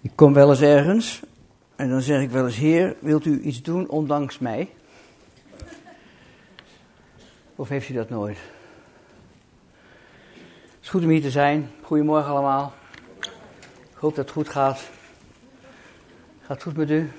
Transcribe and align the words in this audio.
Ik 0.00 0.10
kom 0.14 0.32
wel 0.32 0.50
eens 0.50 0.60
ergens 0.60 1.22
en 1.76 1.90
dan 1.90 2.00
zeg 2.00 2.22
ik 2.22 2.30
wel 2.30 2.46
eens: 2.46 2.56
Heer, 2.56 2.96
wilt 2.98 3.24
u 3.24 3.40
iets 3.40 3.62
doen 3.62 3.88
ondanks 3.88 4.38
mij? 4.38 4.70
Of 7.56 7.68
heeft 7.68 7.88
u 7.88 7.94
dat 7.94 8.08
nooit? 8.08 8.38
Het 10.62 10.82
is 10.82 10.88
goed 10.88 11.02
om 11.02 11.08
hier 11.08 11.22
te 11.22 11.30
zijn. 11.30 11.70
Goedemorgen 11.82 12.30
allemaal. 12.30 12.72
Ik 13.90 13.96
hoop 14.04 14.14
dat 14.14 14.24
het 14.24 14.34
goed 14.34 14.48
gaat. 14.48 14.80
Gaat 16.40 16.56
het 16.56 16.62
goed 16.62 16.76
met 16.76 16.90
u? 16.90 17.12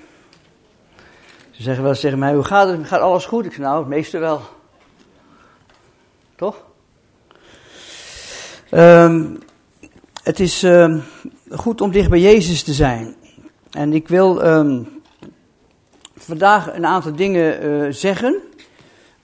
Ze 1.50 1.62
zeggen 1.62 1.82
wel 1.82 1.92
eens 1.92 2.00
tegen 2.00 2.18
mij: 2.18 2.34
Hoe 2.34 2.44
gaat 2.44 2.68
het? 2.68 2.86
Gaat 2.86 3.00
alles 3.00 3.24
goed? 3.24 3.44
Ik 3.44 3.52
zeg: 3.52 3.60
Nou, 3.60 3.78
het 3.78 3.88
meeste 3.88 4.18
wel. 4.18 4.40
Toch? 6.36 6.64
Um, 8.70 9.38
het 10.22 10.40
is 10.40 10.64
uh, 10.64 11.02
goed 11.50 11.80
om 11.80 11.90
dicht 11.90 12.10
bij 12.10 12.20
Jezus 12.20 12.62
te 12.62 12.72
zijn. 12.72 13.14
En 13.70 13.92
ik 13.92 14.08
wil 14.08 14.46
um, 14.46 14.88
vandaag 16.16 16.74
een 16.74 16.86
aantal 16.86 17.16
dingen 17.16 17.64
uh, 17.64 17.92
zeggen. 17.92 18.40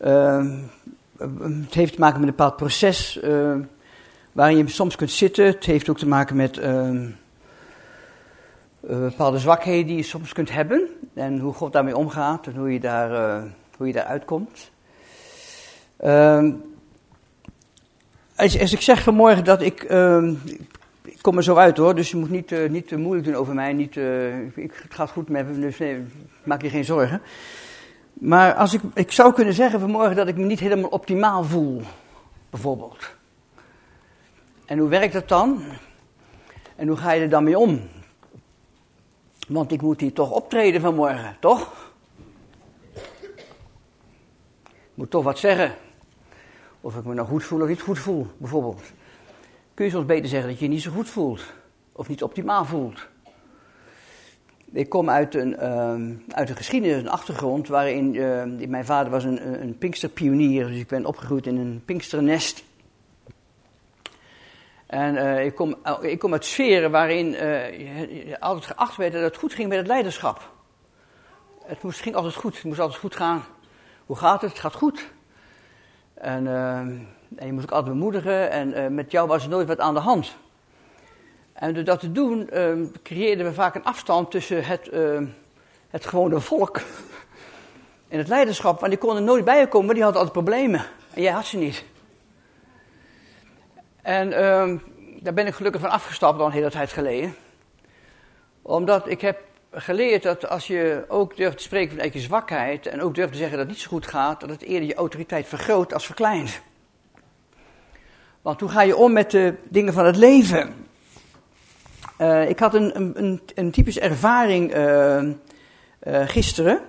Uh, 0.00 0.44
het 1.18 1.74
heeft 1.74 1.92
te 1.92 2.00
maken 2.00 2.20
met 2.20 2.28
een 2.28 2.36
bepaald 2.36 2.56
proces 2.56 3.20
waarin 4.32 4.56
je 4.56 4.68
soms 4.68 4.96
kunt 4.96 5.10
zitten. 5.10 5.46
Het 5.46 5.64
heeft 5.64 5.88
ook 5.88 5.98
te 5.98 6.08
maken 6.08 6.36
met 6.36 6.60
bepaalde 8.80 9.38
zwakheden 9.38 9.86
die 9.86 9.96
je 9.96 10.02
soms 10.02 10.32
kunt 10.32 10.52
hebben. 10.52 10.88
En 11.14 11.38
hoe 11.38 11.52
God 11.52 11.72
daarmee 11.72 11.96
omgaat 11.96 12.46
en 12.46 12.56
hoe 12.56 12.72
je, 12.72 12.80
daar, 12.80 13.40
hoe 13.76 13.86
je 13.86 13.92
daaruit 13.92 14.24
komt. 14.24 14.70
Als, 18.36 18.60
als, 18.60 18.72
ik 18.72 18.80
zeg 18.80 19.02
vanmorgen 19.02 19.44
dat 19.44 19.62
ik, 19.62 19.82
ik 20.44 20.75
kom 21.20 21.36
er 21.36 21.42
zo 21.42 21.54
uit 21.54 21.76
hoor, 21.76 21.94
dus 21.94 22.10
je 22.10 22.16
moet 22.16 22.30
niet, 22.30 22.68
niet 22.68 22.88
te 22.88 22.96
moeilijk 22.96 23.26
doen 23.26 23.36
over 23.36 23.54
mij. 23.54 23.72
Niet, 23.72 23.96
uh, 23.96 24.40
ik, 24.40 24.72
het 24.82 24.94
gaat 24.94 25.10
goed 25.10 25.28
met 25.28 25.46
me, 25.46 25.60
dus 25.60 25.78
nee, 25.78 26.04
maak 26.44 26.62
je 26.62 26.70
geen 26.70 26.84
zorgen. 26.84 27.22
Maar 28.12 28.54
als 28.54 28.74
ik, 28.74 28.80
ik 28.94 29.12
zou 29.12 29.32
kunnen 29.32 29.54
zeggen 29.54 29.80
vanmorgen 29.80 30.16
dat 30.16 30.28
ik 30.28 30.36
me 30.36 30.44
niet 30.44 30.60
helemaal 30.60 30.90
optimaal 30.90 31.44
voel, 31.44 31.82
bijvoorbeeld. 32.50 33.14
En 34.64 34.78
hoe 34.78 34.88
werkt 34.88 35.12
dat 35.12 35.28
dan? 35.28 35.62
En 36.76 36.88
hoe 36.88 36.96
ga 36.96 37.12
je 37.12 37.20
er 37.20 37.28
dan 37.28 37.44
mee 37.44 37.58
om? 37.58 37.80
Want 39.48 39.72
ik 39.72 39.82
moet 39.82 40.00
hier 40.00 40.12
toch 40.12 40.30
optreden 40.30 40.80
vanmorgen, 40.80 41.36
toch? 41.40 41.92
Ik 44.64 45.02
moet 45.02 45.10
toch 45.10 45.24
wat 45.24 45.38
zeggen. 45.38 45.74
Of 46.80 46.96
ik 46.96 47.04
me 47.04 47.14
nou 47.14 47.28
goed 47.28 47.44
voel 47.44 47.60
of 47.60 47.68
niet 47.68 47.80
goed 47.80 47.98
voel, 47.98 48.26
bijvoorbeeld. 48.36 48.82
Kun 49.76 49.84
je 49.84 49.90
soms 49.90 50.06
beter 50.06 50.28
zeggen 50.28 50.48
dat 50.48 50.58
je 50.58 50.64
je 50.64 50.70
niet 50.70 50.82
zo 50.82 50.90
goed 50.90 51.08
voelt. 51.08 51.42
Of 51.92 52.08
niet 52.08 52.22
optimaal 52.22 52.64
voelt. 52.64 53.06
Ik 54.72 54.88
kom 54.88 55.10
uit 55.10 55.34
een, 55.34 55.52
uh, 55.52 56.34
uit 56.36 56.48
een 56.48 56.56
geschiedenis, 56.56 56.96
een 56.96 57.08
achtergrond, 57.08 57.68
waarin 57.68 58.14
uh, 58.14 58.68
mijn 58.68 58.84
vader 58.84 59.10
was 59.10 59.24
een, 59.24 59.62
een 59.62 59.78
Pinksterpionier. 59.78 60.66
Dus 60.66 60.76
ik 60.76 60.86
ben 60.86 61.06
opgegroeid 61.06 61.46
in 61.46 61.56
een 61.56 61.82
Pinksternest. 61.84 62.64
En 64.86 65.14
uh, 65.14 65.44
ik, 65.44 65.54
kom, 65.54 65.76
ik 66.00 66.18
kom 66.18 66.32
uit 66.32 66.44
sferen 66.44 66.90
waarin 66.90 67.30
je 67.30 68.36
altijd 68.40 68.66
geacht 68.66 68.96
werd 68.96 69.12
dat 69.12 69.22
het 69.22 69.36
goed 69.36 69.54
ging 69.54 69.68
met 69.68 69.78
het 69.78 69.86
leiderschap. 69.86 70.52
Het 71.64 71.82
moest, 71.82 72.00
ging 72.00 72.14
altijd 72.14 72.34
goed, 72.34 72.54
het 72.54 72.64
moest 72.64 72.80
altijd 72.80 73.00
goed 73.00 73.16
gaan. 73.16 73.44
Hoe 74.06 74.16
gaat 74.16 74.40
het? 74.40 74.50
Het 74.50 74.60
gaat 74.60 74.74
goed. 74.74 75.14
En, 76.20 76.44
uh, 76.44 76.78
en 76.78 77.46
je 77.46 77.52
moest 77.52 77.64
ook 77.64 77.72
altijd 77.72 77.94
bemoedigen. 77.94 78.50
En 78.50 78.68
uh, 78.68 78.86
met 78.86 79.10
jou 79.10 79.28
was 79.28 79.42
er 79.42 79.48
nooit 79.48 79.68
wat 79.68 79.80
aan 79.80 79.94
de 79.94 80.00
hand. 80.00 80.36
En 81.52 81.74
door 81.74 81.84
dat 81.84 82.00
te 82.00 82.12
doen 82.12 82.48
uh, 82.52 82.72
creëerden 83.02 83.46
we 83.46 83.52
vaak 83.52 83.74
een 83.74 83.84
afstand 83.84 84.30
tussen 84.30 84.64
het, 84.64 84.90
het 85.90 86.06
gewone 86.06 86.40
volk 86.40 86.80
en 88.08 88.18
het 88.18 88.28
leiderschap. 88.28 88.80
Want 88.80 88.92
die 88.92 89.00
konden 89.00 89.24
nooit 89.24 89.44
bij 89.44 89.58
je 89.58 89.68
komen, 89.68 89.86
maar 89.86 89.94
die 89.94 90.04
hadden 90.04 90.22
altijd 90.22 90.44
problemen. 90.44 90.84
En 91.14 91.22
jij 91.22 91.32
had 91.32 91.46
ze 91.46 91.56
niet. 91.56 91.84
En 94.02 94.32
ehm, 94.32 94.78
daar 95.20 95.34
ben 95.34 95.46
ik 95.46 95.54
gelukkig 95.54 95.80
van 95.80 95.90
afgestapt 95.90 96.40
al 96.40 96.46
een 96.46 96.52
hele 96.52 96.70
tijd 96.70 96.92
geleden. 96.92 97.34
Omdat 98.62 99.08
ik 99.08 99.20
heb 99.20 99.38
geleerd 99.82 100.22
dat 100.22 100.48
als 100.48 100.66
je 100.66 101.04
ook 101.08 101.36
durft 101.36 101.56
te 101.56 101.62
spreken 101.62 101.98
van 101.98 102.10
je 102.12 102.20
zwakheid 102.20 102.86
en 102.86 103.02
ook 103.02 103.14
durft 103.14 103.32
te 103.32 103.38
zeggen 103.38 103.56
dat 103.56 103.66
het 103.66 103.76
niet 103.76 103.84
zo 103.84 103.90
goed 103.90 104.06
gaat, 104.06 104.40
dat 104.40 104.50
het 104.50 104.62
eerder 104.62 104.88
je 104.88 104.94
autoriteit 104.94 105.46
vergroot 105.46 105.94
als 105.94 106.06
verkleint. 106.06 106.60
Want 108.42 108.60
hoe 108.60 108.68
ga 108.68 108.82
je 108.82 108.96
om 108.96 109.12
met 109.12 109.30
de 109.30 109.54
dingen 109.68 109.92
van 109.92 110.06
het 110.06 110.16
leven? 110.16 110.74
Uh, 112.18 112.48
ik 112.48 112.58
had 112.58 112.74
een, 112.74 112.98
een, 112.98 113.40
een, 113.54 113.70
typische 113.70 114.00
ervaring 114.00 114.76
uh, 114.76 115.22
uh, 115.22 116.28
gisteren. 116.28 116.80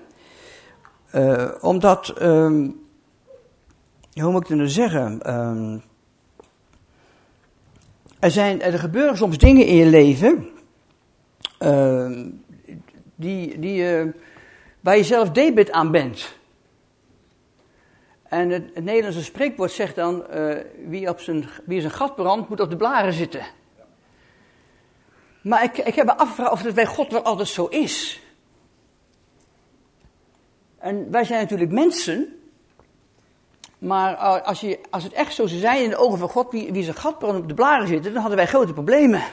omdat, 1.61 2.21
um, 2.21 2.85
hoe 4.13 4.31
moet 4.31 4.41
ik 4.41 4.47
het 4.47 4.57
nou 4.57 4.69
zeggen? 4.69 5.33
Um, 5.35 5.83
er, 8.19 8.31
zijn, 8.31 8.61
er 8.61 8.79
gebeuren 8.79 9.17
soms 9.17 9.37
dingen 9.37 9.65
in 9.65 9.75
je 9.75 9.85
leven 9.85 10.49
ehm, 11.57 12.25
die, 13.17 13.59
die, 13.59 14.05
uh, 14.05 14.13
waar 14.79 14.97
je 14.97 15.03
zelf 15.03 15.29
debet 15.29 15.71
aan 15.71 15.91
bent. 15.91 16.35
En 18.23 18.49
het, 18.49 18.83
Nederlandse 18.83 19.23
spreekwoord 19.23 19.71
zegt 19.71 19.95
dan, 19.95 20.25
uh, 20.33 20.55
wie, 20.85 21.09
op 21.09 21.19
zijn, 21.19 21.49
wie 21.65 21.81
zijn 21.81 21.93
gat 21.93 22.15
brandt, 22.15 22.49
moet 22.49 22.59
op 22.59 22.69
de 22.69 22.75
blaren 22.75 23.13
zitten. 23.13 23.45
Maar 25.41 25.63
ik, 25.63 25.77
ik 25.77 25.95
heb 25.95 26.05
me 26.05 26.17
afgevraagd 26.17 26.51
of 26.51 26.61
het 26.61 26.75
bij 26.75 26.85
God 26.85 27.11
wel 27.11 27.21
altijd 27.21 27.47
zo 27.47 27.65
is. 27.65 28.21
En 30.77 31.11
wij 31.11 31.23
zijn 31.23 31.41
natuurlijk 31.41 31.71
mensen, 31.71 32.39
maar 33.77 34.15
als, 34.41 34.59
je, 34.59 34.79
als 34.89 35.03
het 35.03 35.13
echt 35.13 35.33
zo 35.33 35.47
zou 35.47 35.59
zijn 35.59 35.83
in 35.83 35.89
de 35.89 35.97
ogen 35.97 36.17
van 36.17 36.29
God, 36.29 36.51
wie, 36.51 36.71
wie 36.71 36.83
zijn 36.83 36.95
gat 36.95 37.19
brandt 37.19 37.41
op 37.41 37.47
de 37.47 37.53
blaren 37.53 37.87
zitten, 37.87 38.11
dan 38.11 38.21
hadden 38.21 38.37
wij 38.37 38.47
grote 38.47 38.73
problemen 38.73 39.23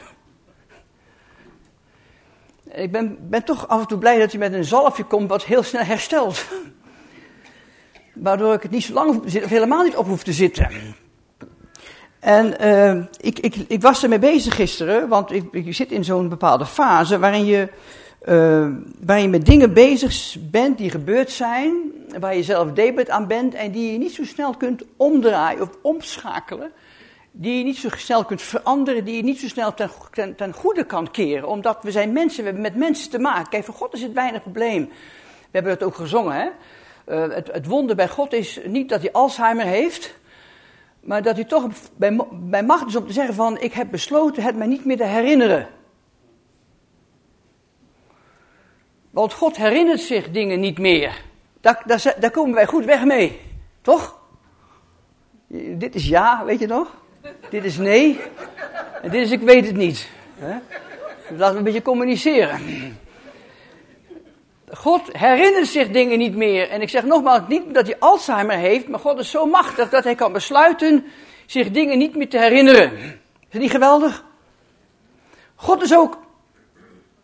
ik 2.74 2.92
ben, 2.92 3.18
ben 3.20 3.44
toch 3.44 3.68
af 3.68 3.80
en 3.80 3.86
toe 3.86 3.98
blij 3.98 4.18
dat 4.18 4.30
hij 4.30 4.40
met 4.40 4.52
een 4.52 4.64
zalfje 4.64 5.04
komt 5.04 5.28
wat 5.28 5.44
heel 5.44 5.62
snel 5.62 5.82
herstelt. 5.82 6.44
Waardoor 8.14 8.54
ik 8.54 8.62
het 8.62 8.70
niet 8.70 8.84
zo 8.84 8.92
lang 8.92 9.24
of 9.24 9.32
helemaal 9.32 9.84
niet 9.84 9.96
op 9.96 10.06
hoef 10.06 10.22
te 10.22 10.32
zitten. 10.32 10.68
En 12.20 12.54
uh, 12.60 13.04
ik, 13.20 13.38
ik, 13.38 13.54
ik 13.68 13.82
was 13.82 14.02
ermee 14.02 14.18
bezig 14.18 14.54
gisteren, 14.54 15.08
want 15.08 15.32
ik, 15.32 15.74
zit 15.74 15.92
in 15.92 16.04
zo'n 16.04 16.28
bepaalde 16.28 16.66
fase 16.66 17.18
waarin 17.18 17.44
je, 17.44 17.68
uh, 19.08 19.20
je 19.22 19.28
met 19.28 19.46
dingen 19.46 19.72
bezig 19.72 20.36
bent 20.40 20.78
die 20.78 20.90
gebeurd 20.90 21.30
zijn, 21.30 21.72
waar 22.18 22.36
je 22.36 22.42
zelf 22.42 22.72
debet 22.72 23.10
aan 23.10 23.26
bent 23.26 23.54
en 23.54 23.70
die 23.70 23.92
je 23.92 23.98
niet 23.98 24.14
zo 24.14 24.24
snel 24.24 24.56
kunt 24.56 24.82
omdraaien 24.96 25.62
of 25.62 25.70
omschakelen 25.82 26.72
die 27.36 27.58
je 27.58 27.64
niet 27.64 27.76
zo 27.76 27.88
snel 27.88 28.24
kunt 28.24 28.42
veranderen, 28.42 29.04
die 29.04 29.16
je 29.16 29.22
niet 29.22 29.40
zo 29.40 29.48
snel 29.48 29.74
ten, 29.74 29.90
ten, 30.36 30.52
goede 30.52 30.84
kan 30.84 31.10
keren. 31.10 31.48
Omdat 31.48 31.82
we 31.82 31.90
zijn 31.90 32.12
mensen, 32.12 32.38
we 32.38 32.44
hebben 32.44 32.62
met 32.62 32.76
mensen 32.76 33.10
te 33.10 33.18
maken. 33.18 33.48
Kijk, 33.48 33.64
voor 33.64 33.74
God 33.74 33.94
is 33.94 34.02
het 34.02 34.12
weinig 34.12 34.42
probleem. 34.42 34.88
We 35.40 35.48
hebben 35.50 35.78
dat 35.78 35.82
ook 35.82 35.94
gezongen, 35.94 36.34
hè. 36.34 36.48
Het, 37.14 37.52
het, 37.52 37.66
wonder 37.66 37.96
bij 37.96 38.08
God 38.08 38.32
is 38.32 38.60
niet 38.64 38.88
dat 38.88 39.00
hij 39.00 39.12
Alzheimer 39.12 39.64
heeft, 39.64 40.14
maar 41.00 41.22
dat 41.22 41.34
hij 41.34 41.44
toch 41.44 41.68
bij, 41.96 42.20
bij 42.32 42.62
macht 42.62 42.86
is 42.86 42.96
om 42.96 43.06
te 43.06 43.12
zeggen 43.12 43.34
van, 43.34 43.60
ik 43.60 43.72
heb 43.72 43.90
besloten 43.90 44.42
het 44.42 44.56
mij 44.56 44.66
niet 44.66 44.84
meer 44.84 44.96
te 44.96 45.04
herinneren. 45.04 45.68
Want 49.10 49.32
God 49.32 49.56
herinnert 49.56 50.00
zich 50.00 50.30
dingen 50.30 50.60
niet 50.60 50.78
meer. 50.78 51.22
Daar, 51.60 51.82
daar, 51.86 52.14
daar 52.20 52.30
komen 52.30 52.54
wij 52.54 52.66
goed 52.66 52.84
weg 52.84 53.04
mee, 53.04 53.40
toch? 53.80 54.18
Dit 55.76 55.94
is 55.94 56.08
ja, 56.08 56.44
weet 56.44 56.60
je 56.60 56.66
nog? 56.66 57.02
Dit 57.50 57.64
is 57.64 57.76
nee. 57.76 58.20
En 59.02 59.10
dit 59.10 59.20
is 59.20 59.30
ik 59.30 59.40
weet 59.40 59.66
het 59.66 59.76
niet. 59.76 60.08
Laten 61.28 61.52
we 61.52 61.58
een 61.58 61.64
beetje 61.64 61.82
communiceren. 61.82 62.60
God 64.70 65.02
herinnert 65.12 65.66
zich 65.66 65.90
dingen 65.90 66.18
niet 66.18 66.36
meer. 66.36 66.68
En 66.68 66.80
ik 66.80 66.88
zeg 66.88 67.04
nogmaals, 67.04 67.40
niet 67.48 67.74
dat 67.74 67.86
hij 67.86 67.98
Alzheimer 67.98 68.56
heeft, 68.56 68.88
maar 68.88 69.00
God 69.00 69.18
is 69.18 69.30
zo 69.30 69.46
machtig 69.46 69.88
dat 69.88 70.04
hij 70.04 70.14
kan 70.14 70.32
besluiten 70.32 71.04
zich 71.46 71.70
dingen 71.70 71.98
niet 71.98 72.16
meer 72.16 72.28
te 72.28 72.38
herinneren. 72.38 72.92
Is 72.92 73.50
dat 73.50 73.60
niet 73.60 73.70
geweldig? 73.70 74.24
God 75.54 75.82
is 75.82 75.94
ook 75.94 76.18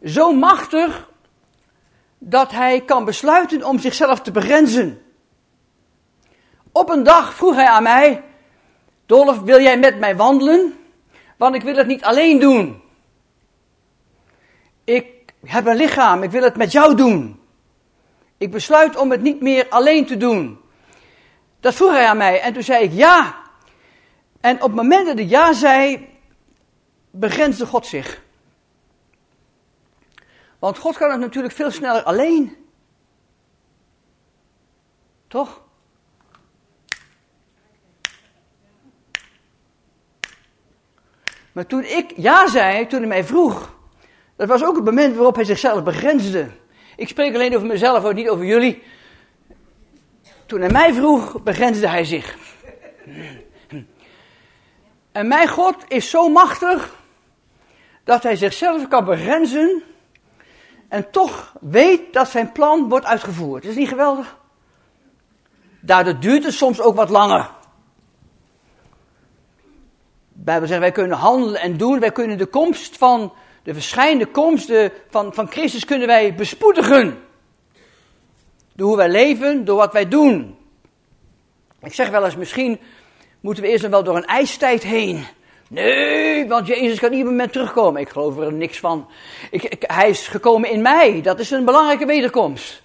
zo 0.05 0.33
machtig 0.33 1.09
dat 2.19 2.51
hij 2.51 2.81
kan 2.81 3.05
besluiten 3.05 3.65
om 3.65 3.79
zichzelf 3.79 4.21
te 4.21 4.31
begrenzen. 4.31 5.03
Op 6.73 6.91
een 6.91 7.03
dag 7.03 7.35
vroeg 7.35 7.55
hij 7.55 7.69
aan 7.69 7.83
mij: 7.83 8.23
Dolf, 9.11 9.41
wil 9.41 9.61
jij 9.61 9.79
met 9.79 9.99
mij 9.99 10.17
wandelen? 10.17 10.79
Want 11.37 11.55
ik 11.55 11.63
wil 11.63 11.77
het 11.77 11.87
niet 11.87 12.03
alleen 12.05 12.39
doen. 12.39 12.83
Ik 14.85 15.33
heb 15.45 15.67
een 15.67 15.77
lichaam, 15.77 16.23
ik 16.23 16.31
wil 16.31 16.43
het 16.43 16.57
met 16.57 16.73
jou 16.73 16.95
doen. 16.95 17.41
Ik 18.39 18.51
besluit 18.51 18.97
om 18.97 19.11
het 19.11 19.23
niet 19.23 19.41
meer 19.41 19.67
alleen 19.69 20.07
te 20.07 20.17
doen. 20.17 20.61
Dat 21.61 21.75
vroeg 21.75 21.91
hij 21.91 22.07
aan 22.07 22.17
mij 22.17 22.41
en 22.41 22.53
toen 22.53 22.63
zei 22.63 22.85
ik 22.85 22.93
ja. 22.93 23.43
En 24.41 24.57
op 24.57 24.63
het 24.63 24.75
moment 24.75 25.07
dat 25.07 25.19
ik 25.19 25.29
ja 25.29 25.53
zei, 25.53 26.09
begrensde 27.11 27.67
God 27.67 27.87
zich. 27.87 28.23
Want 30.59 30.79
God 30.79 30.97
kan 30.97 31.11
het 31.11 31.21
natuurlijk 31.21 31.55
veel 31.55 31.71
sneller 31.71 32.03
alleen. 32.03 32.57
Toch? 35.29 35.63
Maar 41.61 41.69
toen 41.69 41.85
ik 41.85 42.13
ja 42.17 42.49
zei, 42.49 42.87
toen 42.87 42.99
hij 42.99 43.09
mij 43.09 43.25
vroeg, 43.25 43.75
dat 44.37 44.49
was 44.49 44.65
ook 44.65 44.75
het 44.77 44.85
moment 44.85 45.15
waarop 45.15 45.35
hij 45.35 45.45
zichzelf 45.45 45.83
begrensde. 45.83 46.51
Ik 46.97 47.09
spreek 47.09 47.35
alleen 47.35 47.55
over 47.55 47.67
mezelf, 47.67 48.13
niet 48.13 48.29
over 48.29 48.45
jullie. 48.45 48.83
Toen 50.47 50.61
hij 50.61 50.71
mij 50.71 50.95
vroeg, 50.95 51.43
begrensde 51.43 51.89
hij 51.89 52.05
zich. 52.05 52.37
En 55.13 55.29
mijn 55.29 55.49
God 55.49 55.77
is 55.89 56.11
zo 56.11 56.29
machtig 56.29 56.95
dat 58.05 58.23
hij 58.23 58.37
zichzelf 58.37 58.89
kan 58.89 59.05
begrenzen 59.05 59.83
en 60.89 61.11
toch 61.11 61.55
weet 61.61 62.13
dat 62.13 62.29
zijn 62.29 62.53
plan 62.53 62.89
wordt 62.89 63.07
uitgevoerd. 63.07 63.65
Is 63.65 63.77
niet 63.77 63.89
geweldig? 63.89 64.37
Daardoor 65.81 66.21
duurt 66.21 66.45
het 66.45 66.55
soms 66.55 66.81
ook 66.81 66.97
wat 66.97 67.11
langer. 67.11 67.59
Bijbel 70.51 70.69
zegt, 70.69 70.81
wij 70.81 70.93
kunnen 70.93 71.17
handelen 71.17 71.61
en 71.61 71.77
doen, 71.77 72.01
wij 72.01 72.13
kunnen 72.13 72.39
de 72.39 72.47
komst 72.47 72.97
van, 72.97 73.33
de 73.63 73.75
verschijnende 73.75 74.27
komst 74.27 74.73
van, 75.11 75.35
van 75.35 75.51
Christus 75.51 75.85
kunnen 75.85 76.07
wij 76.07 76.35
bespoedigen. 76.35 77.19
Door 78.75 78.89
hoe 78.89 78.97
wij 78.97 79.09
leven, 79.09 79.65
door 79.65 79.77
wat 79.77 79.93
wij 79.93 80.09
doen. 80.09 80.57
Ik 81.83 81.95
zeg 81.95 82.11
wel 82.11 82.25
eens, 82.25 82.37
misschien 82.37 82.81
moeten 83.41 83.63
we 83.63 83.69
eerst 83.69 83.89
wel 83.89 84.05
door 84.05 84.17
een 84.17 84.25
ijstijd 84.25 84.83
heen. 84.83 85.27
Nee, 85.69 86.49
want 86.49 86.67
Jezus 86.67 86.99
kan 86.99 87.11
niet 87.11 87.25
meer 87.25 87.51
terugkomen. 87.51 88.01
Ik 88.01 88.09
geloof 88.09 88.39
er 88.39 88.53
niks 88.53 88.79
van. 88.79 89.09
Ik, 89.51 89.85
hij 89.87 90.09
is 90.09 90.29
gekomen 90.29 90.71
in 90.71 90.83
mij. 90.83 91.21
Dat 91.23 91.39
is 91.39 91.51
een 91.51 91.65
belangrijke 91.65 92.07
wederkomst. 92.07 92.83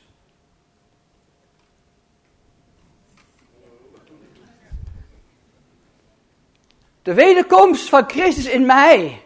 De 7.06 7.14
wederkomst 7.14 7.90
van 7.90 8.04
Christus 8.08 8.46
in 8.46 8.66
mij. 8.66 9.22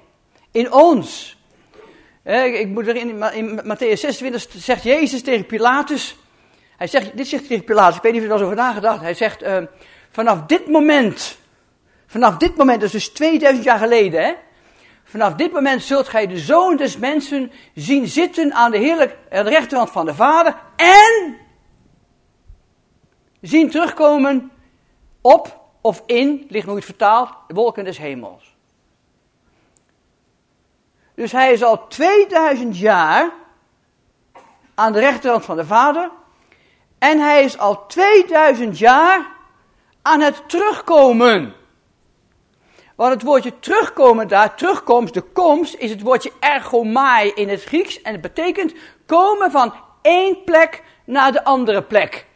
In 0.51 0.71
ons. 0.71 1.37
Ik 2.23 2.67
moet 2.67 2.87
er 2.87 2.95
in, 2.95 3.61
Matthäus 3.63 3.99
26 3.99 4.47
zegt 4.49 4.83
Jezus 4.83 5.21
tegen 5.21 5.45
Pilatus. 5.45 6.17
Hij 6.77 6.87
zegt, 6.87 7.17
dit 7.17 7.27
zegt 7.27 7.47
tegen 7.47 7.63
Pilatus, 7.63 7.95
ik 7.95 8.01
weet 8.01 8.13
niet 8.13 8.21
of 8.21 8.27
je 8.27 8.33
er 8.33 8.39
al 8.39 8.45
over 8.45 8.57
nagedacht. 8.57 9.01
Hij 9.01 9.13
zegt, 9.13 9.43
uh, 9.43 9.57
vanaf 10.11 10.45
dit 10.45 10.67
moment 10.67 11.37
Vanaf 12.09 12.37
dit 12.37 12.55
moment, 12.55 12.79
dat 12.81 12.93
is 12.93 13.03
dus 13.03 13.09
2000 13.09 13.63
jaar 13.63 13.79
geleden, 13.79 14.23
hè? 14.23 14.33
Vanaf 15.03 15.33
dit 15.33 15.51
moment 15.51 15.83
zult 15.83 16.07
gij 16.07 16.27
de 16.27 16.37
zoon 16.37 16.77
des 16.77 16.97
mensen 16.97 17.51
zien 17.75 18.07
zitten 18.07 18.53
aan 18.53 18.71
de, 18.71 18.77
heerlijk, 18.77 19.17
aan 19.29 19.43
de 19.43 19.49
rechterhand 19.49 19.89
van 19.89 20.05
de 20.05 20.15
Vader 20.15 20.55
en 20.75 21.37
zien 23.41 23.69
terugkomen 23.69 24.51
op 25.21 25.58
of 25.89 26.03
in, 26.05 26.45
ligt 26.49 26.67
nog 26.67 26.77
iets 26.77 26.85
vertaald, 26.85 27.29
de 27.47 27.53
wolken 27.53 27.83
des 27.83 27.97
hemels. 27.97 28.55
Dus 31.15 31.31
hij 31.31 31.51
is 31.51 31.63
al 31.63 31.87
2000 31.87 32.77
jaar 32.77 33.31
aan 34.75 34.93
de 34.93 34.99
rechterhand 34.99 35.45
van 35.45 35.55
de 35.55 35.65
Vader 35.65 36.11
en 36.99 37.19
hij 37.19 37.43
is 37.43 37.57
al 37.57 37.87
2000 37.87 38.77
jaar 38.77 39.27
aan 40.01 40.21
het 40.21 40.49
terugkomen. 40.49 41.53
Want 42.95 43.13
het 43.13 43.23
woordje 43.23 43.59
terugkomen 43.59 44.27
daar, 44.27 44.55
terugkomst, 44.55 45.13
de 45.13 45.21
komst, 45.21 45.75
is 45.75 45.89
het 45.89 46.01
woordje 46.01 46.31
ergomai 46.39 47.29
in 47.29 47.49
het 47.49 47.63
Grieks. 47.63 48.01
En 48.01 48.11
het 48.11 48.21
betekent 48.21 48.73
komen 49.05 49.51
van 49.51 49.73
één 50.01 50.43
plek 50.43 50.83
naar 51.05 51.31
de 51.31 51.43
andere 51.43 51.83
plek. 51.83 52.28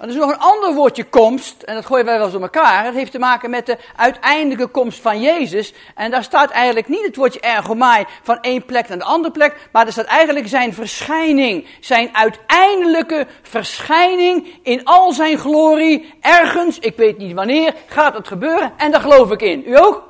Er 0.00 0.08
is 0.08 0.14
nog 0.14 0.30
een 0.30 0.38
ander 0.38 0.74
woordje 0.74 1.04
komst, 1.04 1.62
en 1.62 1.74
dat 1.74 1.86
gooien 1.86 2.04
wij 2.04 2.14
wel 2.14 2.24
eens 2.24 2.32
door 2.32 2.42
elkaar. 2.42 2.84
Het 2.84 2.94
heeft 2.94 3.12
te 3.12 3.18
maken 3.18 3.50
met 3.50 3.66
de 3.66 3.78
uiteindelijke 3.96 4.66
komst 4.66 5.00
van 5.00 5.20
Jezus. 5.20 5.72
En 5.94 6.10
daar 6.10 6.24
staat 6.24 6.50
eigenlijk 6.50 6.88
niet 6.88 7.06
het 7.06 7.16
woordje 7.16 7.40
ergomai 7.40 8.04
van 8.22 8.40
één 8.40 8.64
plek 8.64 8.88
naar 8.88 8.98
de 8.98 9.04
andere 9.04 9.32
plek, 9.32 9.68
maar 9.72 9.86
er 9.86 9.92
staat 9.92 10.04
eigenlijk 10.04 10.48
zijn 10.48 10.74
verschijning. 10.74 11.66
Zijn 11.80 12.16
uiteindelijke 12.16 13.26
verschijning 13.42 14.58
in 14.62 14.84
al 14.84 15.12
zijn 15.12 15.38
glorie. 15.38 16.14
Ergens, 16.20 16.78
ik 16.78 16.96
weet 16.96 17.18
niet 17.18 17.34
wanneer, 17.34 17.74
gaat 17.86 18.14
het 18.14 18.28
gebeuren 18.28 18.72
en 18.76 18.90
daar 18.90 19.00
geloof 19.00 19.30
ik 19.30 19.42
in. 19.42 19.62
U 19.66 19.78
ook? 19.78 20.08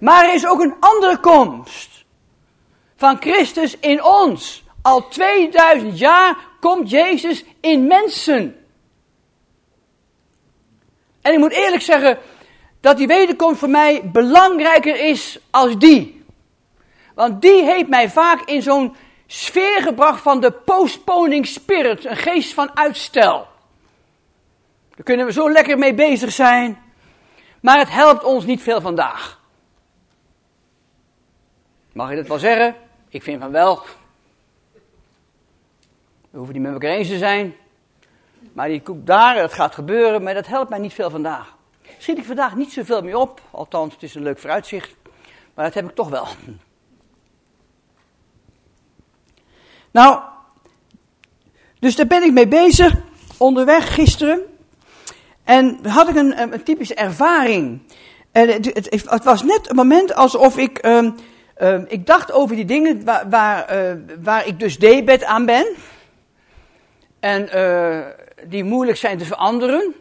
Maar 0.00 0.24
er 0.24 0.34
is 0.34 0.46
ook 0.46 0.60
een 0.60 0.76
andere 0.80 1.18
komst 1.18 2.04
van 2.96 3.16
Christus 3.20 3.78
in 3.78 4.04
ons. 4.04 4.64
Al 4.82 5.08
2000 5.08 5.98
jaar 5.98 6.36
komt 6.60 6.90
Jezus 6.90 7.44
in 7.60 7.86
mensen. 7.86 8.56
En 11.22 11.32
ik 11.32 11.38
moet 11.38 11.52
eerlijk 11.52 11.82
zeggen 11.82 12.18
dat 12.80 12.96
die 12.96 13.06
wederkomst 13.06 13.58
voor 13.58 13.70
mij 13.70 14.10
belangrijker 14.10 15.08
is 15.08 15.38
als 15.50 15.78
die. 15.78 16.24
Want 17.14 17.42
die 17.42 17.64
heeft 17.64 17.88
mij 17.88 18.10
vaak 18.10 18.40
in 18.40 18.62
zo'n 18.62 18.96
sfeer 19.26 19.82
gebracht 19.82 20.22
van 20.22 20.40
de 20.40 20.52
postponing 20.52 21.46
spirit, 21.46 22.04
een 22.04 22.16
geest 22.16 22.54
van 22.54 22.76
uitstel. 22.76 23.46
Daar 24.94 25.04
kunnen 25.04 25.26
we 25.26 25.32
zo 25.32 25.50
lekker 25.50 25.78
mee 25.78 25.94
bezig 25.94 26.32
zijn, 26.32 26.82
maar 27.60 27.78
het 27.78 27.90
helpt 27.90 28.24
ons 28.24 28.44
niet 28.44 28.62
veel 28.62 28.80
vandaag. 28.80 29.40
Mag 31.92 32.10
ik 32.10 32.16
dat 32.16 32.26
wel 32.26 32.38
zeggen? 32.38 32.76
Ik 33.08 33.22
vind 33.22 33.40
van 33.40 33.50
wel. 33.50 33.82
We 36.30 36.38
hoeven 36.38 36.54
niet 36.54 36.62
met 36.62 36.72
elkaar 36.72 36.90
eens 36.90 37.08
te 37.08 37.18
zijn. 37.18 37.54
Maar 38.52 38.68
die 38.68 38.82
koek 38.82 39.06
daar, 39.06 39.36
het 39.36 39.52
gaat 39.52 39.74
gebeuren, 39.74 40.22
maar 40.22 40.34
dat 40.34 40.46
helpt 40.46 40.70
mij 40.70 40.78
niet 40.78 40.92
veel 40.92 41.10
vandaag. 41.10 41.56
Schiet 41.98 42.18
ik 42.18 42.24
vandaag 42.24 42.54
niet 42.54 42.72
zoveel 42.72 43.02
meer 43.02 43.16
op, 43.16 43.40
althans 43.50 43.94
het 43.94 44.02
is 44.02 44.14
een 44.14 44.22
leuk 44.22 44.38
vooruitzicht, 44.38 44.94
maar 45.54 45.64
dat 45.64 45.74
heb 45.74 45.88
ik 45.88 45.94
toch 45.94 46.08
wel. 46.08 46.26
Nou, 49.90 50.20
dus 51.78 51.96
daar 51.96 52.06
ben 52.06 52.22
ik 52.22 52.32
mee 52.32 52.48
bezig, 52.48 52.94
onderweg 53.36 53.94
gisteren. 53.94 54.40
En 55.44 55.86
had 55.86 56.08
ik 56.08 56.16
een, 56.16 56.52
een 56.52 56.62
typische 56.62 56.94
ervaring. 56.94 57.80
En 58.32 58.48
het, 58.48 58.64
het, 59.10 59.24
was 59.24 59.42
net 59.42 59.70
een 59.70 59.76
moment 59.76 60.14
alsof 60.14 60.56
ik, 60.56 60.86
uh, 60.86 61.10
uh, 61.58 61.80
ik 61.86 62.06
dacht 62.06 62.32
over 62.32 62.56
die 62.56 62.64
dingen 62.64 63.04
waar, 63.04 63.28
waar, 63.28 63.76
uh, 63.76 63.92
waar 64.22 64.46
ik 64.46 64.60
dus 64.60 64.78
debet 64.78 65.24
aan 65.24 65.46
ben. 65.46 65.66
En 67.20 67.48
uh, 67.54 68.06
die 68.46 68.64
moeilijk 68.64 68.98
zijn 68.98 69.18
te 69.18 69.24
veranderen. 69.24 69.94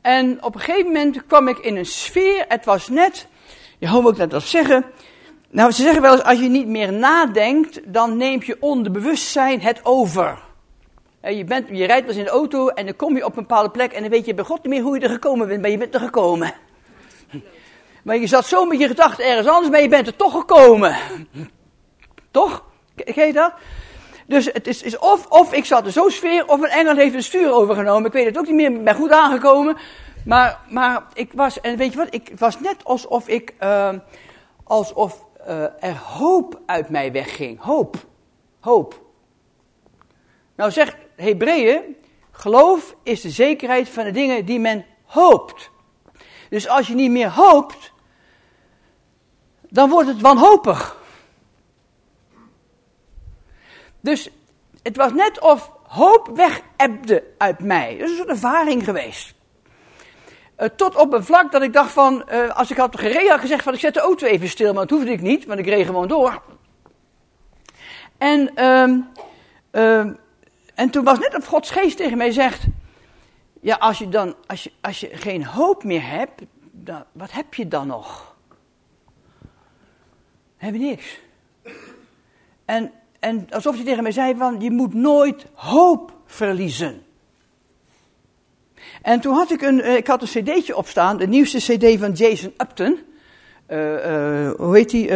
En 0.00 0.44
op 0.44 0.54
een 0.54 0.60
gegeven 0.60 0.86
moment 0.86 1.26
kwam 1.26 1.48
ik 1.48 1.58
in 1.58 1.76
een 1.76 1.86
sfeer, 1.86 2.44
het 2.48 2.64
was 2.64 2.88
net, 2.88 3.26
je 3.78 3.88
hoort 3.88 4.06
ook 4.06 4.16
net 4.16 4.30
dat 4.30 4.42
zeggen. 4.42 4.84
Nou, 5.50 5.70
ze 5.70 5.82
zeggen 5.82 6.02
wel 6.02 6.12
eens, 6.12 6.22
als 6.22 6.38
je 6.38 6.48
niet 6.48 6.66
meer 6.66 6.92
nadenkt, 6.92 7.80
dan 7.92 8.16
neemt 8.16 8.46
je 8.46 8.56
onderbewustzijn 8.60 9.60
het 9.60 9.80
over. 9.82 10.38
Je, 11.22 11.44
bent, 11.44 11.68
je 11.68 11.84
rijdt 11.84 12.06
wel 12.06 12.08
eens 12.08 12.16
in 12.16 12.24
de 12.24 12.30
auto 12.30 12.68
en 12.68 12.84
dan 12.84 12.96
kom 12.96 13.16
je 13.16 13.24
op 13.24 13.36
een 13.36 13.42
bepaalde 13.42 13.70
plek 13.70 13.92
en 13.92 14.00
dan 14.00 14.10
weet 14.10 14.26
je 14.26 14.34
bij 14.34 14.44
God 14.44 14.62
niet 14.62 14.72
meer 14.72 14.82
hoe 14.82 14.98
je 14.98 15.04
er 15.04 15.10
gekomen 15.10 15.48
bent, 15.48 15.60
maar 15.60 15.70
je 15.70 15.78
bent 15.78 15.94
er 15.94 16.00
gekomen. 16.00 16.54
Maar 18.02 18.16
je 18.16 18.26
zat 18.26 18.46
zo 18.46 18.64
met 18.64 18.78
je 18.78 18.86
gedachten 18.86 19.24
ergens 19.24 19.46
anders, 19.46 19.70
maar 19.70 19.82
je 19.82 19.88
bent 19.88 20.06
er 20.06 20.16
toch 20.16 20.32
gekomen. 20.32 20.96
Toch? 22.30 22.64
Je 22.94 23.30
dat? 23.32 23.52
Dus 24.30 24.44
het 24.52 24.66
is, 24.66 24.82
is 24.82 24.98
of, 24.98 25.26
of 25.26 25.52
ik 25.52 25.64
zat 25.64 25.86
er 25.86 25.92
zo 25.92 26.08
sfeer, 26.08 26.48
of 26.48 26.60
een 26.60 26.68
engel 26.68 26.96
heeft 26.96 27.14
het 27.14 27.24
stuur 27.24 27.52
overgenomen. 27.52 28.06
Ik 28.06 28.12
weet 28.12 28.24
het 28.24 28.38
ook 28.38 28.46
niet 28.46 28.54
meer, 28.54 28.82
ben 28.82 28.94
goed 28.94 29.10
aangekomen. 29.10 29.76
Maar, 30.24 30.60
maar 30.68 31.06
ik 31.14 31.32
was, 31.32 31.60
en 31.60 31.76
weet 31.76 31.92
je 31.92 31.98
wat, 31.98 32.14
ik 32.14 32.32
was 32.38 32.60
net 32.60 32.84
alsof 32.84 33.28
ik, 33.28 33.54
uh, 33.62 33.94
alsof 34.64 35.26
uh, 35.48 35.62
er 35.62 35.96
hoop 35.96 36.60
uit 36.66 36.88
mij 36.88 37.12
wegging. 37.12 37.60
Hoop. 37.60 37.96
Hoop. 38.60 39.02
Nou 40.56 40.70
zegt 40.70 40.96
Hebreeën, 41.16 41.96
geloof 42.30 42.96
is 43.02 43.20
de 43.20 43.30
zekerheid 43.30 43.88
van 43.88 44.04
de 44.04 44.10
dingen 44.10 44.44
die 44.44 44.60
men 44.60 44.84
hoopt. 45.04 45.70
Dus 46.50 46.68
als 46.68 46.86
je 46.86 46.94
niet 46.94 47.10
meer 47.10 47.30
hoopt, 47.30 47.92
dan 49.68 49.90
wordt 49.90 50.08
het 50.08 50.20
wanhopig. 50.20 50.98
Dus 54.00 54.30
het 54.82 54.96
was 54.96 55.12
net 55.12 55.40
of 55.40 55.72
hoop 55.82 56.30
wegebde 56.34 57.24
uit 57.38 57.60
mij. 57.60 57.96
Dat 57.98 58.08
is 58.08 58.18
een 58.18 58.28
ervaring 58.28 58.84
geweest. 58.84 59.34
Uh, 60.58 60.68
tot 60.68 60.96
op 60.96 61.12
een 61.12 61.24
vlak 61.24 61.52
dat 61.52 61.62
ik 61.62 61.72
dacht 61.72 61.92
van, 61.92 62.24
uh, 62.32 62.56
als 62.56 62.70
ik 62.70 62.76
had 62.76 62.98
gereden 62.98 63.30
had 63.30 63.40
gezegd 63.40 63.62
van 63.62 63.74
ik 63.74 63.80
zet 63.80 63.94
de 63.94 64.00
auto 64.00 64.26
even 64.26 64.48
stil, 64.48 64.72
maar 64.72 64.86
dat 64.86 64.98
hoefde 64.98 65.12
ik 65.12 65.20
niet, 65.20 65.44
want 65.44 65.58
ik 65.58 65.66
reed 65.66 65.86
gewoon 65.86 66.08
door. 66.08 66.42
En, 68.18 68.64
um, 68.64 69.08
um, 69.70 70.18
en 70.74 70.90
toen 70.90 71.04
was 71.04 71.18
net 71.18 71.36
of 71.36 71.46
Gods 71.46 71.70
geest 71.70 71.96
tegen 71.96 72.16
mij 72.16 72.30
zegt, 72.30 72.64
ja 73.60 73.76
als 73.76 73.98
je 73.98 74.08
dan, 74.08 74.34
als 74.46 74.62
je, 74.62 74.72
als 74.80 75.00
je 75.00 75.08
geen 75.12 75.44
hoop 75.44 75.84
meer 75.84 76.06
hebt, 76.06 76.42
dan, 76.70 77.04
wat 77.12 77.30
heb 77.30 77.54
je 77.54 77.68
dan 77.68 77.86
nog? 77.86 78.34
We 80.58 80.66
hebben 80.66 80.80
niks. 80.80 81.18
En, 82.64 82.92
en 83.20 83.46
alsof 83.50 83.74
hij 83.74 83.84
tegen 83.84 84.02
mij 84.02 84.12
zei 84.12 84.34
van, 84.36 84.60
je 84.60 84.70
moet 84.70 84.94
nooit 84.94 85.46
hoop 85.54 86.12
verliezen. 86.26 87.02
En 89.02 89.20
toen 89.20 89.34
had 89.34 89.50
ik 89.50 89.62
een, 89.62 89.80
eh, 89.80 89.96
ik 89.96 90.06
had 90.06 90.22
een 90.22 90.42
cd'tje 90.42 90.76
opstaan, 90.76 91.16
de 91.16 91.26
nieuwste 91.26 91.58
cd 91.58 91.98
van 91.98 92.12
Jason 92.12 92.52
Upton. 92.56 92.98
Uh, 93.68 93.78
uh, 93.78 94.50
hoe 94.50 94.76
heet 94.76 94.90
die? 94.90 95.08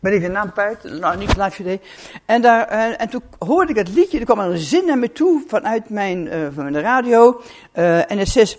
Ben 0.00 0.12
even 0.12 0.28
de 0.28 0.34
naam 0.34 0.52
kwijt, 0.52 0.82
nou 0.82 1.16
niet 1.16 1.36
live 1.36 1.62
cd. 1.62 1.86
En, 2.24 2.42
daar, 2.42 2.68
en 2.68 3.08
toen 3.08 3.22
hoorde 3.38 3.70
ik 3.70 3.78
het 3.78 3.94
liedje, 3.94 4.18
er 4.18 4.24
kwam 4.24 4.38
een 4.38 4.58
zin 4.58 4.86
naar 4.86 4.98
me 4.98 5.12
toe 5.12 5.42
vanuit 5.46 5.88
mijn, 5.88 6.28
van 6.54 6.72
de 6.72 6.80
radio. 6.80 7.40
en 7.72 8.18
het 8.18 8.28
zegt, 8.28 8.58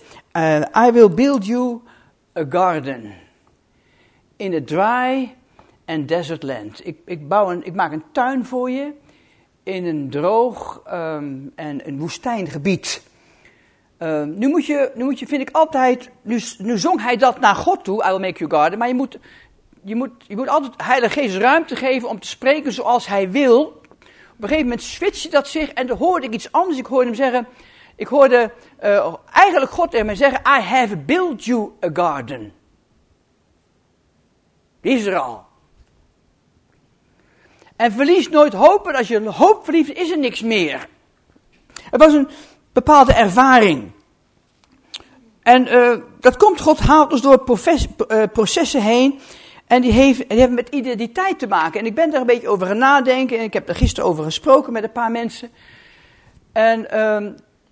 I 0.85 0.91
will 0.91 1.09
build 1.09 1.45
you 1.45 1.81
a 2.37 2.45
garden 2.49 3.13
in 4.37 4.53
a 4.53 4.61
dry 4.65 5.35
and 5.87 6.07
desert 6.07 6.43
land. 6.43 6.87
Ik, 6.87 6.97
ik, 7.05 7.27
bouw 7.27 7.51
een, 7.51 7.65
ik 7.65 7.73
maak 7.73 7.91
een 7.91 8.03
tuin 8.11 8.45
voor 8.45 8.71
je 8.71 8.93
in 9.63 9.85
een 9.85 10.09
droog 10.09 10.83
um, 10.93 11.51
en 11.55 11.87
een 11.87 11.99
woestijngebied. 11.99 13.03
Uh, 13.99 14.23
nu, 14.23 14.47
moet 14.47 14.65
je, 14.65 14.91
nu 14.95 15.03
moet 15.03 15.19
je, 15.19 15.27
vind 15.27 15.41
ik 15.41 15.49
altijd, 15.51 16.09
nu, 16.21 16.41
nu 16.57 16.77
zong 16.77 17.01
hij 17.01 17.17
dat 17.17 17.39
naar 17.39 17.55
God 17.55 17.83
toe, 17.83 18.03
I 18.03 18.09
will 18.09 18.19
make 18.19 18.37
you 18.37 18.49
garden, 18.49 18.79
maar 18.79 18.87
je 18.87 18.93
moet, 18.93 19.19
je 19.83 19.95
moet, 19.95 20.11
je 20.27 20.35
moet 20.35 20.47
altijd 20.47 20.73
Heilige 20.77 21.19
Geest 21.19 21.37
ruimte 21.37 21.75
geven 21.75 22.09
om 22.09 22.19
te 22.19 22.27
spreken 22.27 22.71
zoals 22.73 23.07
hij 23.07 23.31
wil. 23.31 23.61
Op 23.65 24.43
een 24.43 24.47
gegeven 24.47 24.63
moment 24.63 24.81
switchte 24.81 25.29
dat 25.29 25.47
zich 25.47 25.73
en 25.73 25.87
dan 25.87 25.97
hoorde 25.97 26.25
ik 26.25 26.33
iets 26.33 26.51
anders. 26.51 26.77
Ik 26.77 26.85
hoorde 26.85 27.05
hem 27.05 27.15
zeggen, 27.15 27.47
ik 27.95 28.07
hoorde 28.07 28.51
uh, 28.83 29.13
eigenlijk 29.31 29.71
God 29.71 29.91
tegen 29.91 30.05
mij 30.05 30.15
zeggen, 30.15 30.39
I 30.39 30.61
have 30.61 30.97
built 30.97 31.45
you 31.45 31.71
a 31.85 31.89
garden. 31.93 32.53
Die 34.81 34.97
is 34.97 35.05
er 35.05 35.17
al. 35.17 35.46
En 37.77 37.91
verlies 37.91 38.29
nooit 38.29 38.53
hoop, 38.53 38.87
en 38.87 38.95
als 38.95 39.07
je 39.07 39.29
hoop 39.29 39.63
verliest, 39.63 39.89
is 39.89 40.11
er 40.11 40.17
niks 40.17 40.41
meer. 40.41 40.87
Het 41.89 42.01
was 42.01 42.13
een 42.13 42.27
bepaalde 42.73 43.13
ervaring. 43.13 43.91
En 45.41 45.67
uh, 45.67 45.95
dat 46.19 46.37
komt, 46.37 46.61
God 46.61 46.79
haalt 46.79 47.11
ons 47.11 47.21
door 47.21 47.43
uh, 48.07 48.23
processen 48.33 48.81
heen. 48.81 49.19
En 49.67 49.81
die, 49.81 49.91
heeft, 49.91 50.29
die 50.29 50.39
hebben 50.39 50.55
met 50.55 50.69
identiteit 50.69 51.39
te 51.39 51.47
maken. 51.47 51.79
En 51.79 51.85
ik 51.85 51.95
ben 51.95 52.11
daar 52.11 52.21
een 52.21 52.27
beetje 52.27 52.47
over 52.47 52.67
gaan 52.67 52.77
nadenken. 52.77 53.37
En 53.37 53.43
ik 53.43 53.53
heb 53.53 53.69
er 53.69 53.75
gisteren 53.75 54.09
over 54.09 54.23
gesproken 54.23 54.73
met 54.73 54.83
een 54.83 54.91
paar 54.91 55.11
mensen. 55.11 55.49
En 56.51 56.87
uh, 56.93 57.27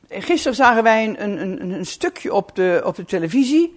gisteren 0.09 0.55
zagen 0.55 0.83
wij 0.83 1.07
een, 1.07 1.41
een, 1.41 1.71
een, 1.71 1.85
stukje 1.85 2.33
op 2.33 2.55
de, 2.55 2.81
op 2.85 2.95
de 2.95 3.05
televisie. 3.05 3.75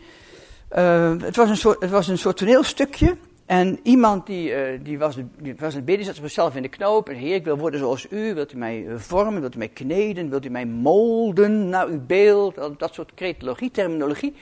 Uh, 0.76 1.12
het, 1.20 1.36
was 1.36 1.48
een 1.48 1.56
soort, 1.56 1.80
het 1.80 1.90
was 1.90 2.08
een 2.08 2.18
soort 2.18 2.36
toneelstukje. 2.36 3.16
En 3.48 3.80
iemand 3.82 4.26
die, 4.26 4.50
uh, 4.50 4.80
die, 4.82 4.98
was, 4.98 5.16
die 5.38 5.54
was 5.56 5.84
bidden, 5.84 6.04
zat 6.04 6.14
zichzelf 6.14 6.56
in 6.56 6.62
de 6.62 6.68
knoop. 6.68 7.08
En 7.08 7.14
heer, 7.14 7.34
ik 7.34 7.44
wil 7.44 7.58
worden 7.58 7.80
zoals 7.80 8.06
u. 8.10 8.34
Wilt 8.34 8.52
u 8.52 8.56
mij 8.56 8.80
uh, 8.80 8.94
vormen? 8.96 9.40
Wilt 9.40 9.54
u 9.54 9.58
mij 9.58 9.68
kneden? 9.68 10.30
Wilt 10.30 10.44
u 10.44 10.48
mij 10.48 10.66
molden 10.66 11.68
naar 11.68 11.86
uw 11.86 12.00
beeld? 12.06 12.78
Dat, 12.78 12.94
soort 12.94 13.14
cretologie, 13.14 13.70
terminologie. 13.70 14.34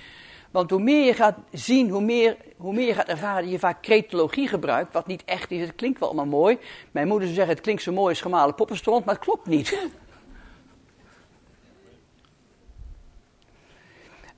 Want 0.51 0.71
hoe 0.71 0.81
meer 0.81 1.05
je 1.05 1.15
gaat 1.15 1.39
zien, 1.53 1.91
hoe 1.91 2.01
meer, 2.01 2.37
hoe 2.57 2.73
meer 2.73 2.87
je 2.87 2.95
gaat 2.95 3.09
ervaren 3.09 3.49
je 3.49 3.59
vaak 3.59 3.83
cretologie 3.83 4.49
gebruikt. 4.49 4.93
Wat 4.93 5.07
niet 5.07 5.23
echt 5.25 5.51
is. 5.51 5.61
Het 5.61 5.75
klinkt 5.75 5.99
wel 5.99 6.09
allemaal 6.09 6.41
mooi. 6.41 6.59
Mijn 6.91 7.09
moeder 7.09 7.25
zou 7.25 7.37
zeggen, 7.37 7.55
het 7.55 7.65
klinkt 7.65 7.83
zo 7.83 7.93
mooi 7.93 8.09
als 8.09 8.21
gemalen 8.21 8.55
poppenstront. 8.55 9.05
Maar 9.05 9.15
het 9.15 9.25
klopt 9.25 9.47
niet. 9.47 9.79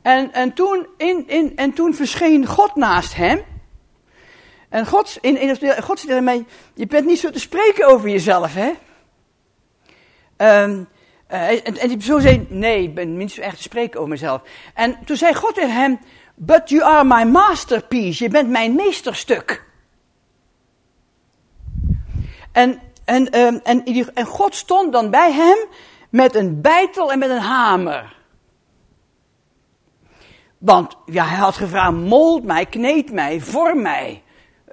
En, 0.03 0.33
en, 0.33 0.53
toen, 0.53 0.87
in, 0.97 1.25
in, 1.27 1.57
en 1.57 1.73
toen 1.73 1.95
verscheen 1.95 2.47
God 2.47 2.75
naast 2.75 3.15
hem. 3.15 3.43
En 4.69 4.87
God, 4.87 5.19
in, 5.21 5.41
in, 5.41 5.83
God 5.83 6.21
mij, 6.21 6.45
je 6.75 6.87
bent 6.87 7.07
niet 7.07 7.19
zo 7.19 7.31
te 7.31 7.41
spreken 7.41 7.87
over 7.87 8.09
jezelf, 8.09 8.55
hè? 8.55 8.73
Um, 10.65 10.89
uh, 11.31 11.67
en, 11.67 11.89
die 11.89 11.97
persoon 11.97 12.21
zei, 12.21 12.47
nee, 12.49 12.83
ik 12.83 12.95
ben 12.95 13.17
niet 13.17 13.33
zo 13.33 13.41
echt 13.41 13.57
te 13.57 13.63
spreken 13.63 13.99
over 13.99 14.13
mezelf. 14.13 14.43
En 14.75 14.99
toen 15.05 15.17
zei 15.17 15.35
God 15.35 15.55
tegen 15.55 15.75
hem, 15.75 15.99
but 16.35 16.69
you 16.69 16.83
are 16.83 17.05
my 17.05 17.31
masterpiece, 17.31 18.25
je 18.25 18.31
bent 18.31 18.49
mijn 18.49 18.75
meesterstuk. 18.75 19.67
En, 22.53 22.81
en, 23.05 23.39
um, 23.39 23.61
en, 23.65 23.85
en 24.15 24.27
God 24.27 24.55
stond 24.55 24.93
dan 24.93 25.11
bij 25.11 25.33
hem 25.33 25.57
met 26.11 26.35
een 26.35 26.61
bijtel 26.61 27.13
en 27.13 27.19
met 27.19 27.31
een 27.31 27.41
hamer. 27.41 28.17
Want 30.59 30.97
hij 31.05 31.23
had 31.23 31.57
gevraagd, 31.57 31.93
mold 31.93 32.45
mij, 32.45 32.67
kneed 32.67 33.13
mij, 33.13 33.41
vorm 33.41 33.83
mij. 33.83 34.23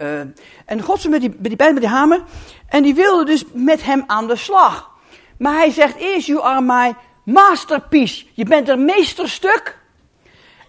Uh, 0.01 0.19
en 0.65 0.81
God 0.81 0.99
stond 0.99 1.13
met 1.13 1.21
die, 1.21 1.35
met 1.57 1.73
met 1.73 1.79
die 1.79 1.89
hamer. 1.89 2.23
En 2.69 2.83
die 2.83 2.95
wilde 2.95 3.25
dus 3.25 3.43
met 3.53 3.83
hem 3.83 4.03
aan 4.07 4.27
de 4.27 4.35
slag. 4.35 4.91
Maar 5.37 5.53
hij 5.53 5.71
zegt 5.71 5.95
eerst, 5.95 6.27
you 6.27 6.41
are 6.41 6.61
my 6.61 6.95
masterpiece. 7.23 8.25
Je 8.33 8.45
bent 8.45 8.69
een 8.69 8.85
meesterstuk. 8.85 9.77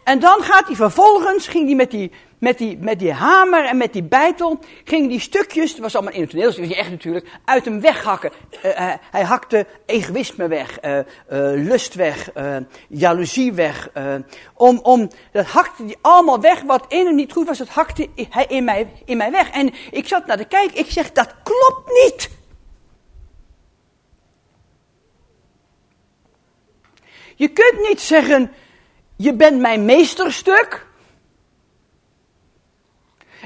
En 0.05 0.19
dan 0.19 0.43
gaat 0.43 0.67
hij 0.67 0.77
vervolgens, 0.77 1.49
ging 1.49 1.67
hij 1.67 1.75
met 1.75 1.91
die, 1.91 2.13
met 2.39 2.59
die, 2.59 2.79
met 2.79 2.99
die 2.99 3.13
hamer 3.13 3.65
en 3.65 3.77
met 3.77 3.93
die 3.93 4.03
bijtel, 4.03 4.59
ging 4.85 5.09
die 5.09 5.21
stukjes, 5.21 5.71
dat 5.71 5.81
was 5.81 5.95
allemaal 5.95 6.13
in 6.13 6.21
het 6.21 6.31
toneel, 6.31 6.47
dat 6.47 6.59
was 6.59 6.73
echt 6.73 6.91
natuurlijk, 6.91 7.27
uit 7.45 7.65
hem 7.65 7.81
weghakken. 7.81 8.31
Uh, 8.65 8.71
uh, 8.71 8.93
hij 9.11 9.23
hakte 9.23 9.67
egoïsme 9.87 10.49
weg, 10.49 10.79
uh, 10.85 10.99
lust 11.55 11.95
weg, 11.95 12.31
jaloezie 12.89 13.53
weg. 13.53 13.91
om, 14.55 14.79
om, 14.83 15.11
dat 15.33 15.47
hakte 15.47 15.85
hij 15.85 15.97
allemaal 16.01 16.41
weg, 16.41 16.63
wat 16.63 16.85
in 16.89 17.07
hem 17.07 17.15
niet 17.15 17.33
goed 17.33 17.47
was, 17.47 17.59
dat 17.59 17.69
hakte 17.69 18.09
hij 18.31 18.47
in 18.49 18.65
mij, 18.65 18.93
in 19.05 19.17
mij 19.17 19.31
weg. 19.31 19.51
En 19.51 19.75
ik 19.91 20.07
zat 20.07 20.27
naar 20.27 20.37
de 20.37 20.45
kijk, 20.45 20.73
ik 20.73 20.91
zeg, 20.91 21.13
dat 21.13 21.35
klopt 21.43 21.91
niet. 22.05 22.31
Je 27.37 27.49
kunt 27.49 27.89
niet 27.89 28.01
zeggen, 28.01 28.53
je 29.17 29.35
bent 29.35 29.61
mijn 29.61 29.85
meesterstuk. 29.85 30.86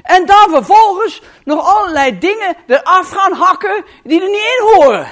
En 0.01 0.25
dan 0.25 0.49
vervolgens 0.49 1.21
nog 1.43 1.65
allerlei 1.65 2.17
dingen 2.19 2.55
eraf 2.67 3.09
gaan 3.09 3.33
hakken 3.33 3.85
die 4.03 4.21
er 4.21 4.29
niet 4.29 4.37
in 4.37 4.73
horen. 4.73 5.07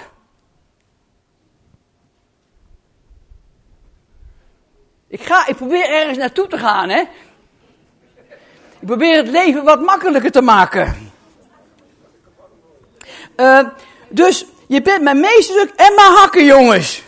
Ik, 5.08 5.22
ga, 5.22 5.48
ik 5.48 5.56
probeer 5.56 5.90
ergens 5.90 6.18
naartoe 6.18 6.48
te 6.48 6.58
gaan, 6.58 6.90
hè. 6.90 7.00
Ik 8.80 8.88
probeer 8.88 9.18
het 9.18 9.28
leven 9.28 9.64
wat 9.64 9.82
makkelijker 9.82 10.32
te 10.32 10.42
maken. 10.42 11.12
Uh, 13.36 13.68
dus 14.10 14.46
je 14.68 14.82
bent 14.82 15.02
mijn 15.02 15.20
meesterstuk 15.20 15.74
en 15.76 15.94
maar 15.96 16.12
hakken, 16.12 16.46
jongens. 16.46 17.04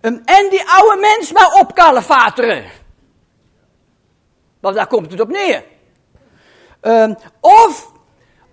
Um, 0.00 0.22
en 0.24 0.48
die 0.50 0.62
oude 0.68 1.00
mens 1.00 1.32
maar 1.32 1.52
opkalefateren. 1.52 2.64
Want 4.60 4.74
daar 4.74 4.86
komt 4.86 5.10
het 5.10 5.20
op 5.20 5.28
neer. 5.28 5.64
Um, 6.82 7.16
of, 7.40 7.92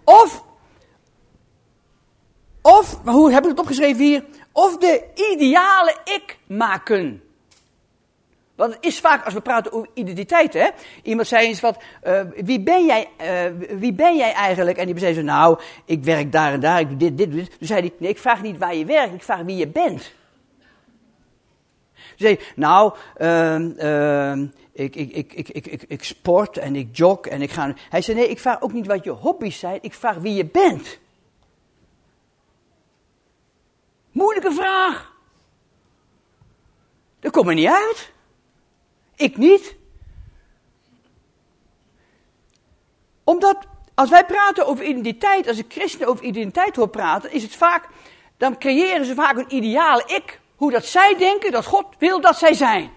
of, 0.04 0.44
of, 2.62 3.00
hoe 3.04 3.32
heb 3.32 3.44
ik 3.44 3.50
het 3.50 3.60
opgeschreven 3.60 4.04
hier? 4.04 4.24
Of 4.52 4.78
de 4.78 5.04
ideale 5.16 5.96
ik 6.04 6.38
maken. 6.48 7.24
Want 8.56 8.74
het 8.74 8.86
is 8.86 9.00
vaak, 9.00 9.26
als 9.26 9.34
we 9.34 9.42
praten 9.42 9.72
over 9.72 9.90
identiteit, 9.94 10.54
hè. 10.54 10.70
Iemand 11.04 11.28
zei 11.28 11.48
eens 11.48 11.60
wat, 11.60 11.84
uh, 12.04 12.22
wie, 12.36 12.62
ben 12.62 12.86
jij, 12.86 13.08
uh, 13.22 13.78
wie 13.80 13.94
ben 13.94 14.18
jij 14.18 14.34
eigenlijk? 14.34 14.78
En 14.78 14.86
die 14.86 15.00
zei 15.00 15.14
zo, 15.14 15.22
nou, 15.22 15.60
ik 15.86 16.04
werk 16.04 16.32
daar 16.32 16.54
en 16.54 16.60
daar, 16.60 16.80
ik 16.80 16.88
doe 16.88 16.98
dit, 16.98 17.18
dit, 17.18 17.32
dit. 17.32 17.58
Toen 17.58 17.68
zei 17.68 17.80
hij, 17.80 17.94
nee, 17.98 18.10
ik 18.10 18.18
vraag 18.18 18.42
niet 18.42 18.58
waar 18.58 18.76
je 18.76 18.86
werkt, 18.86 19.14
ik 19.14 19.24
vraag 19.24 19.42
wie 19.42 19.58
je 19.58 19.68
bent. 19.68 20.14
Zei, 22.16 22.40
nou, 22.56 22.94
uh, 23.18 23.60
uh, 23.60 24.48
ik, 24.76 24.96
ik, 24.96 25.12
ik, 25.12 25.34
ik, 25.34 25.50
ik, 25.50 25.68
ik, 25.68 25.84
ik 25.84 26.04
sport 26.04 26.58
en 26.58 26.76
ik 26.76 26.98
jog 26.98 27.20
en 27.20 27.42
ik 27.42 27.52
ga. 27.52 27.74
Hij 27.90 28.02
zei, 28.02 28.18
nee, 28.18 28.30
ik 28.30 28.40
vraag 28.40 28.62
ook 28.62 28.74
niet 28.74 28.88
wat 28.88 29.04
je 29.04 29.10
hobby's 29.10 29.60
zijn, 29.60 29.80
ik 29.82 29.94
vraag 29.94 30.18
wie 30.18 30.34
je 30.34 30.46
bent. 30.46 31.00
Moeilijke 34.12 34.52
vraag. 34.52 35.14
Dat 37.20 37.32
komt 37.32 37.48
er 37.48 37.54
niet 37.54 37.68
uit. 37.68 38.12
Ik 39.16 39.38
niet. 39.38 39.76
Omdat 43.24 43.68
als 43.94 44.10
wij 44.10 44.26
praten 44.26 44.68
over 44.68 44.86
identiteit, 44.86 45.48
als 45.48 45.58
ik 45.58 45.66
christenen 45.72 46.08
over 46.08 46.26
identiteit 46.26 46.76
hoor 46.76 46.90
praten, 46.90 47.32
is 47.32 47.44
het 47.44 47.56
vaak, 47.56 47.88
dan 48.38 48.58
creëren 48.58 49.06
ze 49.06 49.14
vaak 49.14 49.38
een 49.38 49.56
ideale 49.56 50.04
ik 50.06 50.40
hoe 50.56 50.72
dat 50.72 50.86
zij 50.86 51.16
denken 51.18 51.52
dat 51.52 51.66
God 51.66 51.86
wil 52.00 52.22
dat 52.22 52.38
zij 52.38 52.54
zijn. 52.54 52.92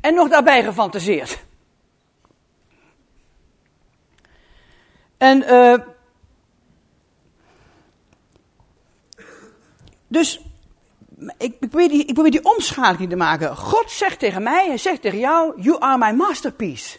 En 0.00 0.14
nog 0.14 0.28
daarbij 0.28 0.62
gefantaseerd. 0.62 1.44
En 5.16 5.42
uh, 5.42 5.74
dus 10.08 10.40
ik, 11.38 11.56
ik, 11.60 11.68
probeer 11.68 11.88
die, 11.88 12.04
ik 12.04 12.14
probeer 12.14 12.30
die 12.30 12.44
omschakeling 12.44 13.10
te 13.10 13.16
maken. 13.16 13.56
God 13.56 13.90
zegt 13.90 14.18
tegen 14.18 14.42
mij, 14.42 14.66
hij 14.66 14.78
zegt 14.78 15.02
tegen 15.02 15.18
jou, 15.18 15.62
you 15.62 15.80
are 15.80 15.98
my 15.98 16.12
masterpiece. 16.12 16.98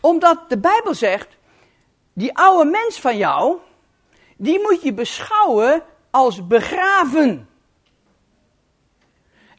Omdat 0.00 0.48
de 0.48 0.58
Bijbel 0.58 0.94
zegt, 0.94 1.36
die 2.12 2.36
oude 2.36 2.70
mens 2.70 3.00
van 3.00 3.16
jou, 3.16 3.56
die 4.36 4.60
moet 4.60 4.82
je 4.82 4.92
beschouwen 4.92 5.82
als 6.10 6.46
begraven. 6.46 7.48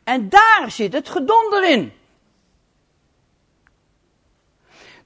En 0.03 0.29
daar 0.29 0.71
zit 0.71 0.93
het 0.93 1.09
gedonder 1.09 1.69
in. 1.69 1.93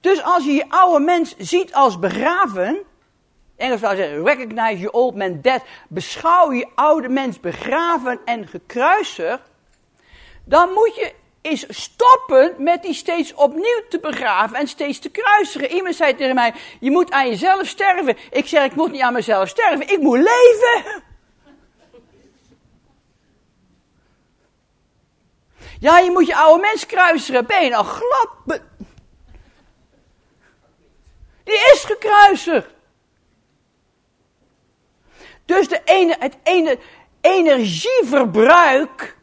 Dus 0.03 0.24
als 0.24 0.45
je 0.45 0.51
je 0.51 0.65
oude 0.69 1.03
mens 1.03 1.36
ziet 1.38 1.74
als 1.74 2.00
begraven, 2.00 2.83
Engels 3.55 3.79
zou 3.79 3.95
zeggen, 3.95 4.24
recognize 4.24 4.77
your 4.77 4.91
old 4.91 5.15
man 5.15 5.41
dead, 5.41 5.63
beschouw 5.89 6.51
je 6.51 6.67
oude 6.75 7.10
mens 7.10 7.39
begraven 7.39 8.19
en 8.25 8.48
gekruisigd, 8.48 9.41
dan 10.45 10.69
moet 10.69 10.95
je 10.95 11.13
eens 11.41 11.65
stoppen 11.69 12.55
met 12.57 12.81
die 12.81 12.93
steeds 12.93 13.33
opnieuw 13.33 13.81
te 13.89 14.00
begraven 14.00 14.57
en 14.57 14.67
steeds 14.67 15.00
te 15.00 15.10
kruisigen. 15.10 15.72
Iemand 15.72 15.95
zei 15.95 16.15
tegen 16.15 16.36
mij, 16.36 16.53
je 16.79 16.91
moet 16.91 17.12
aan 17.12 17.27
jezelf 17.27 17.67
sterven. 17.67 18.17
Ik 18.31 18.48
zeg, 18.48 18.63
ik 18.63 18.75
moet 18.75 18.91
niet 18.91 19.01
aan 19.01 19.13
mezelf 19.13 19.48
sterven, 19.48 19.89
ik 19.89 20.00
moet 20.00 20.17
leven. 20.17 21.03
Ja, 25.79 26.00
je 26.00 26.12
moet 26.12 26.27
je 26.27 26.36
oude 26.36 26.62
mens 26.62 26.86
kruisigen. 26.86 27.45
Ben 27.45 27.63
je 27.63 27.69
nou 27.69 27.86
glad? 27.86 28.62
Die 31.43 31.71
is 31.73 31.83
gekruisigd. 31.83 32.67
Dus 35.45 35.67
de 35.67 35.81
ene, 35.85 36.15
het 36.19 36.38
ene 36.43 36.79
energieverbruik 37.21 39.17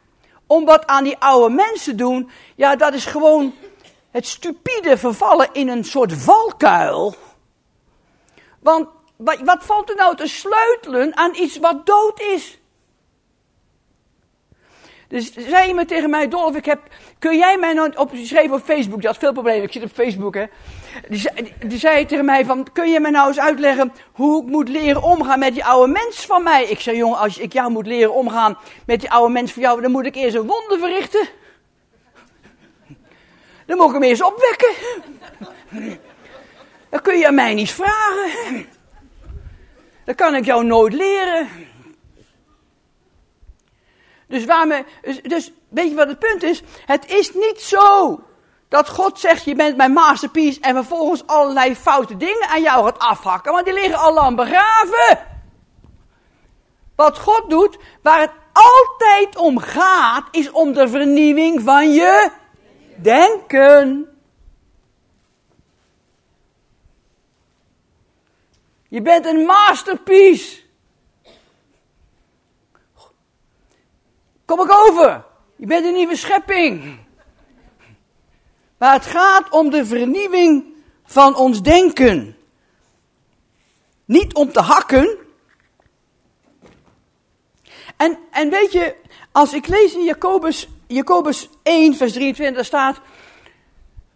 om 0.47 0.65
wat 0.65 0.87
aan 0.87 1.03
die 1.03 1.17
oude 1.17 1.55
mensen 1.55 1.97
doen, 1.97 2.29
ja, 2.55 2.75
dat 2.75 2.93
is 2.93 3.05
gewoon 3.05 3.55
het 4.11 4.27
stupide 4.27 4.97
vervallen 4.97 5.49
in 5.51 5.67
een 5.67 5.83
soort 5.83 6.13
valkuil. 6.13 7.15
Want 8.59 8.87
wat, 9.15 9.39
wat 9.39 9.63
valt 9.63 9.89
er 9.89 9.95
nou 9.95 10.15
te 10.15 10.27
sleutelen 10.27 11.17
aan 11.17 11.35
iets 11.35 11.57
wat 11.57 11.85
dood 11.85 12.19
is? 12.19 12.59
Dus 15.07 15.33
zei 15.33 15.67
iemand 15.67 15.87
tegen 15.87 16.09
mij, 16.09 16.27
Dolf, 16.27 16.55
ik 16.55 16.65
heb, 16.65 16.79
kun 17.19 17.37
jij 17.37 17.57
mij 17.57 17.73
nou, 17.73 17.89
op, 17.95 18.11
op 18.51 18.61
Facebook, 18.63 19.01
je 19.01 19.07
had 19.07 19.17
veel 19.17 19.33
problemen, 19.33 19.63
ik 19.63 19.71
zit 19.71 19.83
op 19.83 19.91
Facebook 19.91 20.33
hè. 20.33 20.45
Die, 21.09 21.53
die, 21.67 21.79
zei 21.79 22.05
tegen 22.05 22.25
mij 22.25 22.45
van, 22.45 22.67
kun 22.73 22.89
je 22.89 22.99
me 22.99 23.09
nou 23.09 23.27
eens 23.27 23.39
uitleggen 23.39 23.93
hoe 24.11 24.43
ik 24.43 24.49
moet 24.49 24.69
leren 24.69 25.01
omgaan 25.01 25.39
met 25.39 25.53
die 25.53 25.65
oude 25.65 25.91
mens 25.91 26.25
van 26.25 26.43
mij? 26.43 26.65
Ik 26.65 26.79
zei, 26.79 26.97
jongen, 26.97 27.17
als 27.17 27.37
ik 27.37 27.53
jou 27.53 27.71
moet 27.71 27.87
leren 27.87 28.13
omgaan 28.13 28.57
met 28.85 28.99
die 28.99 29.11
oude 29.11 29.33
mens 29.33 29.51
van 29.51 29.61
jou, 29.61 29.81
dan 29.81 29.91
moet 29.91 30.05
ik 30.05 30.15
eerst 30.15 30.35
een 30.35 30.47
wonder 30.47 30.79
verrichten. 30.79 31.27
Dan 33.65 33.77
moet 33.77 33.87
ik 33.87 33.93
hem 33.93 34.03
eerst 34.03 34.23
opwekken. 34.23 34.73
Dat 36.89 37.01
kun 37.01 37.17
je 37.17 37.27
aan 37.27 37.35
mij 37.35 37.53
niet 37.53 37.71
vragen. 37.71 38.65
Dat 40.05 40.15
kan 40.15 40.35
ik 40.35 40.45
jou 40.45 40.65
nooit 40.65 40.93
leren. 40.93 41.47
Dus, 44.27 44.45
dus, 45.01 45.21
dus 45.21 45.51
weet 45.69 45.89
je 45.89 45.95
wat 45.95 46.07
het 46.07 46.19
punt 46.19 46.43
is? 46.43 46.61
Het 46.85 47.11
is 47.11 47.33
niet 47.33 47.61
zo 47.61 48.19
dat 48.71 48.89
God 48.89 49.19
zegt, 49.19 49.43
je 49.43 49.55
bent 49.55 49.77
mijn 49.77 49.91
masterpiece 49.91 50.59
en 50.59 50.75
vervolgens 50.75 51.27
allerlei 51.27 51.75
foute 51.75 52.17
dingen 52.17 52.47
aan 52.47 52.61
jou 52.61 52.85
gaat 52.85 52.99
afhakken, 52.99 53.51
want 53.51 53.65
die 53.65 53.73
liggen 53.73 53.99
al 53.99 54.13
lang 54.13 54.35
begraven. 54.35 55.19
Wat 56.95 57.17
God 57.17 57.49
doet, 57.49 57.77
waar 58.01 58.19
het 58.19 58.31
altijd 58.51 59.37
om 59.37 59.57
gaat, 59.57 60.27
is 60.31 60.51
om 60.51 60.73
de 60.73 60.87
vernieuwing 60.87 61.61
van 61.61 61.91
je 61.91 62.31
denken. 62.95 64.07
Je 68.87 69.01
bent 69.01 69.25
een 69.25 69.45
masterpiece. 69.45 70.61
Kom 74.45 74.61
ik 74.61 74.71
over. 74.71 75.25
Je 75.55 75.65
bent 75.65 75.85
een 75.85 75.93
nieuwe 75.93 76.15
schepping. 76.15 76.99
Maar 78.81 78.93
het 78.93 79.05
gaat 79.05 79.49
om 79.49 79.69
de 79.69 79.85
vernieuwing 79.85 80.65
van 81.03 81.35
ons 81.35 81.61
denken. 81.61 82.37
Niet 84.05 84.33
om 84.33 84.51
te 84.51 84.59
hakken. 84.59 85.17
En, 87.97 88.17
en 88.31 88.49
weet 88.49 88.71
je, 88.71 88.95
als 89.31 89.53
ik 89.53 89.67
lees 89.67 89.93
in 89.93 90.03
Jacobus, 90.03 90.67
Jacobus 90.87 91.49
1, 91.63 91.95
vers 91.95 92.13
23, 92.13 92.55
daar 92.55 92.65
staat 92.65 93.01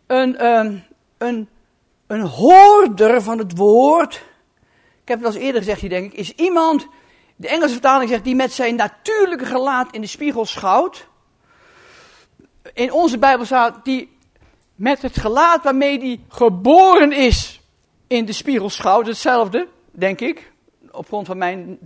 een, 0.08 0.46
um, 0.46 0.84
een, 1.18 1.50
een 2.08 2.22
hoorder 2.22 3.22
van 3.22 3.38
het 3.38 3.58
woord. 3.58 4.16
Ik 5.02 5.08
heb 5.08 5.18
het 5.18 5.28
al 5.28 5.34
eens 5.34 5.44
eerder 5.44 5.62
gezegd 5.62 5.82
hier, 5.82 5.90
denk 5.90 6.14
ik. 6.14 6.20
Is 6.20 6.32
iemand, 6.32 6.88
de 7.36 7.48
Engelse 7.48 7.74
vertaling 7.74 8.10
zegt, 8.10 8.24
die 8.24 8.36
met 8.36 8.54
zijn 8.54 8.76
natuurlijke 8.76 9.46
gelaat 9.46 9.92
in 9.92 10.02
de 10.02 10.08
spiegel 10.08 10.46
schouwt. 10.46 11.08
In 12.74 12.92
onze 12.92 13.18
Bijbel 13.18 13.46
staat, 13.46 13.86
die 13.86 14.14
met 14.76 15.02
het 15.02 15.20
gelaat 15.20 15.64
waarmee 15.64 16.00
hij 16.00 16.20
geboren 16.28 17.12
is 17.12 17.62
in 18.08 18.26
de 18.26 18.34
spiegelschouw. 18.34 19.04
Hetzelfde, 19.04 19.68
denk 19.92 20.22
ik. 20.22 20.52
Op 20.92 21.08
grond 21.08 21.28
van 21.28 21.38
mijn 21.38 21.80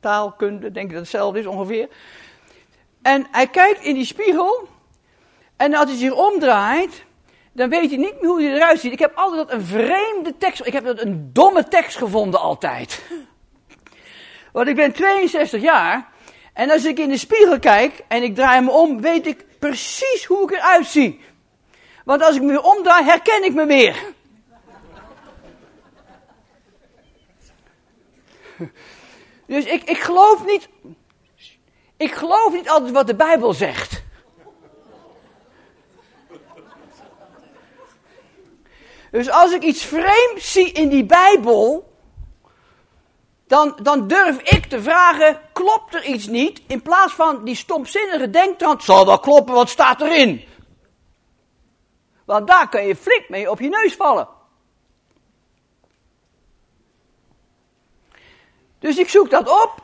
taalkunde 0.00 0.70
denk 0.70 0.86
ik 0.86 0.92
dat 0.92 1.00
hetzelfde 1.00 1.38
is 1.38 1.46
ongeveer. 1.46 1.88
En 3.02 3.26
hij 3.30 3.46
kijkt 3.46 3.84
in 3.84 3.94
die 3.94 4.04
spiegel. 4.04 4.68
En 5.56 5.74
als 5.74 5.90
hij 5.90 5.98
zich 5.98 6.12
omdraait, 6.12 7.04
dan 7.52 7.68
weet 7.68 7.90
hij 7.90 7.98
niet 7.98 8.20
meer 8.20 8.30
hoe 8.30 8.42
hij 8.42 8.54
eruit 8.54 8.80
ziet. 8.80 8.92
Ik 8.92 8.98
heb 8.98 9.12
altijd 9.14 9.50
een 9.50 9.64
vreemde 9.64 10.34
tekst. 10.38 10.66
Ik 10.66 10.72
heb 10.72 10.84
dat 10.84 11.00
een 11.00 11.30
domme 11.32 11.68
tekst 11.68 11.96
gevonden 11.96 12.40
altijd. 12.40 13.02
Want 14.52 14.68
ik 14.68 14.74
ben 14.74 14.92
62 14.92 15.62
jaar. 15.62 16.08
En 16.52 16.70
als 16.70 16.84
ik 16.84 16.98
in 16.98 17.08
de 17.08 17.18
spiegel 17.18 17.58
kijk 17.58 18.04
en 18.08 18.22
ik 18.22 18.34
draai 18.34 18.60
me 18.60 18.70
om, 18.70 19.00
weet 19.00 19.26
ik 19.26 19.44
precies 19.58 20.24
hoe 20.24 20.42
ik 20.42 20.50
eruit 20.50 20.86
zie. 20.86 21.20
Want 22.06 22.22
als 22.22 22.36
ik 22.36 22.42
me 22.42 22.62
omdraai, 22.62 23.04
herken 23.04 23.44
ik 23.44 23.54
me 23.54 23.66
weer. 23.66 24.14
Dus 29.46 29.64
ik, 29.64 29.82
ik 29.82 29.98
geloof 29.98 30.44
niet. 30.44 30.68
Ik 31.96 32.12
geloof 32.12 32.52
niet 32.52 32.68
altijd 32.68 32.92
wat 32.92 33.06
de 33.06 33.14
Bijbel 33.14 33.52
zegt. 33.52 34.02
Dus 39.10 39.30
als 39.30 39.52
ik 39.52 39.62
iets 39.62 39.84
vreemds 39.84 40.52
zie 40.52 40.72
in 40.72 40.88
die 40.88 41.04
Bijbel, 41.04 41.92
dan, 43.46 43.78
dan 43.82 44.08
durf 44.08 44.40
ik 44.40 44.66
te 44.66 44.82
vragen, 44.82 45.40
klopt 45.52 45.94
er 45.94 46.04
iets 46.04 46.26
niet? 46.26 46.62
In 46.66 46.82
plaats 46.82 47.12
van 47.12 47.44
die 47.44 47.56
stomzinnige 47.56 48.30
denktrand, 48.30 48.82
zal 48.82 49.06
wel 49.06 49.18
kloppen, 49.18 49.54
wat 49.54 49.68
staat 49.68 50.00
erin? 50.00 50.54
Want 52.26 52.46
daar 52.46 52.68
kun 52.68 52.86
je 52.86 52.96
flink 52.96 53.28
mee 53.28 53.50
op 53.50 53.60
je 53.60 53.68
neus 53.68 53.94
vallen. 53.94 54.28
Dus 58.78 58.98
ik 58.98 59.08
zoek 59.08 59.30
dat 59.30 59.48
op. 59.48 59.82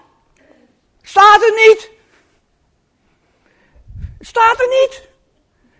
Staat 1.02 1.42
er 1.42 1.52
niet. 1.52 1.90
Staat 4.20 4.60
er 4.60 4.68
niet. 4.68 5.08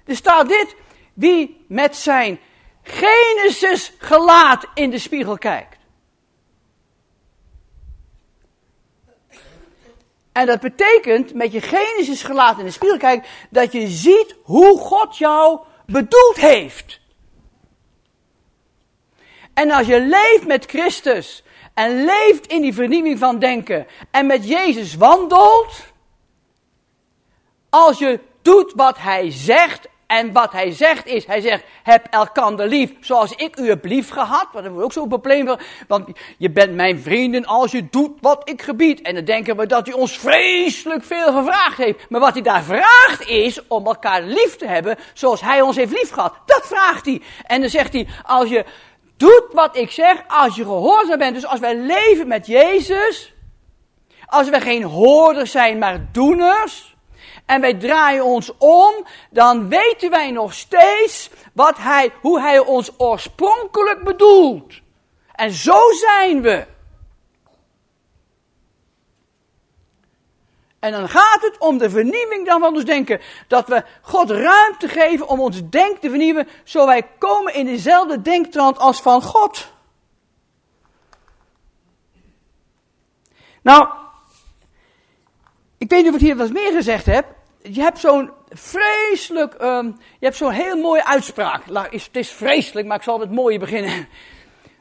Er 0.05 0.17
staat 0.17 0.49
dit. 0.49 0.77
Wie 1.15 1.65
met 1.69 1.97
zijn 1.97 2.41
Genesis 2.83 3.93
gelaat 3.99 4.67
in 4.75 4.91
de 4.91 4.99
spiegel 4.99 5.39
kijkt. 5.39 5.77
En 10.33 10.47
dat 10.47 10.61
betekent 10.61 11.35
met 11.35 11.53
je 11.53 11.61
Genesis 11.61 12.23
gelaat 12.23 12.59
in 12.59 12.65
de 12.65 12.71
spiegel 12.71 12.99
kijkt 12.99 13.29
dat 13.51 13.73
je 13.73 13.89
ziet 13.89 14.37
hoe 14.43 14.79
God 14.79 15.19
jou 15.19 15.61
bedoeld 15.93 16.37
heeft. 16.37 17.01
En 19.55 19.71
als 19.71 19.87
je 19.87 20.01
leeft 20.01 20.47
met 20.47 20.65
Christus 20.65 21.43
en 21.75 22.05
leeft 22.05 22.47
in 22.47 22.63
die 22.63 22.75
vernieuwing 22.75 23.19
van 23.19 23.39
denken 23.39 23.87
en 24.11 24.27
met 24.27 24.49
Jezus 24.49 24.95
wandelt, 24.95 25.93
als 27.71 27.99
je 27.99 28.21
doet 28.43 28.73
wat 28.75 28.99
Hij 28.99 29.31
zegt 29.31 29.89
en 30.13 30.33
wat 30.33 30.53
hij 30.53 30.71
zegt 30.71 31.07
is, 31.07 31.27
hij 31.27 31.41
zegt, 31.41 31.65
heb 31.83 32.07
elkander 32.11 32.67
lief 32.67 32.93
zoals 33.01 33.33
ik 33.33 33.59
u 33.59 33.69
heb 33.69 33.85
lief 33.85 34.09
gehad. 34.09 34.47
Wat 34.53 34.63
hebben 34.63 34.81
we 34.81 34.85
ook 34.85 34.93
zo'n 34.93 35.09
probleem 35.09 35.57
Want 35.89 36.09
je 36.39 36.51
bent 36.51 36.75
mijn 36.75 37.01
vrienden 37.01 37.45
als 37.45 37.71
je 37.71 37.89
doet 37.91 38.11
wat 38.21 38.49
ik 38.49 38.63
gebied. 38.63 39.01
En 39.01 39.15
dan 39.15 39.25
denken 39.25 39.57
we 39.57 39.67
dat 39.67 39.87
hij 39.87 39.95
ons 39.95 40.19
vreselijk 40.19 41.05
veel 41.05 41.33
gevraagd 41.33 41.77
heeft. 41.77 42.11
Maar 42.11 42.21
wat 42.21 42.33
hij 42.33 42.43
daar 42.43 42.63
vraagt 42.63 43.27
is 43.27 43.67
om 43.67 43.87
elkaar 43.87 44.23
lief 44.23 44.57
te 44.57 44.67
hebben 44.67 44.99
zoals 45.15 45.41
hij 45.41 45.61
ons 45.61 45.77
heeft 45.77 45.93
lief 45.93 46.11
gehad. 46.11 46.35
Dat 46.47 46.67
vraagt 46.67 47.07
hij. 47.07 47.23
En 47.47 47.61
dan 47.61 47.71
zegt 47.71 47.93
hij, 47.93 48.09
als 48.23 48.49
je 48.49 48.65
doet 49.17 49.47
wat 49.53 49.77
ik 49.77 49.91
zeg, 49.91 50.23
als 50.29 50.57
je 50.57 50.63
gehoorzaam 50.63 51.19
bent. 51.19 51.35
Dus 51.35 51.47
als 51.47 51.61
wij 51.61 51.77
leven 51.77 52.29
met 52.29 52.47
Jezus, 52.47 53.35
als 54.27 54.49
we 54.49 54.61
geen 54.61 54.83
hoorders 54.83 55.51
zijn, 55.51 55.79
maar 55.79 56.09
doeners 56.13 56.92
en 57.53 57.61
wij 57.61 57.75
draaien 57.75 58.25
ons 58.25 58.53
om, 58.59 59.07
dan 59.31 59.69
weten 59.69 60.11
wij 60.11 60.31
nog 60.31 60.55
steeds 60.55 61.31
wat 61.53 61.79
hij, 61.79 62.13
hoe 62.21 62.41
hij 62.41 62.59
ons 62.59 62.91
oorspronkelijk 62.97 64.05
bedoelt. 64.05 64.81
En 65.33 65.51
zo 65.51 65.79
zijn 65.93 66.43
we. 66.43 66.67
En 70.79 70.93
dan 70.93 71.09
gaat 71.09 71.43
het 71.43 71.59
om 71.59 71.79
de 71.79 71.91
vernieuwing 71.91 72.47
dan 72.47 72.61
van 72.61 72.75
ons 72.75 72.85
denken. 72.85 73.21
Dat 73.49 73.69
we 73.69 73.85
God 74.03 74.31
ruimte 74.31 74.89
geven 74.89 75.29
om 75.29 75.41
ons 75.41 75.69
denk 75.71 75.99
te 75.99 76.09
vernieuwen, 76.09 76.49
zodat 76.65 76.89
wij 76.89 77.03
komen 77.19 77.55
in 77.55 77.67
dezelfde 77.67 78.23
denktrand 78.23 78.79
als 78.79 79.03
van 79.03 79.23
God. 79.23 79.73
Nou, 83.63 83.89
ik 85.79 85.91
weet 85.91 86.03
niet 86.03 86.13
of 86.13 86.21
ik 86.21 86.27
hier 86.27 86.37
wat 86.37 86.53
meer 86.53 86.73
gezegd 86.73 87.07
heb, 87.07 87.41
je 87.63 87.81
hebt 87.81 87.99
zo'n 87.99 88.31
vreselijk, 88.49 89.63
um, 89.63 89.87
je 90.19 90.25
hebt 90.27 90.37
zo'n 90.37 90.51
heel 90.51 90.77
mooie 90.77 91.05
uitspraak. 91.05 91.63
Het 91.91 92.17
is 92.17 92.31
vreselijk, 92.31 92.87
maar 92.87 92.97
ik 92.97 93.03
zal 93.03 93.21
het 93.21 93.31
mooie 93.31 93.59
beginnen. 93.59 94.09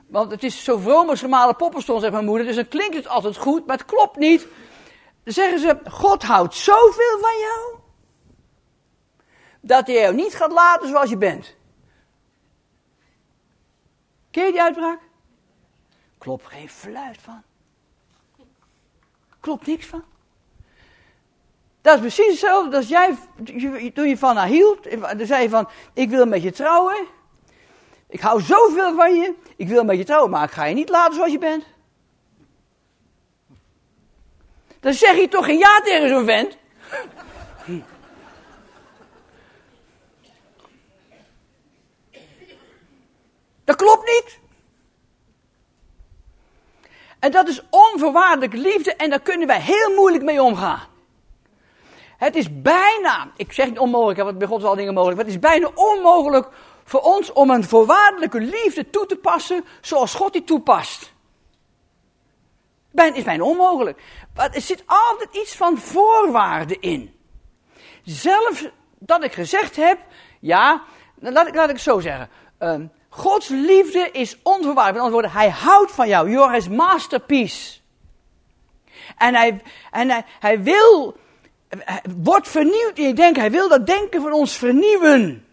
Want 0.08 0.32
het 0.32 0.44
is 0.44 0.64
zo 0.64 0.78
vroom 0.78 1.10
als 1.10 1.20
gemalen 1.20 1.56
poppenstond, 1.56 2.02
zegt 2.02 2.14
mijn 2.14 2.26
moeder. 2.26 2.46
Dus 2.46 2.56
dan 2.56 2.68
klinkt 2.68 2.96
het 2.96 3.08
altijd 3.08 3.38
goed, 3.38 3.66
maar 3.66 3.78
het 3.78 3.86
klopt 3.86 4.16
niet. 4.16 4.48
Dan 5.24 5.34
zeggen 5.34 5.60
ze, 5.60 5.80
God 5.90 6.24
houdt 6.24 6.56
zoveel 6.56 7.20
van 7.20 7.38
jou. 7.40 7.80
Dat 9.62 9.88
hij 9.88 9.96
jou 9.96 10.16
niet 10.16 10.36
gaat 10.36 10.52
laten 10.52 10.88
zoals 10.88 11.10
je 11.10 11.18
bent. 11.18 11.56
Ken 14.32 14.46
je 14.46 14.52
die 14.52 14.62
uitbraak? 14.62 15.00
Klopt 16.18 16.48
geen 16.48 16.70
fluit 16.70 17.18
van. 17.18 17.42
Klopt 19.40 19.68
niks 19.68 19.86
van. 19.86 20.04
Dat 21.82 21.94
is 21.94 22.00
precies 22.00 22.28
hetzelfde 22.28 22.78
als 22.78 22.88
jij, 22.88 23.18
toen 23.94 24.08
je 24.08 24.18
van 24.18 24.36
haar 24.38 24.48
hield, 24.48 25.00
dan 25.18 25.26
zei 25.26 25.42
je 25.42 25.50
van, 25.50 25.70
ik 25.94 26.10
wil 26.10 26.26
met 26.26 26.44
je 26.44 26.52
trouwen. 26.52 26.96
Ik 28.10 28.20
hou 28.20 28.42
zoveel 28.42 28.96
van 28.96 29.16
je, 29.16 29.34
ik 29.56 29.68
wil 29.68 29.84
met 29.84 29.98
je 29.98 30.04
trouwen, 30.04 30.30
maar 30.30 30.44
ik 30.44 30.52
ga 30.52 30.66
je 30.66 30.74
niet 30.74 30.90
laten 30.90 31.16
zoals 31.16 31.32
je 31.32 31.38
bent. 31.38 31.66
Dan 34.80 34.94
zeg 34.94 35.16
je 35.16 35.28
toch 35.28 35.46
geen 35.46 35.58
ja 35.58 35.82
tegen 35.84 36.10
zo'n 36.10 36.26
vent? 36.26 36.58
Dat 43.64 43.76
klopt 43.76 44.06
niet. 44.06 44.40
En 47.20 47.32
dat 47.32 47.48
is 47.48 47.62
onvoorwaardelijke 47.70 48.58
liefde 48.58 48.96
en 48.96 49.10
daar 49.10 49.22
kunnen 49.22 49.48
wij 49.48 49.62
heel 49.62 49.96
moeilijk 49.96 50.24
mee 50.24 50.42
omgaan. 50.42 50.91
Het 52.22 52.36
is 52.36 52.62
bijna, 52.62 53.32
ik 53.36 53.54
zeg 53.54 53.68
niet 53.68 53.80
onmogelijk, 53.80 54.20
want 54.20 54.38
bij 54.38 54.48
God 54.48 54.60
is 54.60 54.66
al 54.66 54.76
dingen 54.76 54.94
mogelijk, 54.94 55.18
maar 55.18 55.26
het 55.26 55.36
is 55.36 55.42
bijna 55.42 55.70
onmogelijk 55.76 56.48
voor 56.84 57.00
ons 57.00 57.34
om 57.34 57.50
een 57.50 57.64
voorwaardelijke 57.64 58.40
liefde 58.40 58.90
toe 58.90 59.06
te 59.06 59.16
passen 59.16 59.66
zoals 59.82 60.14
God 60.14 60.34
die 60.34 60.44
toepast. 60.44 61.14
Het 62.96 63.16
is 63.16 63.24
bijna 63.24 63.44
onmogelijk. 63.44 64.02
Maar 64.36 64.50
er 64.50 64.62
zit 64.62 64.84
altijd 64.86 65.36
iets 65.36 65.56
van 65.56 65.78
voorwaarden 65.78 66.82
in. 66.82 67.16
Zelfs 68.04 68.68
dat 69.00 69.24
ik 69.24 69.34
gezegd 69.34 69.76
heb, 69.76 70.00
ja, 70.40 70.84
laat 71.20 71.48
ik, 71.48 71.56
laat 71.56 71.70
ik 71.70 71.76
het 71.76 71.84
zo 71.84 72.00
zeggen. 72.00 72.30
Uh, 72.60 72.76
Gods 73.10 73.48
liefde 73.48 74.10
is 74.12 74.38
onvoorwaardelijk. 74.44 74.94
Met 74.94 75.04
andere 75.04 75.12
woorden, 75.12 75.32
hij 75.32 75.50
houdt 75.50 75.92
van 75.92 76.08
jou. 76.08 76.30
You're 76.30 76.54
his 76.54 76.68
masterpiece. 76.70 77.80
En 79.18 79.62
hij 80.40 80.64
wil, 80.64 81.20
wordt 82.18 82.48
vernieuwd 82.48 82.92
in 82.94 83.08
je 83.08 83.14
denken. 83.14 83.42
Hij 83.42 83.52
wil 83.52 83.70
dat 83.70 83.86
denken 83.86 84.22
van 84.22 84.32
ons 84.32 84.56
vernieuwen. 84.56 85.46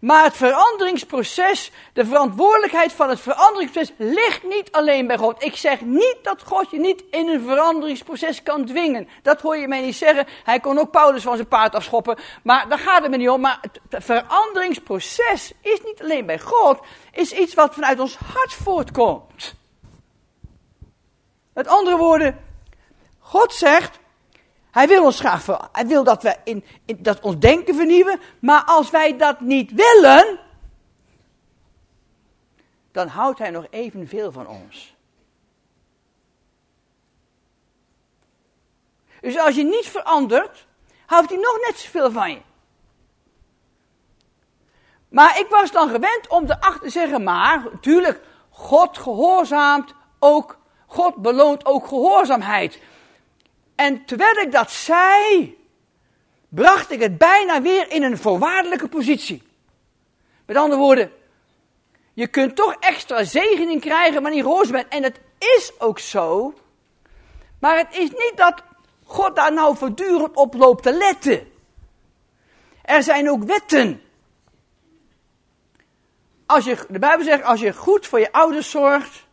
Maar 0.00 0.24
het 0.24 0.36
veranderingsproces, 0.36 1.70
de 1.92 2.06
verantwoordelijkheid 2.06 2.92
van 2.92 3.08
het 3.08 3.20
veranderingsproces 3.20 3.94
ligt 3.96 4.42
niet 4.42 4.72
alleen 4.72 5.06
bij 5.06 5.18
God. 5.18 5.42
Ik 5.44 5.56
zeg 5.56 5.80
niet 5.80 6.16
dat 6.22 6.42
God 6.42 6.70
je 6.70 6.78
niet 6.78 7.04
in 7.10 7.28
een 7.28 7.42
veranderingsproces 7.42 8.42
kan 8.42 8.64
dwingen. 8.64 9.08
Dat 9.22 9.40
hoor 9.40 9.56
je 9.56 9.68
mij 9.68 9.80
niet 9.80 9.96
zeggen. 9.96 10.26
Hij 10.44 10.60
kon 10.60 10.78
ook 10.78 10.90
Paulus 10.90 11.22
van 11.22 11.36
zijn 11.36 11.48
paard 11.48 11.74
afschoppen. 11.74 12.18
Maar 12.42 12.68
daar 12.68 12.78
gaat 12.78 13.02
het 13.02 13.10
me 13.10 13.16
niet 13.16 13.28
om. 13.28 13.40
Maar 13.40 13.60
het 13.60 14.04
veranderingsproces 14.04 15.52
is 15.60 15.80
niet 15.84 16.02
alleen 16.02 16.26
bij 16.26 16.38
God. 16.38 16.80
Is 17.12 17.32
iets 17.32 17.54
wat 17.54 17.74
vanuit 17.74 18.00
ons 18.00 18.16
hart 18.16 18.52
voortkomt. 18.52 19.54
Met 21.54 21.66
andere 21.66 21.96
woorden, 21.96 22.44
God 23.18 23.54
zegt, 23.54 23.98
hij 24.70 24.88
wil 24.88 25.04
ons 25.04 25.20
graag, 25.20 25.46
hij 25.72 25.86
wil 25.86 26.04
dat 26.04 26.22
we 26.22 26.36
in, 26.44 26.64
dat 26.98 27.20
ons 27.20 27.38
denken 27.38 27.74
vernieuwen, 27.74 28.20
maar 28.40 28.64
als 28.64 28.90
wij 28.90 29.16
dat 29.16 29.40
niet 29.40 29.72
willen, 29.72 30.40
dan 32.92 33.08
houdt 33.08 33.38
hij 33.38 33.50
nog 33.50 33.66
evenveel 33.70 34.32
van 34.32 34.46
ons. 34.46 34.96
Dus 39.20 39.38
als 39.38 39.54
je 39.54 39.64
niet 39.64 39.86
verandert, 39.86 40.66
houdt 41.06 41.28
hij 41.28 41.38
nog 41.38 41.58
net 41.66 41.78
zoveel 41.78 42.10
van 42.10 42.30
je. 42.30 42.40
Maar 45.08 45.38
ik 45.38 45.46
was 45.48 45.72
dan 45.72 45.88
gewend 45.88 46.28
om 46.28 46.44
erachter 46.44 46.80
te 46.80 46.90
zeggen, 46.90 47.22
maar 47.22 47.62
natuurlijk, 47.72 48.20
God 48.50 48.98
gehoorzaamt 48.98 49.94
ook, 50.18 50.58
God 50.86 51.14
beloont 51.14 51.66
ook 51.66 51.86
gehoorzaamheid. 51.86 52.80
En 53.78 54.04
terwijl 54.04 54.36
ik 54.36 54.52
dat 54.52 54.70
zei, 54.70 55.56
bracht 56.48 56.90
ik 56.90 57.00
het 57.00 57.18
bijna 57.18 57.62
weer 57.62 57.90
in 57.90 58.02
een 58.02 58.18
voorwaardelijke 58.18 58.88
positie. 58.88 59.42
Met 60.46 60.56
andere 60.56 60.80
woorden, 60.80 61.12
je 62.12 62.26
kunt 62.26 62.56
toch 62.56 62.74
extra 62.80 63.24
zegening 63.24 63.80
krijgen 63.80 64.22
wanneer 64.22 64.42
je 64.42 64.48
roos 64.48 64.70
bent. 64.70 64.88
En 64.88 65.02
het 65.02 65.20
is 65.38 65.72
ook 65.78 65.98
zo. 65.98 66.54
Maar 67.58 67.76
het 67.76 67.96
is 67.96 68.10
niet 68.10 68.32
dat 68.34 68.62
God 69.04 69.36
daar 69.36 69.52
nou 69.52 69.76
voortdurend 69.76 70.36
op 70.36 70.54
loopt 70.54 70.82
te 70.82 70.92
letten. 70.92 71.52
Er 72.82 73.02
zijn 73.02 73.30
ook 73.30 73.44
wetten. 73.44 74.02
Als 76.46 76.64
je, 76.64 76.86
de 76.88 76.98
Bijbel 76.98 77.24
zegt, 77.24 77.42
als 77.42 77.60
je 77.60 77.72
goed 77.72 78.06
voor 78.06 78.20
je 78.20 78.32
ouders 78.32 78.70
zorgt, 78.70 79.26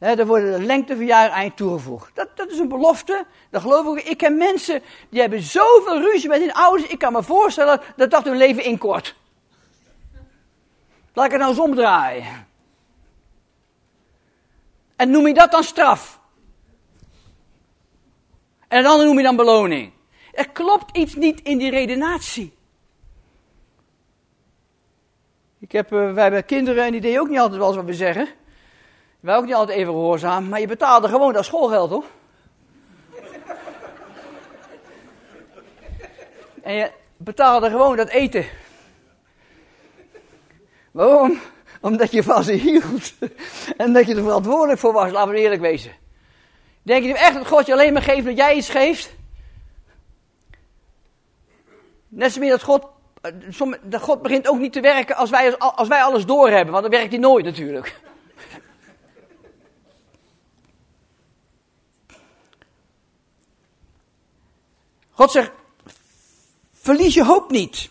He, 0.00 0.16
dan 0.16 0.26
worden 0.26 1.32
aan 1.32 1.44
je 1.44 1.54
toegevoegd. 1.54 2.14
Dat, 2.14 2.28
dat 2.34 2.50
is 2.50 2.58
een 2.58 2.68
belofte. 2.68 3.26
Dat 3.50 3.62
geloof 3.62 3.96
ik. 3.96 4.04
Ik 4.04 4.16
ken 4.16 4.36
mensen 4.36 4.82
die 5.10 5.20
hebben 5.20 5.42
zoveel 5.42 6.00
ruzie 6.00 6.28
met 6.28 6.40
hun 6.40 6.52
ouders. 6.52 6.90
Ik 6.90 6.98
kan 6.98 7.12
me 7.12 7.22
voorstellen 7.22 7.80
dat 7.96 8.10
dat 8.10 8.24
hun 8.24 8.36
leven 8.36 8.64
inkort. 8.64 9.16
Laat 11.12 11.24
ik 11.24 11.30
het 11.30 11.40
nou 11.40 11.52
eens 11.52 11.60
omdraaien. 11.60 12.46
En 14.96 15.10
noem 15.10 15.26
je 15.26 15.34
dat 15.34 15.50
dan 15.50 15.62
straf? 15.62 16.20
En 18.68 18.82
dan 18.82 19.04
noem 19.04 19.16
je 19.16 19.22
dan 19.22 19.36
beloning. 19.36 19.92
Er 20.32 20.50
klopt 20.50 20.96
iets 20.96 21.14
niet 21.14 21.40
in 21.40 21.58
die 21.58 21.70
redenatie. 21.70 22.58
Ik 25.58 25.72
heb, 25.72 25.92
uh, 25.92 26.12
wij 26.12 26.22
hebben 26.22 26.44
kinderen 26.44 26.84
en 26.84 26.92
die 26.92 27.00
deden 27.00 27.20
ook 27.20 27.28
niet 27.28 27.38
altijd 27.38 27.60
wel 27.60 27.74
wat 27.74 27.84
we 27.84 27.94
zeggen. 27.94 28.28
Wij 29.20 29.36
ook 29.36 29.44
niet 29.44 29.54
altijd 29.54 29.78
even 29.78 29.92
gehoorzaam, 29.92 30.48
maar 30.48 30.60
je 30.60 30.66
betaalde 30.66 31.08
gewoon 31.08 31.32
dat 31.32 31.44
schoolgeld, 31.44 31.90
hoor. 31.90 32.04
en 36.62 36.74
je 36.74 36.90
betaalde 37.16 37.70
gewoon 37.70 37.96
dat 37.96 38.08
eten. 38.08 38.46
Waarom? 40.90 41.40
Omdat 41.80 42.10
je 42.10 42.22
van 42.22 42.44
ze 42.44 42.52
hield. 42.52 43.12
en 43.76 43.92
dat 43.92 44.06
je 44.06 44.14
er 44.14 44.22
verantwoordelijk 44.22 44.78
voor 44.78 44.92
was, 44.92 45.12
laten 45.12 45.32
we 45.32 45.38
eerlijk 45.38 45.60
wezen. 45.60 45.92
Denk 46.82 47.04
je 47.04 47.18
echt 47.18 47.34
dat 47.34 47.46
God 47.46 47.66
je 47.66 47.72
alleen 47.72 47.92
maar 47.92 48.02
geeft 48.02 48.24
dat 48.24 48.36
jij 48.36 48.54
iets 48.54 48.68
geeft? 48.68 49.14
Net 52.08 52.32
zo 52.32 52.40
meer 52.40 52.50
dat 52.50 52.62
God, 52.62 52.86
eh, 53.20 53.32
dat 53.82 54.00
God 54.00 54.22
begint 54.22 54.48
ook 54.48 54.58
niet 54.58 54.72
te 54.72 54.80
werken 54.80 55.16
als 55.16 55.30
wij, 55.30 55.58
als 55.58 55.88
wij 55.88 56.02
alles 56.02 56.26
doorhebben, 56.26 56.72
want 56.72 56.82
dan 56.82 56.92
werkt 56.92 57.10
hij 57.10 57.20
nooit 57.20 57.44
natuurlijk. 57.44 58.00
God 65.20 65.30
zegt, 65.30 65.50
verlies 66.72 67.14
je 67.14 67.24
hoop 67.24 67.50
niet. 67.50 67.90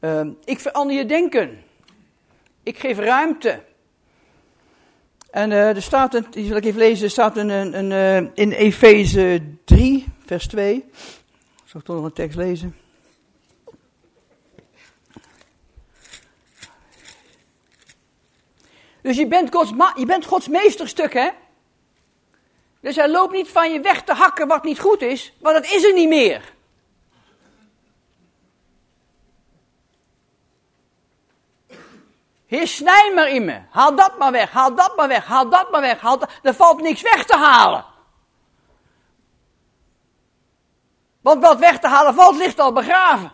Uh, 0.00 0.26
ik 0.44 0.60
verander 0.60 0.96
je 0.96 1.06
denken. 1.06 1.62
Ik 2.62 2.78
geef 2.78 2.98
ruimte. 2.98 3.62
En 5.30 5.50
uh, 5.50 5.76
er 5.76 5.82
staat, 5.82 6.14
een, 6.14 6.26
die 6.30 6.46
zal 6.46 6.56
ik 6.56 6.64
even 6.64 6.78
lezen, 6.78 7.04
er 7.04 7.10
staat 7.10 7.36
een, 7.36 7.48
een, 7.48 7.90
uh, 7.90 8.30
in 8.34 8.52
Efeze 8.52 9.42
3, 9.64 10.06
vers 10.24 10.46
2. 10.46 10.84
Zal 11.64 11.80
ik 11.80 11.86
toch 11.86 11.96
nog 11.96 12.04
een 12.04 12.12
tekst 12.12 12.36
lezen? 12.36 12.76
Dus 19.02 19.16
je 19.16 19.26
bent 19.26 19.54
Gods, 19.54 19.72
je 19.94 20.06
bent 20.06 20.24
Gods 20.24 20.48
meesterstuk, 20.48 21.12
hè? 21.12 21.30
Dus 22.86 22.96
hij 22.96 23.08
loopt 23.08 23.32
niet 23.32 23.48
van 23.48 23.72
je 23.72 23.80
weg 23.80 24.02
te 24.02 24.12
hakken 24.12 24.46
wat 24.46 24.64
niet 24.64 24.80
goed 24.80 25.02
is, 25.02 25.32
want 25.40 25.54
dat 25.54 25.72
is 25.72 25.84
er 25.84 25.92
niet 25.92 26.08
meer. 26.08 26.54
Heer, 32.46 32.66
snij 32.66 33.12
maar 33.14 33.28
in 33.28 33.44
me. 33.44 33.60
Haal 33.70 33.94
dat 33.94 34.18
maar 34.18 34.32
weg, 34.32 34.50
haal 34.50 34.74
dat 34.74 34.96
maar 34.96 35.08
weg, 35.08 35.24
haal 35.24 35.48
dat 35.48 35.70
maar 35.70 35.80
weg. 35.80 36.00
Haal 36.00 36.18
dat. 36.18 36.30
Er 36.42 36.54
valt 36.54 36.80
niks 36.80 37.02
weg 37.02 37.24
te 37.24 37.36
halen. 37.36 37.84
Want 41.20 41.42
wat 41.42 41.58
weg 41.58 41.78
te 41.78 41.88
halen 41.88 42.14
valt, 42.14 42.36
ligt 42.36 42.58
al 42.58 42.72
begraven. 42.72 43.32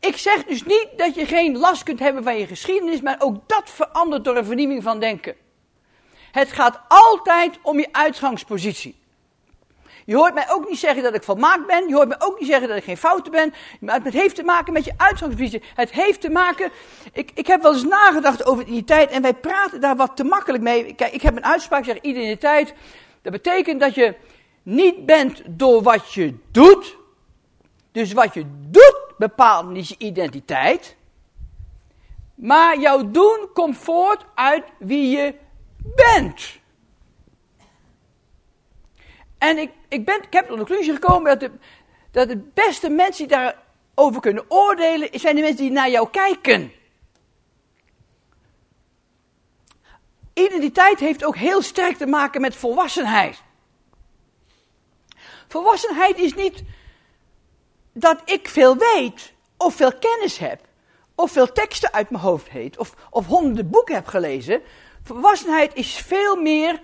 Ik 0.00 0.16
zeg 0.16 0.44
dus 0.44 0.64
niet 0.64 0.88
dat 0.96 1.14
je 1.14 1.26
geen 1.26 1.58
last 1.58 1.82
kunt 1.82 1.98
hebben 1.98 2.22
van 2.22 2.38
je 2.38 2.46
geschiedenis, 2.46 3.00
maar 3.00 3.16
ook 3.18 3.48
dat 3.48 3.70
verandert 3.70 4.24
door 4.24 4.36
een 4.36 4.44
vernieuwing 4.44 4.82
van 4.82 5.00
denken. 5.00 5.41
Het 6.32 6.52
gaat 6.52 6.80
altijd 6.88 7.58
om 7.62 7.78
je 7.78 7.88
uitgangspositie. 7.92 9.00
Je 10.04 10.16
hoort 10.16 10.34
mij 10.34 10.50
ook 10.50 10.68
niet 10.68 10.78
zeggen 10.78 11.02
dat 11.02 11.14
ik 11.14 11.22
volmaakt 11.22 11.66
ben. 11.66 11.88
Je 11.88 11.94
hoort 11.94 12.08
mij 12.08 12.20
ook 12.20 12.40
niet 12.40 12.48
zeggen 12.48 12.68
dat 12.68 12.76
ik 12.76 12.84
geen 12.84 12.96
fouten 12.96 13.32
ben. 13.32 13.54
Maar 13.80 14.00
het 14.02 14.12
heeft 14.12 14.34
te 14.34 14.42
maken 14.42 14.72
met 14.72 14.84
je 14.84 14.92
uitgangspositie. 14.96 15.62
Het 15.74 15.90
heeft 15.90 16.20
te 16.20 16.30
maken. 16.30 16.70
Ik, 17.12 17.30
ik 17.34 17.46
heb 17.46 17.62
wel 17.62 17.72
eens 17.72 17.84
nagedacht 17.84 18.46
over 18.46 18.64
identiteit 18.64 19.10
en 19.10 19.22
wij 19.22 19.34
praten 19.34 19.80
daar 19.80 19.96
wat 19.96 20.16
te 20.16 20.24
makkelijk 20.24 20.62
mee. 20.62 20.94
Kijk, 20.94 21.12
ik 21.12 21.22
heb 21.22 21.36
een 21.36 21.44
uitspraak, 21.44 21.84
zeg 21.84 22.00
identiteit. 22.00 22.74
Dat 23.22 23.32
betekent 23.32 23.80
dat 23.80 23.94
je 23.94 24.14
niet 24.62 25.06
bent 25.06 25.42
door 25.46 25.82
wat 25.82 26.12
je 26.12 26.34
doet. 26.50 26.96
Dus 27.92 28.12
wat 28.12 28.34
je 28.34 28.44
doet 28.70 29.02
bepaalt 29.18 29.68
niet 29.68 29.88
je 29.88 29.94
identiteit. 29.98 30.96
Maar 32.34 32.80
jouw 32.80 33.10
doen 33.10 33.48
komt 33.52 33.76
voort 33.76 34.24
uit 34.34 34.64
wie 34.78 35.10
je 35.16 35.34
bent. 35.84 36.60
En 39.38 39.58
ik, 39.58 39.70
ik, 39.88 40.04
ben, 40.04 40.22
ik 40.22 40.32
heb 40.32 40.46
tot 40.46 40.58
de 40.58 40.64
conclusie 40.64 40.92
gekomen 40.92 41.38
dat 41.38 41.40
de, 41.40 41.50
dat 42.10 42.28
de 42.28 42.36
beste 42.36 42.88
mensen 42.88 43.28
die 43.28 43.36
daarover 43.36 44.20
kunnen 44.20 44.44
oordelen, 44.48 45.08
zijn 45.12 45.34
de 45.36 45.40
mensen 45.40 45.62
die 45.62 45.70
naar 45.70 45.90
jou 45.90 46.10
kijken. 46.10 46.72
Identiteit 50.32 51.00
heeft 51.00 51.24
ook 51.24 51.36
heel 51.36 51.62
sterk 51.62 51.96
te 51.96 52.06
maken 52.06 52.40
met 52.40 52.56
volwassenheid. 52.56 53.42
Volwassenheid 55.48 56.18
is 56.18 56.34
niet 56.34 56.62
dat 57.92 58.22
ik 58.24 58.48
veel 58.48 58.76
weet, 58.76 59.32
of 59.56 59.74
veel 59.74 59.92
kennis 59.92 60.38
heb, 60.38 60.60
of 61.14 61.30
veel 61.30 61.52
teksten 61.52 61.92
uit 61.92 62.10
mijn 62.10 62.22
hoofd 62.22 62.48
heet, 62.48 62.78
of, 62.78 62.94
of 63.10 63.26
honderden 63.26 63.70
boeken 63.70 63.94
heb 63.94 64.06
gelezen. 64.06 64.62
Volwassenheid 65.04 65.74
is 65.74 65.94
veel 65.96 66.36
meer 66.36 66.82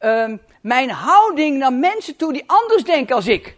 uh, 0.00 0.34
mijn 0.62 0.90
houding 0.90 1.58
naar 1.58 1.72
mensen 1.72 2.16
toe 2.16 2.32
die 2.32 2.44
anders 2.46 2.84
denken 2.84 3.16
als 3.16 3.26
ik. 3.26 3.56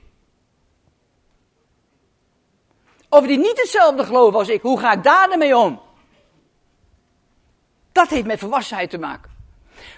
Of 3.09 3.27
die 3.27 3.39
niet 3.39 3.61
hetzelfde 3.61 4.05
geloven 4.05 4.39
als 4.39 4.49
ik. 4.49 4.63
Hoe 4.63 4.79
ga 4.79 4.93
ik 4.93 5.03
daar 5.03 5.39
mee 5.39 5.57
om? 5.57 5.81
Dat 7.93 8.09
heeft 8.09 8.27
met 8.27 8.39
volwassenheid 8.39 8.91
te 8.91 8.99
maken. 8.99 9.31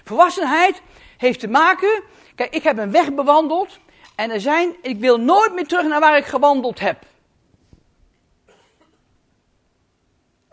Volwassenheid 0.03 0.81
heeft 1.17 1.39
te 1.39 1.47
maken. 1.47 2.03
Kijk, 2.35 2.53
ik 2.53 2.63
heb 2.63 2.77
een 2.77 2.91
weg 2.91 3.13
bewandeld. 3.13 3.79
En 4.15 4.31
er 4.31 4.41
zijn. 4.41 4.75
Ik 4.81 4.99
wil 4.99 5.17
nooit 5.17 5.53
meer 5.53 5.67
terug 5.67 5.87
naar 5.87 5.99
waar 5.99 6.17
ik 6.17 6.25
gewandeld 6.25 6.79
heb. 6.79 7.03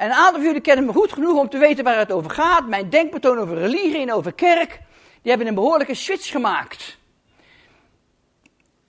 En 0.02 0.08
een 0.08 0.14
aantal 0.14 0.34
van 0.34 0.42
jullie 0.42 0.60
kennen 0.60 0.84
me 0.84 0.92
goed 0.92 1.12
genoeg 1.12 1.38
om 1.38 1.48
te 1.48 1.58
weten 1.58 1.84
waar 1.84 1.98
het 1.98 2.12
over 2.12 2.30
gaat. 2.30 2.66
Mijn 2.66 2.90
denkpatroon 2.90 3.38
over 3.38 3.58
religie 3.58 4.00
en 4.00 4.12
over 4.12 4.32
kerk. 4.32 4.80
Die 5.20 5.30
hebben 5.30 5.46
een 5.46 5.54
behoorlijke 5.54 5.94
switch 5.94 6.30
gemaakt. 6.30 6.98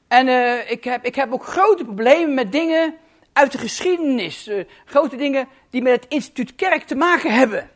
En 0.08 0.28
uh, 0.28 0.72
ik, 0.72 0.84
heb, 0.84 1.06
ik 1.06 1.16
heb 1.16 1.34
ook 1.34 1.46
grote 1.46 1.84
problemen 1.84 2.34
met 2.34 2.52
dingen 2.52 2.96
uit 3.34 3.52
de 3.52 3.58
geschiedenis. 3.58 4.48
Uh, 4.48 4.64
grote 4.86 5.16
dingen 5.16 5.48
die 5.70 5.82
met 5.82 5.94
het 5.94 6.12
instituut 6.12 6.56
kerk 6.56 6.84
te 6.84 6.96
maken 6.96 7.34
hebben. 7.34 7.70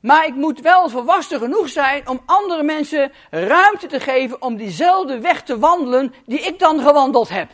Maar 0.00 0.26
ik 0.26 0.34
moet 0.34 0.60
wel 0.60 0.88
volwassen 0.88 1.38
genoeg 1.38 1.68
zijn 1.68 2.08
om 2.08 2.22
andere 2.26 2.62
mensen 2.62 3.12
ruimte 3.30 3.86
te 3.86 4.00
geven 4.00 4.42
om 4.42 4.56
diezelfde 4.56 5.20
weg 5.20 5.42
te 5.42 5.58
wandelen 5.58 6.14
die 6.26 6.40
ik 6.40 6.58
dan 6.58 6.80
gewandeld 6.80 7.28
heb. 7.28 7.50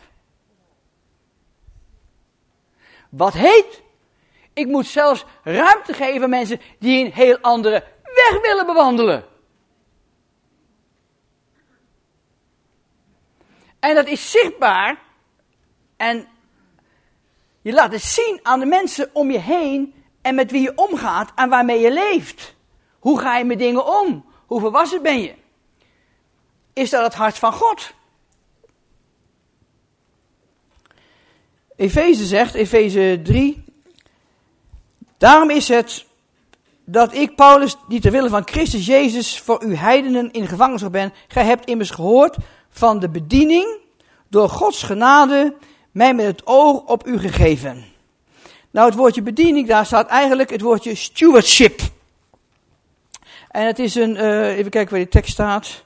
Wat 3.09 3.33
heet? 3.33 3.82
Ik 4.53 4.67
moet 4.67 4.85
zelfs 4.85 5.25
ruimte 5.43 5.93
geven 5.93 6.23
aan 6.23 6.29
mensen 6.29 6.61
die 6.79 7.05
een 7.05 7.11
heel 7.11 7.37
andere 7.37 7.83
weg 8.03 8.41
willen 8.41 8.65
bewandelen. 8.65 9.25
En 13.79 13.95
dat 13.95 14.07
is 14.07 14.31
zichtbaar. 14.31 15.01
En 15.97 16.27
je 17.61 17.73
laat 17.73 17.91
het 17.91 18.01
zien 18.01 18.39
aan 18.43 18.59
de 18.59 18.65
mensen 18.65 19.09
om 19.13 19.31
je 19.31 19.39
heen 19.39 20.03
en 20.21 20.35
met 20.35 20.51
wie 20.51 20.61
je 20.61 20.75
omgaat 20.75 21.31
en 21.35 21.49
waarmee 21.49 21.79
je 21.79 21.91
leeft. 21.91 22.55
Hoe 22.99 23.19
ga 23.19 23.37
je 23.37 23.45
met 23.45 23.59
dingen 23.59 23.99
om? 23.99 24.25
Hoe 24.45 24.59
volwassen 24.59 25.01
ben 25.01 25.21
je? 25.21 25.35
Is 26.73 26.89
dat 26.89 27.03
het 27.03 27.13
hart 27.13 27.37
van 27.37 27.53
God? 27.53 27.93
Efeze 31.75 32.25
zegt, 32.25 32.53
Efeze 32.53 33.19
3, 33.23 33.63
daarom 35.23 35.49
is 35.49 35.67
het 35.67 36.05
dat 36.85 37.13
ik, 37.13 37.35
Paulus, 37.35 37.75
die 37.87 38.01
ter 38.01 38.11
wille 38.11 38.29
van 38.29 38.47
Christus 38.47 38.85
Jezus 38.85 39.39
voor 39.39 39.63
u 39.63 39.75
heidenen 39.75 40.31
in 40.31 40.47
gevangenschap 40.47 40.91
ben. 40.91 41.13
Gij 41.27 41.45
hebt 41.45 41.65
immers 41.65 41.89
gehoord 41.89 42.37
van 42.69 42.99
de 42.99 43.09
bediening 43.09 43.77
door 44.27 44.49
Gods 44.49 44.83
genade 44.83 45.55
mij 45.91 46.13
met 46.13 46.25
het 46.25 46.41
oog 46.45 46.81
op 46.85 47.07
u 47.07 47.17
gegeven. 47.17 47.85
Nou, 48.71 48.87
het 48.87 48.97
woordje 48.97 49.21
bediening, 49.21 49.67
daar 49.67 49.85
staat 49.85 50.07
eigenlijk 50.07 50.49
het 50.49 50.61
woordje 50.61 50.95
stewardship. 50.95 51.81
En 53.49 53.65
het 53.65 53.79
is 53.79 53.95
een, 53.95 54.15
uh, 54.15 54.57
even 54.57 54.71
kijken 54.71 54.91
waar 54.91 55.03
die 55.03 55.09
tekst 55.09 55.31
staat. 55.31 55.83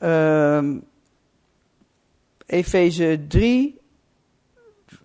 Uh, 0.00 0.64
Efeze 2.46 3.24
3, 3.28 3.80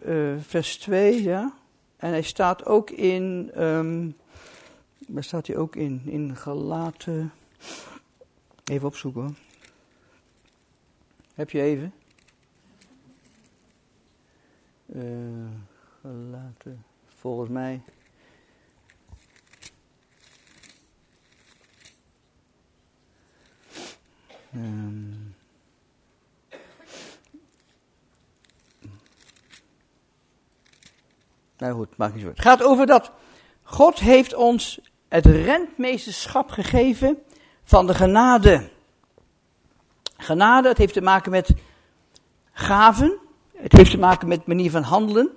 uh, 0.06 0.34
vers 0.48 0.78
2, 0.78 1.24
ja. 1.24 1.57
En 1.98 2.10
hij 2.10 2.22
staat 2.22 2.66
ook 2.66 2.90
in, 2.90 3.52
um, 3.64 4.16
waar 5.08 5.24
staat 5.24 5.48
hij 5.48 5.56
ook 5.56 5.76
in? 5.76 6.02
In 6.06 6.36
Galaten. 6.36 7.32
Even 8.64 8.88
opzoeken. 8.88 9.38
Heb 11.34 11.50
je 11.50 11.62
even? 11.62 11.94
Uh, 14.86 15.04
gelaten, 16.02 16.86
volgens 17.06 17.50
mij. 17.50 17.82
Um, 24.56 25.36
nou 31.58 31.74
goed, 31.74 31.98
maakt 31.98 32.14
niet 32.14 32.24
zo. 32.24 32.30
Het 32.30 32.42
gaat 32.42 32.64
over 32.64 32.86
dat 32.86 33.12
God 33.64 34.00
heeft 34.00 34.34
ons 34.34 34.80
het 35.08 35.26
rentmeesterschap 35.26 36.50
gegeven 36.50 37.18
van 37.64 37.88
de 37.88 37.94
genade. 37.94 38.70
Genade, 40.18 40.68
het 40.68 40.78
heeft 40.78 40.94
te 40.94 41.02
maken 41.02 41.32
met 41.32 41.54
gaven. 42.52 43.18
Het 43.56 43.72
heeft 43.72 43.92
te 43.92 43.98
maken 43.98 44.28
met 44.28 44.46
manier 44.46 44.72
van 44.72 44.84
handelen. 44.84 45.30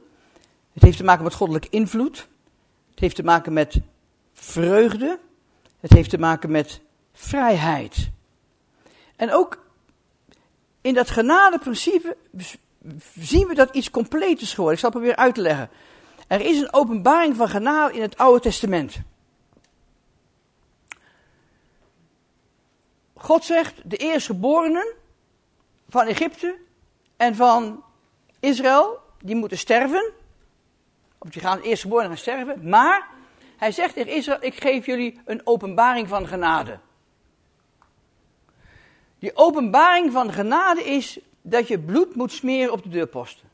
Het 0.73 0.83
heeft 0.83 0.97
te 0.97 1.05
maken 1.05 1.25
met 1.25 1.35
goddelijke 1.35 1.69
invloed. 1.71 2.29
Het 2.91 3.01
heeft 3.01 3.17
te 3.17 3.23
maken 3.23 3.53
met 3.53 3.81
vreugde. 4.33 5.19
Het 5.81 5.93
heeft 5.93 6.11
te 6.11 6.19
maken 6.19 6.51
met 6.51 6.81
vrijheid. 7.13 8.11
En 9.17 9.33
ook 9.33 9.65
in 10.81 10.95
dat 10.95 11.11
genadeprincipe 11.11 12.17
zien 13.15 13.47
we 13.47 13.55
dat 13.55 13.75
iets 13.75 13.91
compleet 13.91 14.41
is 14.41 14.51
geworden. 14.51 14.75
Ik 14.75 14.81
zal 14.81 14.91
het 14.91 14.99
proberen 14.99 15.25
uit 15.25 15.35
te 15.35 15.41
leggen. 15.41 15.71
Er 16.31 16.41
is 16.41 16.61
een 16.61 16.73
openbaring 16.73 17.37
van 17.37 17.49
genade 17.49 17.95
in 17.95 18.03
het 18.03 18.17
Oude 18.17 18.41
Testament. 18.41 19.01
God 23.15 23.45
zegt, 23.45 23.91
de 23.91 23.97
eerstgeborenen 23.97 24.95
van 25.89 26.07
Egypte 26.07 26.59
en 27.17 27.35
van 27.35 27.85
Israël, 28.41 28.99
die 29.23 29.35
moeten 29.35 29.59
sterven. 29.59 30.13
Of 31.19 31.31
die 31.31 31.43
gaan 31.43 31.61
eerstgeboren 31.61 32.07
gaan 32.07 32.17
sterven. 32.17 32.69
Maar 32.69 33.09
hij 33.57 33.73
zegt 33.73 33.95
tegen 33.95 34.13
Israël, 34.13 34.43
ik 34.43 34.61
geef 34.61 34.87
jullie 34.87 35.21
een 35.25 35.41
openbaring 35.45 36.09
van 36.09 36.27
genade. 36.27 36.79
Die 39.19 39.37
openbaring 39.37 40.13
van 40.13 40.33
genade 40.33 40.85
is 40.85 41.19
dat 41.43 41.69
je 41.69 41.79
bloed 41.79 42.15
moet 42.15 42.33
smeren 42.33 42.73
op 42.73 42.83
de 42.83 42.89
deurposten. 42.89 43.50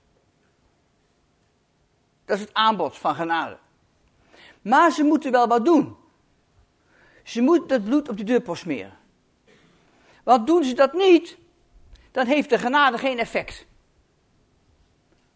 Dat 2.26 2.36
is 2.36 2.42
het 2.42 2.54
aanbod 2.54 2.98
van 2.98 3.14
genade. 3.14 3.58
Maar 4.62 4.90
ze 4.90 5.02
moeten 5.02 5.32
wel 5.32 5.46
wat 5.46 5.64
doen. 5.64 5.96
Ze 7.22 7.40
moeten 7.40 7.68
dat 7.68 7.84
bloed 7.84 8.08
op 8.08 8.16
de 8.16 8.24
deurpost 8.24 8.62
smeren. 8.62 8.98
Want 10.22 10.46
doen 10.46 10.64
ze 10.64 10.74
dat 10.74 10.92
niet, 10.92 11.38
dan 12.10 12.26
heeft 12.26 12.48
de 12.48 12.58
genade 12.58 12.98
geen 12.98 13.18
effect. 13.18 13.66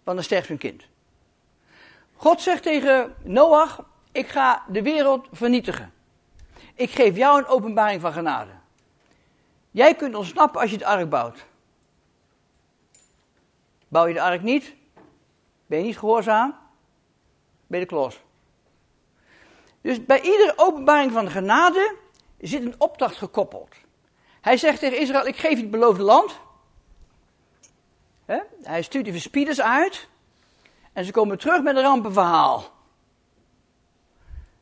Want 0.03 0.16
dan 0.16 0.24
sterft 0.24 0.48
hun 0.48 0.59
kind. 0.59 0.85
God 2.16 2.40
zegt 2.40 2.62
tegen 2.62 3.14
Noach, 3.22 3.85
ik 4.12 4.29
ga 4.29 4.64
de 4.68 4.83
wereld 4.83 5.29
vernietigen. 5.33 5.92
Ik 6.74 6.90
geef 6.90 7.16
jou 7.16 7.38
een 7.38 7.46
openbaring 7.46 8.00
van 8.00 8.12
genade. 8.12 8.50
Jij 9.70 9.94
kunt 9.94 10.14
ontsnappen 10.14 10.61
als 10.61 10.70
je 10.70 10.76
het 10.76 10.85
ark 10.85 11.09
bouwt. 11.09 11.46
Bouw 13.88 14.07
je 14.07 14.14
de 14.14 14.22
ark 14.22 14.42
niet, 14.42 14.74
ben 15.66 15.79
je 15.79 15.85
niet 15.85 15.98
gehoorzaam, 15.98 16.59
je 17.78 17.85
de 17.85 17.90
klos. 17.90 18.20
Dus 19.80 20.04
bij 20.04 20.20
iedere 20.20 20.52
openbaring 20.56 21.12
van 21.12 21.24
de 21.24 21.30
genade 21.30 21.96
zit 22.38 22.64
een 22.64 22.74
opdracht 22.78 23.16
gekoppeld. 23.16 23.68
Hij 24.40 24.56
zegt 24.56 24.78
tegen 24.78 24.98
Israël, 24.98 25.26
ik 25.26 25.37
geef 25.37 25.50
je 25.50 25.56
het 25.56 25.70
beloofde 25.70 26.02
land. 26.02 26.40
Hij 28.62 28.83
stuurt 28.83 29.04
die 29.04 29.12
verspieders 29.12 29.61
uit. 29.61 30.09
En 30.92 31.04
ze 31.04 31.12
komen 31.12 31.38
terug 31.38 31.62
met 31.62 31.76
een 31.76 31.83
rampenverhaal. 31.83 32.64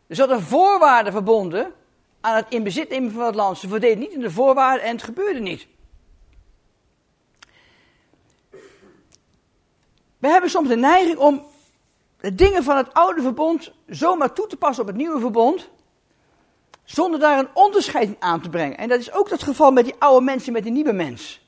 Er 0.06 0.16
zat 0.16 0.30
een 0.30 0.40
voorwaarde 0.40 1.10
verbonden 1.10 1.72
aan 2.20 2.36
het 2.36 2.46
in 2.48 2.62
bezit 2.62 2.88
nemen 2.88 3.12
van 3.12 3.24
het 3.24 3.34
land. 3.34 3.58
Ze 3.58 3.68
voldeden 3.68 3.98
niet 3.98 4.12
in 4.12 4.20
de 4.20 4.30
voorwaarden 4.30 4.86
en 4.86 4.92
het 4.92 5.02
gebeurde 5.02 5.40
niet. 5.40 5.66
We 10.18 10.28
hebben 10.28 10.50
soms 10.50 10.68
de 10.68 10.76
neiging 10.76 11.18
om 11.18 11.46
de 12.20 12.34
dingen 12.34 12.62
van 12.62 12.76
het 12.76 12.94
oude 12.94 13.22
verbond 13.22 13.72
zomaar 13.86 14.32
toe 14.32 14.46
te 14.46 14.56
passen 14.56 14.82
op 14.82 14.88
het 14.88 14.96
nieuwe 14.96 15.20
verbond, 15.20 15.68
zonder 16.84 17.20
daar 17.20 17.38
een 17.38 17.54
onderscheid 17.54 18.16
aan 18.18 18.40
te 18.40 18.48
brengen. 18.48 18.78
En 18.78 18.88
dat 18.88 19.00
is 19.00 19.12
ook 19.12 19.30
het 19.30 19.42
geval 19.42 19.70
met 19.70 19.84
die 19.84 19.94
oude 19.98 20.24
mensen 20.24 20.52
met 20.52 20.62
die 20.62 20.72
nieuwe 20.72 20.92
mens. 20.92 21.46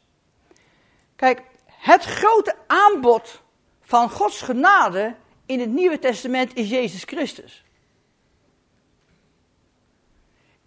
Kijk, 1.16 1.42
het 1.66 2.04
grote 2.04 2.56
aanbod 2.66 3.42
van 3.80 4.10
Gods 4.10 4.42
genade 4.42 5.14
in 5.46 5.60
het 5.60 5.70
Nieuwe 5.70 5.98
Testament 5.98 6.54
is 6.54 6.68
Jezus 6.68 7.04
Christus. 7.04 7.64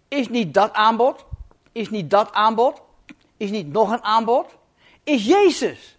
Is 0.08 0.30
niet 0.30 0.54
dat 0.54 0.74
aanbod, 0.74 1.26
is 1.72 1.90
niet 1.90 2.10
dat 2.10 2.32
aanbod, 2.32 2.82
is 3.38 3.50
niet 3.50 3.72
nog 3.72 3.92
een 3.92 4.04
aanbod, 4.04 4.46
is 5.04 5.26
Jezus. 5.26 5.93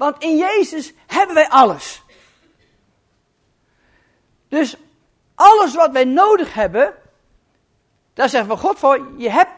Want 0.00 0.22
in 0.22 0.36
Jezus 0.36 0.92
hebben 1.06 1.34
wij 1.34 1.48
alles. 1.48 2.02
Dus 4.48 4.76
alles 5.34 5.74
wat 5.74 5.90
wij 5.90 6.04
nodig 6.04 6.54
hebben, 6.54 6.94
daar 8.14 8.28
zeggen 8.28 8.50
we 8.50 8.56
God 8.56 8.78
voor, 8.78 9.12
je 9.16 9.30
hebt 9.30 9.50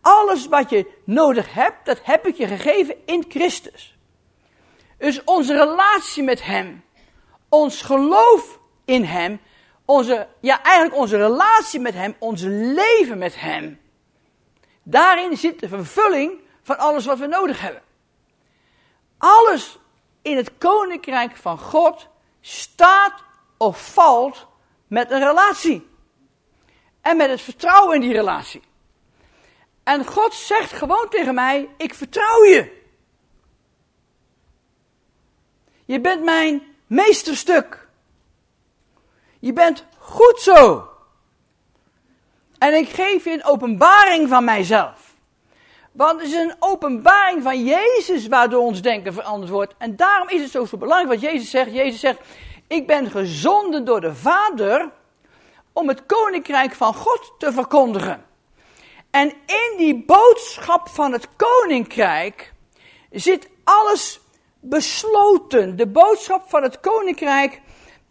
alles 0.00 0.46
wat 0.46 0.70
je 0.70 0.92
nodig 1.04 1.54
hebt, 1.54 1.86
dat 1.86 2.00
heb 2.02 2.26
ik 2.26 2.36
je 2.36 2.46
gegeven 2.46 2.96
in 3.06 3.24
Christus. 3.28 3.96
Dus 4.98 5.24
onze 5.24 5.52
relatie 5.52 6.22
met 6.22 6.42
Hem, 6.42 6.84
ons 7.48 7.82
geloof 7.82 8.58
in 8.84 9.04
Hem, 9.04 9.40
onze, 9.84 10.28
ja 10.40 10.62
eigenlijk 10.62 10.96
onze 10.96 11.16
relatie 11.16 11.80
met 11.80 11.94
Hem, 11.94 12.14
ons 12.18 12.42
leven 12.46 13.18
met 13.18 13.40
Hem. 13.40 13.80
Daarin 14.82 15.36
zit 15.36 15.60
de 15.60 15.68
vervulling 15.68 16.40
van 16.62 16.78
alles 16.78 17.06
wat 17.06 17.18
we 17.18 17.26
nodig 17.26 17.60
hebben. 17.60 17.82
Alles 19.18 19.78
in 20.22 20.36
het 20.36 20.58
koninkrijk 20.58 21.36
van 21.36 21.58
God 21.58 22.08
staat 22.40 23.22
of 23.56 23.92
valt 23.92 24.46
met 24.86 25.10
een 25.10 25.24
relatie. 25.26 25.88
En 27.00 27.16
met 27.16 27.28
het 27.28 27.40
vertrouwen 27.40 27.94
in 27.94 28.00
die 28.00 28.12
relatie. 28.12 28.62
En 29.82 30.06
God 30.06 30.34
zegt 30.34 30.72
gewoon 30.72 31.08
tegen 31.08 31.34
mij: 31.34 31.68
Ik 31.76 31.94
vertrouw 31.94 32.44
je. 32.44 32.82
Je 35.84 36.00
bent 36.00 36.22
mijn 36.22 36.62
meesterstuk. 36.86 37.88
Je 39.38 39.52
bent 39.52 39.84
goed 39.98 40.40
zo. 40.40 40.88
En 42.58 42.74
ik 42.74 42.88
geef 42.88 43.24
je 43.24 43.30
een 43.30 43.44
openbaring 43.44 44.28
van 44.28 44.44
mijzelf. 44.44 45.03
Want 45.94 46.20
het 46.20 46.28
is 46.28 46.34
een 46.34 46.54
openbaring 46.58 47.42
van 47.42 47.64
Jezus 47.64 48.26
waardoor 48.26 48.62
ons 48.62 48.82
denken 48.82 49.12
veranderd 49.12 49.50
wordt. 49.50 49.74
En 49.78 49.96
daarom 49.96 50.28
is 50.28 50.40
het 50.40 50.50
zo, 50.50 50.64
zo 50.64 50.76
belangrijk 50.76 51.20
wat 51.20 51.30
Jezus 51.30 51.50
zegt. 51.50 51.72
Jezus 51.72 52.00
zegt, 52.00 52.20
ik 52.66 52.86
ben 52.86 53.10
gezonden 53.10 53.84
door 53.84 54.00
de 54.00 54.14
Vader 54.14 54.90
om 55.72 55.88
het 55.88 56.06
koninkrijk 56.06 56.72
van 56.72 56.94
God 56.94 57.32
te 57.38 57.52
verkondigen. 57.52 58.24
En 59.10 59.28
in 59.46 59.74
die 59.76 60.04
boodschap 60.04 60.88
van 60.88 61.12
het 61.12 61.28
koninkrijk 61.36 62.52
zit 63.10 63.48
alles 63.64 64.20
besloten. 64.60 65.76
De 65.76 65.86
boodschap 65.86 66.48
van 66.48 66.62
het 66.62 66.80
koninkrijk 66.80 67.60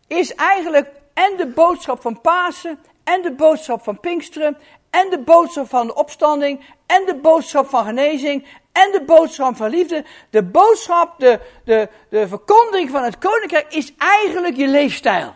is 0.08 0.36
eigenlijk 0.36 0.92
en 1.14 1.38
de 1.38 1.48
boodschap 1.48 2.02
van 2.02 2.22
Pasen, 2.22 2.80
en 3.04 3.22
de 3.22 3.32
boodschap 3.32 3.84
van 3.84 4.00
Pinksteren, 4.00 4.58
en 4.90 5.10
de 5.10 5.20
boodschap 5.20 5.70
van 5.70 5.88
de 5.88 5.96
opstanding, 5.96 6.66
en 6.96 7.06
de 7.06 7.16
boodschap 7.22 7.70
van 7.70 7.86
genezing, 7.86 8.48
en 8.72 8.92
de 8.92 9.04
boodschap 9.06 9.56
van 9.56 9.70
liefde. 9.70 10.06
De 10.30 10.44
boodschap, 10.44 11.20
de, 11.20 11.40
de, 11.66 11.90
de 12.10 12.28
verkondiging 12.28 12.90
van 12.90 13.04
het 13.04 13.18
koninkrijk 13.18 13.74
is 13.74 13.94
eigenlijk 13.98 14.56
je 14.56 14.68
leefstijl. 14.68 15.34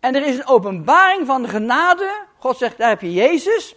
En 0.00 0.14
er 0.14 0.26
is 0.26 0.34
een 0.34 0.46
openbaring 0.46 1.26
van 1.26 1.42
de 1.42 1.48
genade. 1.48 2.26
God 2.38 2.56
zegt, 2.56 2.78
daar 2.78 2.88
heb 2.88 3.00
je 3.00 3.12
Jezus. 3.12 3.74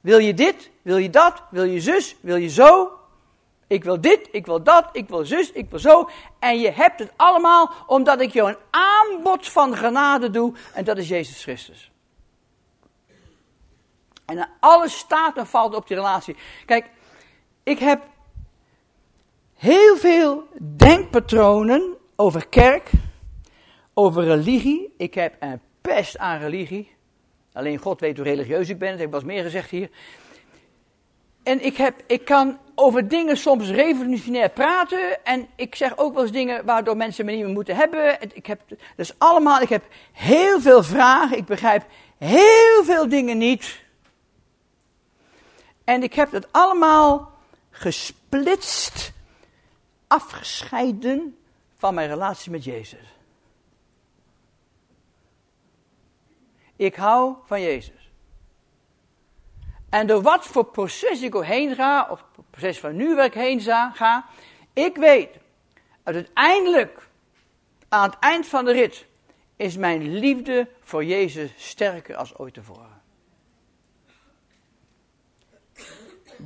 Wil 0.00 0.18
je 0.18 0.34
dit? 0.34 0.70
Wil 0.82 0.96
je 0.96 1.10
dat? 1.10 1.42
Wil 1.50 1.64
je 1.64 1.80
zus? 1.80 2.16
Wil 2.20 2.36
je 2.36 2.48
zo? 2.48 2.92
Ik 3.66 3.84
wil 3.84 4.00
dit, 4.00 4.28
ik 4.32 4.46
wil 4.46 4.62
dat, 4.62 4.88
ik 4.92 5.08
wil 5.08 5.24
zus, 5.24 5.52
ik 5.52 5.70
wil 5.70 5.78
zo. 5.78 6.08
En 6.38 6.60
je 6.60 6.70
hebt 6.70 6.98
het 6.98 7.12
allemaal 7.16 7.72
omdat 7.86 8.20
ik 8.20 8.32
jou 8.32 8.48
een 8.48 8.58
aanbod 8.70 9.48
van 9.48 9.76
genade 9.76 10.30
doe. 10.30 10.54
En 10.74 10.84
dat 10.84 10.96
is 10.96 11.08
Jezus 11.08 11.42
Christus. 11.42 11.89
En 14.30 14.48
alles 14.60 14.98
staat 14.98 15.36
en 15.36 15.46
valt 15.46 15.74
op 15.74 15.86
die 15.86 15.96
relatie. 15.96 16.36
Kijk, 16.66 16.90
ik 17.62 17.78
heb 17.78 18.02
heel 19.54 19.96
veel 19.96 20.44
denkpatronen 20.76 21.96
over 22.16 22.46
kerk, 22.48 22.90
over 23.94 24.24
religie. 24.24 24.94
Ik 24.96 25.14
heb 25.14 25.36
een 25.40 25.60
pest 25.80 26.18
aan 26.18 26.38
religie. 26.38 26.90
Alleen 27.52 27.78
God 27.78 28.00
weet 28.00 28.16
hoe 28.16 28.26
religieus 28.26 28.68
ik 28.68 28.78
ben, 28.78 28.90
dat 28.90 28.98
heb 28.98 29.06
ik 29.06 29.12
wel 29.12 29.20
eens 29.20 29.32
meer 29.32 29.42
gezegd 29.42 29.70
hier. 29.70 29.90
En 31.42 31.64
ik, 31.64 31.76
heb, 31.76 32.02
ik 32.06 32.24
kan 32.24 32.58
over 32.74 33.08
dingen 33.08 33.36
soms 33.36 33.68
revolutionair 33.68 34.50
praten. 34.50 35.24
En 35.24 35.46
ik 35.56 35.74
zeg 35.74 35.98
ook 35.98 36.14
wel 36.14 36.22
eens 36.22 36.32
dingen 36.32 36.64
waardoor 36.64 36.96
mensen 36.96 37.24
me 37.24 37.32
niet 37.32 37.44
meer 37.44 37.54
moeten 37.54 37.76
hebben. 37.76 38.18
Ik 38.34 38.46
heb, 38.46 38.60
dus 38.96 39.18
allemaal, 39.18 39.60
ik 39.60 39.68
heb 39.68 39.84
heel 40.12 40.60
veel 40.60 40.82
vragen. 40.82 41.36
Ik 41.36 41.46
begrijp 41.46 41.84
heel 42.18 42.84
veel 42.84 43.08
dingen 43.08 43.38
niet. 43.38 43.82
En 45.90 46.02
ik 46.02 46.14
heb 46.14 46.30
dat 46.30 46.52
allemaal 46.52 47.32
gesplitst, 47.70 49.12
afgescheiden 50.06 51.38
van 51.76 51.94
mijn 51.94 52.08
relatie 52.08 52.50
met 52.50 52.64
Jezus. 52.64 53.16
Ik 56.76 56.94
hou 56.94 57.34
van 57.44 57.60
Jezus. 57.60 58.10
En 59.88 60.06
door 60.06 60.22
wat 60.22 60.46
voor 60.46 60.64
proces 60.64 61.22
ik 61.22 61.34
heen 61.34 61.74
ga, 61.74 62.08
of 62.10 62.24
het 62.36 62.50
proces 62.50 62.80
van 62.80 62.96
nu 62.96 63.14
waar 63.14 63.24
ik 63.24 63.34
heen 63.34 63.60
ga, 63.60 64.26
ik 64.72 64.96
weet, 64.96 65.30
uiteindelijk, 66.02 67.08
aan 67.88 68.10
het 68.10 68.18
eind 68.18 68.46
van 68.46 68.64
de 68.64 68.72
rit, 68.72 69.06
is 69.56 69.76
mijn 69.76 70.18
liefde 70.18 70.68
voor 70.80 71.04
Jezus 71.04 71.52
sterker 71.56 72.16
als 72.16 72.38
ooit 72.38 72.54
tevoren. 72.54 72.99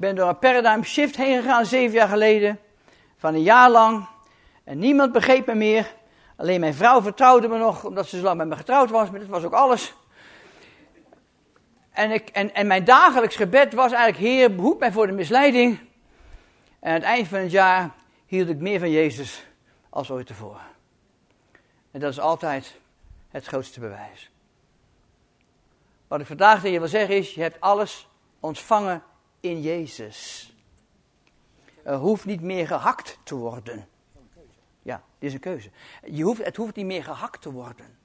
Ben 0.05 0.14
door 0.14 0.28
een 0.28 0.38
paradigm 0.38 0.82
shift 0.82 1.16
heen 1.16 1.42
gegaan, 1.42 1.66
zeven 1.66 1.94
jaar 1.94 2.09
geleden, 2.09 2.61
van 3.16 3.34
een 3.34 3.42
jaar 3.42 3.70
lang, 3.70 4.07
en 4.64 4.78
niemand 4.78 5.12
begreep 5.12 5.46
me 5.46 5.55
meer. 5.55 5.94
Alleen 6.36 6.61
mijn 6.61 6.74
vrouw 6.74 7.02
vertrouwde 7.02 7.48
me 7.48 7.59
nog, 7.59 7.84
omdat 7.84 8.07
ze 8.07 8.16
zo 8.16 8.22
lang 8.22 8.36
met 8.36 8.48
me 8.48 8.57
getrouwd 8.57 8.90
was, 8.90 9.11
maar 9.11 9.20
dat 9.20 9.28
was 9.28 9.44
ook 9.44 9.52
alles. 9.52 9.94
En, 11.90 12.11
ik, 12.11 12.28
en, 12.28 12.55
en 12.55 12.66
mijn 12.66 12.84
dagelijks 12.84 13.36
gebed 13.36 13.72
was 13.72 13.92
eigenlijk, 13.92 14.24
Heer, 14.24 14.55
behoed 14.55 14.78
mij 14.78 14.92
voor 14.92 15.07
de 15.07 15.12
misleiding. 15.12 15.78
En 16.80 16.88
aan 16.88 16.94
het 16.94 17.02
eind 17.02 17.28
van 17.28 17.38
het 17.38 17.50
jaar 17.50 17.90
hield 18.26 18.48
ik 18.48 18.59
meer 18.59 18.78
van 18.78 18.90
Jezus 18.90 19.46
als 19.90 20.11
ooit 20.11 20.26
tevoren. 20.26 20.66
En 21.90 22.00
dat 22.00 22.11
is 22.11 22.20
altijd 22.20 22.80
het 23.28 23.46
grootste 23.46 23.80
bewijs. 23.80 24.30
Wat 26.09 26.20
ik 26.20 26.26
vandaag 26.26 26.55
tegen 26.55 26.70
je 26.70 26.78
wil 26.78 26.88
zeggen 26.88 27.16
is, 27.16 27.34
je 27.34 27.40
hebt 27.40 27.61
alles 27.61 28.09
ontvangen 28.40 29.02
in 29.45 29.61
Jezus. 29.61 30.53
Er 31.82 31.97
hoeft 31.97 32.24
niet 32.24 32.40
meer 32.40 32.66
gehakt 32.66 33.18
te 33.22 33.34
worden. 33.34 33.88
Ja, 34.82 35.03
dit 35.18 35.28
is 35.28 35.34
een 35.34 35.40
keuze. 35.40 35.70
Je 36.05 36.22
hoeft, 36.22 36.45
het 36.45 36.57
hoeft 36.57 36.76
niet 36.76 36.86
meer 36.86 37.05
gehakt 37.05 37.42
te 37.42 37.53
worden. 37.53 37.99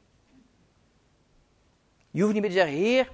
Je 2.12 2.22
hoeft 2.22 2.34
niet 2.34 2.42
meer 2.42 2.52
te 2.52 2.58
zeggen, 2.58 2.78
Heer, 2.78 3.12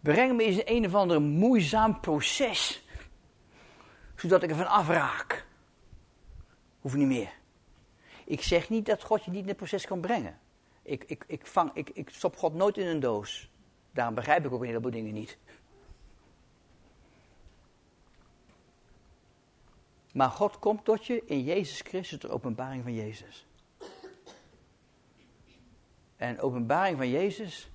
breng 0.00 0.36
me 0.36 0.44
in 0.44 0.62
een 0.64 0.86
of 0.86 0.94
ander 0.94 1.22
moeizaam 1.22 2.00
proces. 2.00 2.84
Zodat 4.16 4.42
ik 4.42 4.50
er 4.50 4.56
van 4.56 4.68
afraak. 4.68 5.46
Hoef 6.80 6.94
niet 6.94 7.06
meer. 7.06 7.32
Ik 8.24 8.42
zeg 8.42 8.68
niet 8.68 8.86
dat 8.86 9.02
God 9.02 9.24
je 9.24 9.30
niet 9.30 9.42
in 9.42 9.48
het 9.48 9.56
proces 9.56 9.86
kan 9.86 10.00
brengen. 10.00 10.38
Ik, 10.82 11.04
ik, 11.04 11.24
ik, 11.26 11.46
vang, 11.46 11.70
ik, 11.74 11.90
ik 11.90 12.10
stop 12.10 12.36
God 12.36 12.54
nooit 12.54 12.78
in 12.78 12.86
een 12.86 13.00
doos. 13.00 13.50
Daarom 13.96 14.14
begrijp 14.14 14.44
ik 14.44 14.52
ook 14.52 14.60
een 14.60 14.66
heleboel 14.66 14.90
dingen 14.90 15.12
niet. 15.12 15.38
Maar 20.12 20.30
God 20.30 20.58
komt 20.58 20.84
tot 20.84 21.06
je 21.06 21.24
in 21.24 21.42
Jezus 21.42 21.80
Christus, 21.80 22.18
de 22.18 22.28
openbaring 22.28 22.82
van 22.82 22.94
Jezus. 22.94 23.46
En 26.16 26.40
openbaring 26.40 26.96
van 26.96 27.08
Jezus 27.08 27.70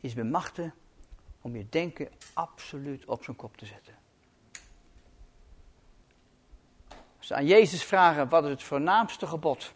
is 0.00 0.14
bemachten 0.14 0.74
om 1.40 1.56
je 1.56 1.68
denken 1.68 2.08
absoluut 2.34 3.04
op 3.04 3.24
zijn 3.24 3.36
kop 3.36 3.56
te 3.56 3.66
zetten. 3.66 3.94
Als 7.16 7.26
ze 7.26 7.34
aan 7.34 7.46
Jezus 7.46 7.84
vragen 7.84 8.28
wat 8.28 8.44
is 8.44 8.50
het 8.50 8.62
voornaamste 8.62 9.26
gebod, 9.26 9.74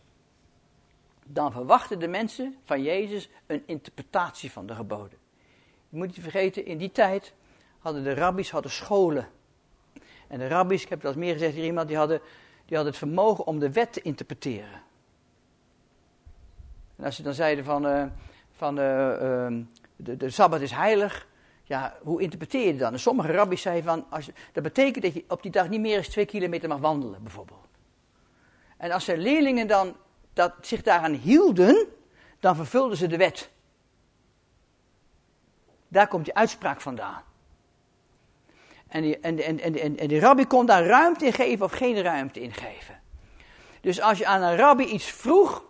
dan 1.25 1.53
verwachten 1.53 1.99
de 1.99 2.09
mensen 2.09 2.59
van 2.65 2.83
Jezus 2.83 3.29
een 3.47 3.63
interpretatie 3.67 4.53
van 4.53 4.67
de 4.67 4.75
geboden. 4.75 5.28
Je 5.89 5.97
moet 5.97 6.07
niet 6.07 6.21
vergeten, 6.21 6.67
in 6.67 6.79
die 6.79 6.93
tijd 6.93 7.33
hadden 7.79 8.03
de 8.05 8.15
rabbies 8.15 8.51
hadden 8.51 8.71
scholen. 8.71 9.29
En 10.27 10.39
de 10.39 10.49
rabbies, 10.49 10.83
ik 10.83 10.89
heb 10.89 11.03
het 11.03 11.13
al 11.13 11.19
meer 11.19 11.33
gezegd 11.33 11.55
hier 11.55 11.65
iemand, 11.65 11.89
die 11.89 11.97
hadden, 11.97 12.21
die 12.65 12.77
hadden 12.77 12.95
het 12.95 12.97
vermogen 12.97 13.47
om 13.47 13.59
de 13.59 13.73
wet 13.73 13.93
te 13.93 14.03
interpreteren. 14.03 14.83
En 16.97 17.05
als 17.05 17.17
ze 17.17 17.23
dan 17.23 17.35
zeiden 17.35 17.65
van, 17.65 17.87
uh, 17.87 18.05
van 18.57 18.79
uh, 18.79 18.85
uh, 18.85 19.63
de, 19.97 20.17
de 20.17 20.31
Sabbat 20.31 20.61
is 20.61 20.71
heilig, 20.71 21.27
ja, 21.65 21.97
hoe 22.03 22.23
interpreteer 22.23 22.67
je 22.67 22.77
dan? 22.77 22.99
sommige 22.99 23.33
rabbis 23.33 23.63
zeiden 23.63 23.85
van, 23.85 24.07
als 24.11 24.31
dat 24.53 24.63
betekent 24.63 25.05
dat 25.05 25.15
je 25.15 25.25
op 25.29 25.43
die 25.43 25.51
dag 25.51 25.69
niet 25.69 25.81
meer 25.81 26.01
dan 26.01 26.11
twee 26.11 26.27
kilometer 26.27 26.69
mag 26.69 26.79
wandelen, 26.79 27.23
bijvoorbeeld. 27.23 27.67
En 28.77 28.91
als 28.91 29.05
zijn 29.05 29.19
leerlingen 29.19 29.67
dan 29.67 29.97
dat, 30.33 30.55
zich 30.61 30.83
daaraan 30.83 31.13
hielden, 31.13 31.87
dan 32.41 32.57
vervulden 32.57 32.97
ze 32.97 33.07
de 33.07 33.17
wet. 33.17 33.51
Daar 35.89 36.09
komt 36.09 36.25
die 36.25 36.35
uitspraak 36.35 36.81
vandaan. 36.81 37.23
En 38.89 39.03
die, 39.03 39.19
en, 39.19 39.39
en, 39.39 39.61
en, 39.61 39.99
en 39.99 40.19
rabbi 40.19 40.47
kon 40.47 40.67
daar 40.67 40.87
ruimte 40.87 41.27
in 41.27 41.33
geven 41.33 41.65
of 41.65 41.73
geen 41.73 42.03
ruimte 42.03 42.41
in 42.41 42.53
geven. 42.53 43.01
Dus 43.81 44.01
als 44.01 44.19
je 44.19 44.27
aan 44.27 44.43
een 44.43 44.57
rabbi 44.57 44.85
iets 44.85 45.11
vroeg, 45.11 45.63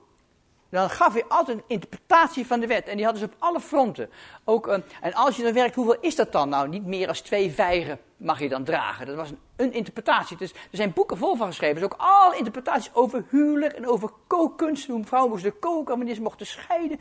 dan 0.70 0.90
gaf 0.90 1.12
hij 1.12 1.24
altijd 1.28 1.58
een 1.58 1.64
interpretatie 1.66 2.46
van 2.46 2.60
de 2.60 2.66
wet. 2.66 2.86
En 2.86 2.96
die 2.96 3.04
hadden 3.04 3.22
ze 3.22 3.28
op 3.28 3.36
alle 3.38 3.60
fronten. 3.60 4.10
Ook, 4.44 4.66
en 5.00 5.14
als 5.14 5.36
je 5.36 5.42
dan 5.42 5.52
werkt, 5.52 5.74
hoeveel 5.74 5.96
is 6.00 6.16
dat 6.16 6.32
dan? 6.32 6.48
Nou, 6.48 6.68
niet 6.68 6.86
meer 6.86 7.06
dan 7.06 7.14
twee 7.14 7.50
vijgen 7.50 7.98
mag 8.16 8.40
je 8.40 8.48
dan 8.48 8.64
dragen. 8.64 9.06
Dat 9.06 9.16
was 9.16 9.30
een, 9.30 9.38
een 9.56 9.72
interpretatie. 9.72 10.36
Dus 10.36 10.52
er 10.52 10.58
zijn 10.70 10.92
boeken 10.92 11.16
vol 11.16 11.36
van 11.36 11.46
geschreven. 11.46 11.74
Dus 11.74 11.84
ook 11.84 11.96
alle 11.98 12.36
interpretaties 12.36 12.94
over 12.94 13.24
huwelijk 13.28 13.72
en 13.72 13.88
over 13.88 14.10
kookkunst. 14.26 14.86
Hoe 14.86 15.04
vrouwen 15.04 15.30
moesten 15.30 15.58
koken, 15.58 15.96
wanneer 15.96 16.14
ze 16.14 16.22
mochten 16.22 16.46
scheiden. 16.46 17.00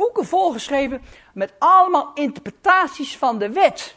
Boeken 0.00 0.26
volgeschreven 0.26 1.02
met 1.34 1.52
allemaal 1.58 2.10
interpretaties 2.14 3.16
van 3.16 3.38
de 3.38 3.50
wet. 3.50 3.96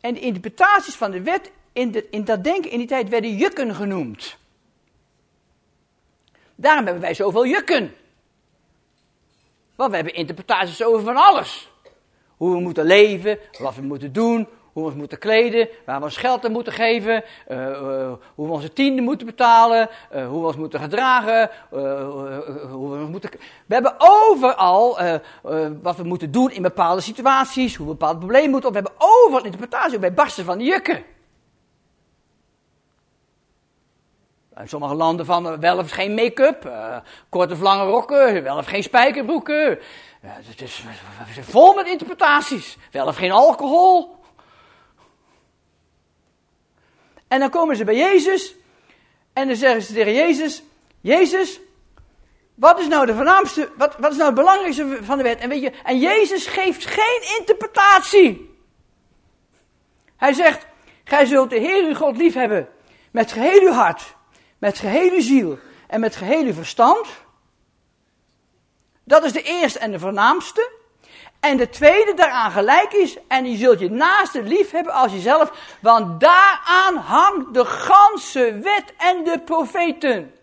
En 0.00 0.14
de 0.14 0.20
interpretaties 0.20 0.94
van 0.94 1.10
de 1.10 1.22
wet 1.22 1.50
in, 1.72 2.10
in 2.10 2.24
dat 2.24 2.44
denken 2.44 2.70
in 2.70 2.78
die 2.78 2.86
tijd 2.86 3.08
werden 3.08 3.36
jukken 3.36 3.74
genoemd. 3.74 4.36
Daarom 6.54 6.84
hebben 6.84 7.02
wij 7.02 7.14
zoveel 7.14 7.46
jukken. 7.46 7.94
Want 9.74 9.90
we 9.90 9.96
hebben 9.96 10.14
interpretaties 10.14 10.84
over 10.84 11.04
van 11.04 11.16
alles. 11.16 11.70
Hoe 12.36 12.54
we 12.54 12.60
moeten 12.60 12.84
leven, 12.84 13.38
wat 13.58 13.74
we 13.74 13.82
moeten 13.82 14.12
doen, 14.12 14.48
hoe 14.76 14.84
we 14.84 14.90
ons 14.90 15.00
moeten 15.00 15.18
kleden, 15.18 15.68
waar 15.84 15.98
we 15.98 16.04
ons 16.04 16.16
geld 16.16 16.44
aan 16.44 16.52
moeten 16.52 16.72
geven, 16.72 17.24
uh, 17.48 17.58
uh, 17.58 18.12
hoe 18.34 18.46
we 18.46 18.52
onze 18.52 18.72
tienden 18.72 19.04
moeten 19.04 19.26
betalen, 19.26 19.88
uh, 20.14 20.26
hoe 20.28 20.40
we 20.40 20.46
ons 20.46 20.56
moeten 20.56 20.80
gedragen, 20.80 21.50
hoe 22.70 22.90
we 22.90 22.98
ons 23.00 23.10
moeten... 23.10 23.30
We 23.66 23.74
hebben 23.74 23.94
overal 23.98 24.98
wat 25.82 25.96
we 25.96 26.02
moeten 26.02 26.30
doen 26.30 26.50
in 26.50 26.62
bepaalde 26.62 27.00
situaties, 27.00 27.76
hoe 27.76 27.86
we 27.86 27.92
bepaalde 27.92 28.18
problemen 28.18 28.50
moeten 28.50 28.68
op. 28.68 28.74
We 28.74 28.82
hebben 28.82 29.06
overal 29.08 29.44
interpretatie 29.44 29.98
bij 29.98 30.12
barsten 30.12 30.44
van 30.44 30.58
de 30.58 30.64
jukken. 30.64 31.04
In 34.56 34.68
sommige 34.68 34.94
landen 34.94 35.26
van 35.26 35.60
wel 35.60 35.78
of 35.78 35.90
geen 35.90 36.14
make-up, 36.14 36.70
korte 37.28 37.52
of 37.52 37.60
lange 37.60 37.84
rokken, 37.84 38.42
wel 38.42 38.56
of 38.56 38.66
geen 38.66 38.82
spijkerbroeken. 38.82 39.78
het 40.20 40.60
is 40.60 40.84
vol 41.40 41.74
met 41.74 41.86
interpretaties. 41.86 42.76
Wel 42.90 43.06
of 43.06 43.16
geen 43.16 43.32
alcohol. 43.32 44.14
En 47.28 47.40
dan 47.40 47.50
komen 47.50 47.76
ze 47.76 47.84
bij 47.84 47.96
Jezus 47.96 48.54
en 49.32 49.46
dan 49.46 49.56
zeggen 49.56 49.82
ze 49.82 49.92
tegen 49.92 50.14
Jezus, 50.14 50.62
Jezus, 51.00 51.60
wat 52.54 52.78
is 52.78 52.88
nou 52.88 53.06
de 53.06 53.14
voornaamste, 53.14 53.70
wat, 53.76 53.96
wat 53.98 54.10
is 54.10 54.16
nou 54.16 54.30
het 54.30 54.38
belangrijkste 54.38 54.98
van 55.02 55.16
de 55.16 55.22
wet? 55.22 55.38
En 55.38 55.48
weet 55.48 55.62
je, 55.62 55.72
en 55.84 55.98
Jezus 55.98 56.46
geeft 56.46 56.86
geen 56.86 57.38
interpretatie. 57.38 58.54
Hij 60.16 60.32
zegt, 60.32 60.66
gij 61.04 61.26
zult 61.26 61.50
de 61.50 61.58
Heer 61.58 61.84
uw 61.84 61.94
God 61.94 62.16
lief 62.16 62.34
hebben 62.34 62.68
met 63.10 63.32
geheel 63.32 63.60
uw 63.60 63.72
hart, 63.72 64.14
met 64.58 64.78
geheel 64.78 65.10
uw 65.10 65.20
ziel 65.20 65.58
en 65.86 66.00
met 66.00 66.16
geheel 66.16 66.44
uw 66.44 66.52
verstand. 66.52 67.08
Dat 69.04 69.24
is 69.24 69.32
de 69.32 69.42
eerste 69.42 69.78
en 69.78 69.90
de 69.90 69.98
voornaamste. 69.98 70.70
En 71.46 71.56
de 71.56 71.68
tweede 71.68 72.14
daaraan 72.14 72.50
gelijk 72.50 72.92
is, 72.92 73.16
en 73.28 73.50
je 73.50 73.56
zult 73.56 73.80
je 73.80 73.90
naaste 73.90 74.42
lief 74.42 74.70
hebben 74.70 74.92
als 74.92 75.12
jezelf, 75.12 75.52
want 75.80 76.20
daaraan 76.20 76.96
hangt 76.96 77.54
de 77.54 77.64
ganse 77.64 78.58
wet 78.58 78.94
en 78.96 79.24
de 79.24 79.40
profeten. 79.44 80.34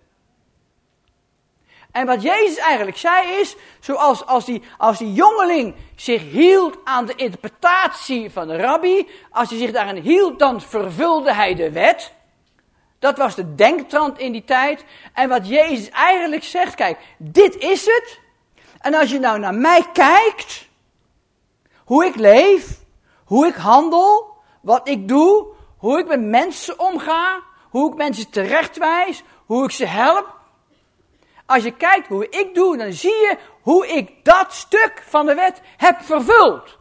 En 1.92 2.06
wat 2.06 2.22
Jezus 2.22 2.58
eigenlijk 2.58 2.98
zei 2.98 3.28
is, 3.40 3.56
zoals 3.80 4.26
als 4.26 4.46
die, 4.46 4.62
als 4.78 4.98
die 4.98 5.14
jongeling 5.14 5.76
zich 5.96 6.22
hield 6.22 6.78
aan 6.84 7.06
de 7.06 7.16
interpretatie 7.16 8.32
van 8.32 8.48
de 8.48 8.58
rabbi, 8.58 9.10
als 9.32 9.50
hij 9.50 9.60
zich 9.60 9.72
daaraan 9.72 9.96
hield, 9.96 10.40
dan 10.40 10.62
vervulde 10.62 11.34
hij 11.34 11.56
de 11.56 11.72
wet. 11.72 12.14
Dat 13.00 13.18
was 13.18 13.36
de 13.36 13.56
denktrand 13.56 14.20
in 14.20 14.32
die 14.32 14.44
tijd. 14.46 14.86
En 15.14 15.30
wat 15.30 15.48
Jezus 15.48 15.90
eigenlijk 15.90 16.44
zegt, 16.44 16.76
kijk, 16.76 17.00
dit 17.18 17.56
is 17.56 17.86
het. 17.86 18.20
En 18.80 18.94
als 18.94 19.12
je 19.12 19.20
nou 19.20 19.40
naar 19.40 19.56
mij 19.56 19.86
kijkt, 19.94 20.72
hoe 21.86 22.06
ik 22.06 22.16
leef, 22.16 22.80
hoe 23.26 23.48
ik 23.48 23.56
handel, 23.56 24.34
wat 24.62 24.88
ik 24.88 25.08
doe, 25.08 25.48
hoe 25.78 26.00
ik 26.00 26.08
met 26.08 26.22
mensen 26.22 26.80
omga, 26.80 27.42
hoe 27.70 27.92
ik 27.92 27.98
mensen 27.98 28.30
terechtwijs, 28.30 29.24
hoe 29.46 29.64
ik 29.64 29.72
ze 29.72 29.86
help. 29.86 30.42
Als 31.46 31.64
je 31.64 31.72
kijkt 31.72 32.08
hoe 32.08 32.30
ik 32.30 32.56
doe, 32.56 32.78
dan 32.78 32.94
zie 32.94 33.12
je 33.12 33.38
hoe 33.62 33.88
ik 33.88 34.26
dat 34.26 34.54
stuk 34.54 35.04
van 35.08 35.26
de 35.26 35.34
wet 35.34 35.62
heb 35.78 36.02
vervuld. 36.02 36.78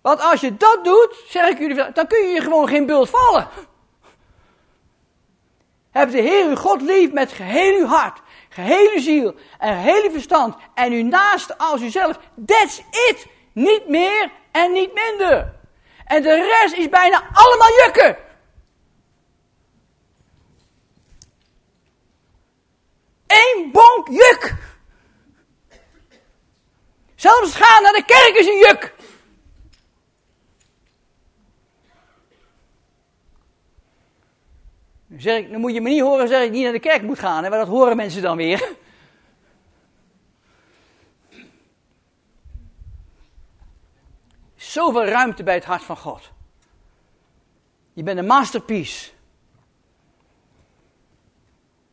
Want 0.00 0.20
als 0.20 0.40
je 0.40 0.56
dat 0.56 0.84
doet, 0.84 1.22
zeg 1.26 1.48
ik 1.48 1.58
jullie, 1.58 1.92
dan 1.92 2.06
kun 2.06 2.26
je 2.26 2.34
je 2.34 2.40
gewoon 2.40 2.68
geen 2.68 2.86
bult 2.86 3.10
vallen. 3.10 3.48
Heb 5.90 6.10
de 6.10 6.20
Heer 6.20 6.46
uw 6.46 6.56
God 6.56 6.80
lief 6.80 7.12
met 7.12 7.32
geheel 7.32 7.80
uw 7.80 7.86
hart, 7.86 8.20
gehele 8.48 9.00
ziel 9.00 9.34
en 9.58 9.74
gehele 9.74 10.10
verstand 10.10 10.56
en 10.74 10.92
uw 10.92 11.04
naaste 11.04 11.58
als 11.58 11.80
uzelf. 11.80 12.18
That's 12.46 12.78
it. 12.78 13.26
Niet 13.52 13.88
meer 13.88 14.30
en 14.52 14.72
niet 14.72 14.94
minder. 14.94 15.54
En 16.04 16.22
de 16.22 16.58
rest 16.60 16.74
is 16.74 16.88
bijna 16.88 17.22
allemaal 17.32 17.84
jukken. 17.84 18.16
Eén 23.26 23.70
bonk 23.72 24.08
juk. 24.08 24.54
Zelfs 27.14 27.54
gaan 27.54 27.82
naar 27.82 27.92
de 27.92 28.04
kerk 28.04 28.34
is 28.34 28.46
een 28.46 28.58
juk. 28.58 28.94
Dan, 35.08 35.60
moet 35.60 35.74
je 35.74 35.80
me 35.80 35.88
niet 35.88 36.00
horen 36.00 36.28
zeggen 36.28 36.38
dat 36.38 36.46
ik 36.46 36.52
niet 36.52 36.62
naar 36.62 36.72
de 36.72 36.88
kerk 36.88 37.02
moet 37.02 37.18
gaan. 37.18 37.44
Hè, 37.44 37.50
maar 37.50 37.58
dat 37.58 37.68
horen 37.68 37.96
mensen 37.96 38.22
dan 38.22 38.36
weer. 38.36 38.72
Zoveel 44.56 45.04
ruimte 45.04 45.42
bij 45.42 45.54
het 45.54 45.64
hart 45.64 45.82
van 45.82 45.96
God. 45.96 46.30
Je 47.92 48.02
bent 48.02 48.18
een 48.18 48.26
masterpiece. 48.26 49.10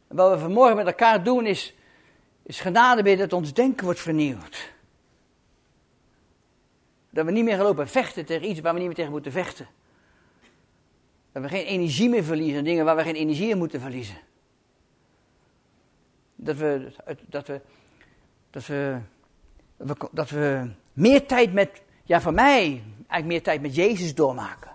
Wat 0.07 0.31
we 0.31 0.39
vanmorgen 0.39 0.75
met 0.75 0.85
elkaar 0.85 1.23
doen 1.23 1.45
is, 1.45 1.73
is 2.43 2.59
genade 2.59 3.03
bidden 3.03 3.29
dat 3.29 3.39
ons 3.39 3.53
denken 3.53 3.85
wordt 3.85 3.99
vernieuwd. 3.99 4.73
Dat 7.09 7.25
we 7.25 7.31
niet 7.31 7.43
meer 7.43 7.55
gaan 7.55 7.65
lopen 7.65 7.87
vechten 7.87 8.25
tegen 8.25 8.49
iets 8.49 8.59
waar 8.59 8.73
we 8.73 8.79
niet 8.79 8.87
meer 8.87 8.97
tegen 8.97 9.11
moeten 9.11 9.31
vechten. 9.31 9.67
Dat 11.35 11.43
we 11.43 11.49
geen 11.49 11.65
energie 11.65 12.09
meer 12.09 12.23
verliezen, 12.23 12.63
dingen 12.63 12.85
waar 12.85 12.95
we 12.95 13.03
geen 13.03 13.15
energie 13.15 13.49
in 13.49 13.57
moeten 13.57 13.81
verliezen. 13.81 14.15
Dat 16.35 16.55
we, 16.57 16.91
dat 17.29 17.47
we, 17.47 17.61
dat 18.49 18.65
we, 18.65 18.99
dat 20.11 20.29
we 20.29 20.69
meer 20.93 21.27
tijd 21.27 21.53
met, 21.53 21.81
ja 22.03 22.21
voor 22.21 22.33
mij, 22.33 22.81
eigenlijk 22.97 23.25
meer 23.25 23.43
tijd 23.43 23.61
met 23.61 23.75
Jezus 23.75 24.15
doormaken. 24.15 24.71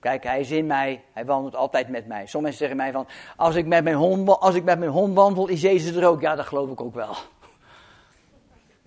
Kijk, 0.00 0.24
hij 0.24 0.40
is 0.40 0.50
in 0.50 0.66
mij, 0.66 1.04
hij 1.12 1.24
wandelt 1.24 1.56
altijd 1.56 1.88
met 1.88 2.06
mij. 2.06 2.26
Sommige 2.26 2.40
mensen 2.40 2.58
zeggen 2.58 2.76
mij 2.76 2.92
van, 2.92 3.06
als 3.36 3.54
ik 3.54 3.66
met 3.66 3.84
mijn 3.84 3.96
hond, 3.96 4.28
als 4.28 4.54
ik 4.54 4.64
met 4.64 4.78
mijn 4.78 4.90
hond 4.90 5.14
wandel, 5.14 5.48
is 5.48 5.60
Jezus 5.60 5.96
er 5.96 6.08
ook. 6.08 6.20
Ja, 6.20 6.34
dat 6.34 6.46
geloof 6.46 6.70
ik 6.70 6.80
ook 6.80 6.94
wel. 6.94 7.16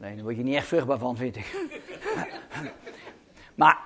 Nee, 0.01 0.15
daar 0.15 0.23
word 0.23 0.35
je 0.35 0.43
niet 0.43 0.55
echt 0.55 0.67
vruchtbaar 0.67 0.97
van, 0.97 1.17
vind 1.17 1.35
ik. 1.35 1.69
maar, 3.55 3.79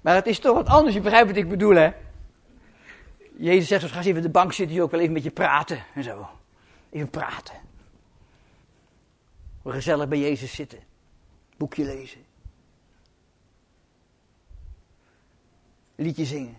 maar 0.00 0.14
het 0.14 0.26
is 0.26 0.38
toch 0.38 0.54
wat 0.54 0.66
anders, 0.66 0.94
je 0.94 1.00
begrijpt 1.00 1.28
wat 1.28 1.36
ik 1.36 1.48
bedoel, 1.48 1.74
hè? 1.74 1.92
Jezus 3.36 3.68
zegt, 3.68 3.84
ga 3.84 3.96
eens 3.96 4.06
even 4.06 4.22
de 4.22 4.30
bank 4.30 4.52
zitten, 4.52 4.76
je 4.76 4.82
ook 4.82 4.90
wel 4.90 5.00
even 5.00 5.12
met 5.12 5.22
je 5.22 5.30
praten 5.30 5.84
en 5.94 6.02
zo. 6.02 6.28
Even 6.90 7.10
praten. 7.10 7.54
Gezellig 9.64 10.08
bij 10.08 10.18
Jezus 10.18 10.54
zitten. 10.54 10.78
Boekje 11.56 11.84
lezen. 11.84 12.24
Liedje 15.94 16.24
zingen. 16.24 16.56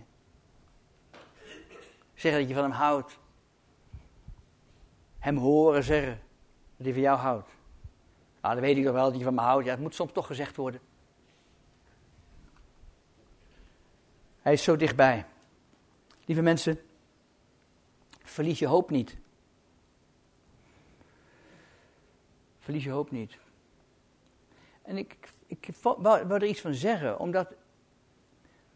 Zeggen 2.14 2.40
dat 2.40 2.48
je 2.48 2.54
van 2.54 2.64
hem 2.64 2.72
houdt. 2.72 3.18
Hem 5.18 5.36
horen 5.36 5.84
zeggen 5.84 6.23
dat 6.84 6.94
hij 6.94 7.02
van 7.02 7.02
jou 7.02 7.18
houdt. 7.18 7.48
Nou, 8.40 8.54
dan 8.54 8.64
weet 8.64 8.76
ik 8.76 8.84
nog 8.84 8.92
wel 8.92 9.08
dat 9.08 9.18
je 9.18 9.24
van 9.24 9.34
me 9.34 9.40
houdt. 9.40 9.64
Ja, 9.64 9.70
het 9.70 9.80
moet 9.80 9.94
soms 9.94 10.12
toch 10.12 10.26
gezegd 10.26 10.56
worden. 10.56 10.80
Hij 14.42 14.52
is 14.52 14.62
zo 14.62 14.76
dichtbij. 14.76 15.26
Lieve 16.24 16.42
mensen, 16.42 16.80
verlies 18.22 18.58
je 18.58 18.66
hoop 18.66 18.90
niet. 18.90 19.16
Verlies 22.58 22.84
je 22.84 22.90
hoop 22.90 23.10
niet. 23.10 23.38
En 24.82 24.96
ik, 24.96 25.16
ik 25.46 25.68
wou, 25.82 26.30
er 26.30 26.44
iets 26.44 26.60
van 26.60 26.74
zeggen, 26.74 27.18
omdat 27.18 27.54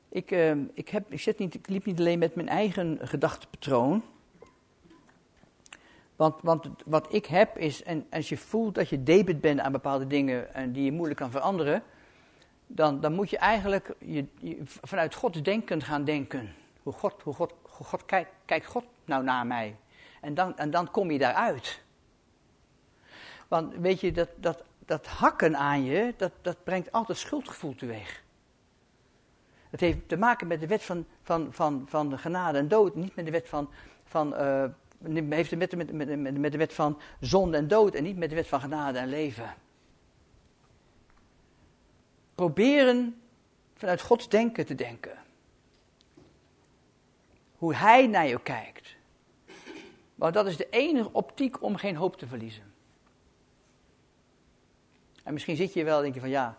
ik, 0.09 0.31
uh, 0.31 0.57
ik, 0.73 0.89
heb, 0.89 1.13
ik, 1.13 1.21
zit 1.21 1.39
niet, 1.39 1.55
ik 1.55 1.69
liep 1.69 1.85
niet 1.85 1.99
alleen 1.99 2.19
met 2.19 2.35
mijn 2.35 2.49
eigen 2.49 2.99
gedachtepatroon. 3.03 4.03
Want, 6.19 6.43
want 6.43 6.69
wat 6.85 7.15
ik 7.15 7.27
heb 7.27 7.59
is, 7.59 7.83
en 7.83 8.07
als 8.11 8.29
je 8.29 8.37
voelt 8.37 8.75
dat 8.75 8.89
je 8.89 9.03
debet 9.03 9.41
bent 9.41 9.61
aan 9.61 9.73
bepaalde 9.73 10.07
dingen 10.07 10.55
en 10.55 10.73
die 10.73 10.85
je 10.85 10.93
moeilijk 10.93 11.21
kan 11.21 11.31
veranderen, 11.31 11.83
dan, 12.67 13.01
dan 13.01 13.13
moet 13.13 13.31
je 13.31 13.39
eigenlijk 13.39 13.95
je, 13.99 14.27
vanuit 14.65 15.15
Gods 15.15 15.43
denken 15.43 15.83
gaan 15.83 16.05
denken. 16.05 16.55
Hoe 16.83 16.93
God, 16.93 17.23
hoe 17.23 17.35
God, 17.35 17.55
hoe 17.63 17.87
God 17.87 18.05
kijkt, 18.05 18.31
kijkt 18.45 18.67
God 18.67 18.85
nou 19.05 19.25
naar 19.25 19.47
mij? 19.47 19.77
En 20.21 20.35
dan, 20.35 20.57
en 20.57 20.71
dan 20.71 20.91
kom 20.91 21.11
je 21.11 21.19
daaruit. 21.19 21.83
Want 23.49 23.75
weet 23.75 24.01
je, 24.01 24.13
dat, 24.13 24.29
dat, 24.37 24.65
dat 24.87 25.07
hakken 25.07 25.57
aan 25.57 25.85
je, 25.85 26.15
dat, 26.17 26.33
dat 26.43 26.65
brengt 26.65 26.93
altijd 26.93 27.19
schuldgevoel 27.19 27.75
teweeg. 27.75 28.23
Het 29.71 29.81
heeft 29.81 30.09
te 30.09 30.17
maken 30.17 30.47
met 30.47 30.61
de 30.61 30.67
wet 30.67 30.83
van, 30.83 31.07
van, 31.23 31.49
van, 31.51 31.85
van 31.89 32.19
genade 32.19 32.59
en 32.59 32.69
dood, 32.69 32.95
niet 32.95 33.17
met 33.17 33.25
de 33.25 33.31
wet 33.31 33.49
van, 33.49 33.71
van 34.05 34.35
uh, 34.35 34.65
heeft 35.29 35.57
met, 35.57 35.77
met, 35.77 35.93
met, 35.93 36.39
met 36.39 36.53
de 36.53 36.59
wet 36.59 36.75
van 36.75 37.01
zonde 37.21 37.57
en 37.57 37.69
dood 37.69 37.95
en 37.95 38.03
niet 38.03 38.17
met 38.17 38.29
de 38.29 38.35
wet 38.35 38.47
van 38.47 38.61
genade 38.61 38.99
en 38.99 39.09
leven. 39.09 39.55
Proberen 42.35 43.21
vanuit 43.75 44.01
Gods 44.01 44.29
denken 44.29 44.67
te 44.67 44.75
denken. 44.75 45.19
Hoe 47.57 47.75
Hij 47.75 48.07
naar 48.07 48.27
je 48.27 48.43
kijkt. 48.43 48.97
Want 50.15 50.35
dat 50.35 50.47
is 50.47 50.57
de 50.57 50.69
enige 50.71 51.13
optiek 51.13 51.63
om 51.63 51.77
geen 51.77 51.97
hoop 51.97 52.17
te 52.17 52.27
verliezen. 52.27 52.75
En 55.23 55.33
misschien 55.33 55.57
zit 55.57 55.73
je 55.73 55.85
wel 55.85 55.97
en 55.97 56.03
denk 56.03 56.15
je 56.15 56.21
van 56.21 56.29
ja, 56.29 56.59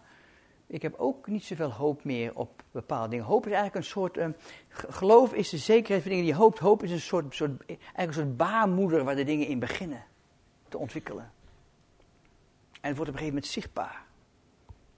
ik 0.69 0.81
heb 0.81 0.95
ook 0.97 1.27
niet 1.27 1.43
zoveel 1.43 1.71
hoop 1.71 2.03
meer 2.03 2.35
op 2.35 2.63
bepaalde 2.71 3.09
dingen. 3.09 3.25
Hoop 3.25 3.45
is 3.45 3.51
eigenlijk 3.51 3.75
een 3.75 3.91
soort, 3.91 4.17
um, 4.17 4.35
geloof 4.69 5.33
is 5.33 5.49
de 5.49 5.57
zekerheid 5.57 6.01
van 6.01 6.11
dingen 6.11 6.25
die 6.25 6.33
je 6.33 6.39
hoopt. 6.39 6.59
Hoop 6.59 6.83
is 6.83 6.91
een 6.91 6.99
soort, 6.99 7.35
soort, 7.35 7.65
eigenlijk 7.65 8.07
een 8.07 8.13
soort 8.13 8.37
baarmoeder 8.37 9.03
waar 9.03 9.15
de 9.15 9.23
dingen 9.23 9.47
in 9.47 9.59
beginnen 9.59 10.03
te 10.67 10.77
ontwikkelen. 10.77 11.31
En 12.81 12.87
het 12.87 12.95
wordt 12.95 13.11
op 13.11 13.15
een 13.15 13.21
gegeven 13.21 13.33
moment 13.33 13.45
zichtbaar. 13.45 14.05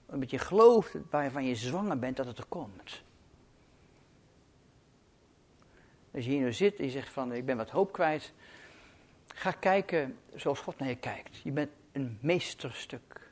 Omdat 0.06 0.30
je 0.30 0.38
gelooft 0.38 0.96
waarvan 1.10 1.46
je 1.46 1.56
zwanger 1.56 2.00
bent 2.00 2.18
dat 2.18 2.26
het 2.26 2.38
er 2.38 2.46
komt. 2.46 3.04
Als 6.14 6.26
je 6.26 6.32
hier 6.32 6.42
nu 6.42 6.54
zit 6.54 6.80
en 6.80 6.86
je 6.86 6.92
zegt 6.92 7.10
van 7.10 7.34
ik 7.34 7.46
ben 7.46 7.58
wat 7.58 7.70
hoop 7.70 7.92
kwijt. 7.92 8.34
Ga 9.28 9.52
kijken 9.52 10.18
zoals 10.36 10.60
God 10.60 10.78
naar 10.78 10.90
je 10.90 10.96
kijkt. 10.96 11.38
Je 11.38 11.52
bent 11.52 11.72
een 11.92 12.18
meesterstuk. 12.22 13.31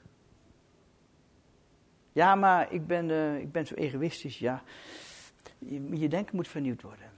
Ja, 2.11 2.35
maar 2.35 2.73
ik 2.73 2.87
ben, 2.87 3.09
uh, 3.09 3.39
ik 3.39 3.51
ben 3.51 3.67
zo 3.67 3.75
egoïstisch. 3.75 4.39
Ja, 4.39 4.63
je, 5.57 5.97
je, 5.97 6.07
denken 6.07 6.35
moet 6.35 6.47
vernieuwd 6.47 6.81
worden. 6.81 7.11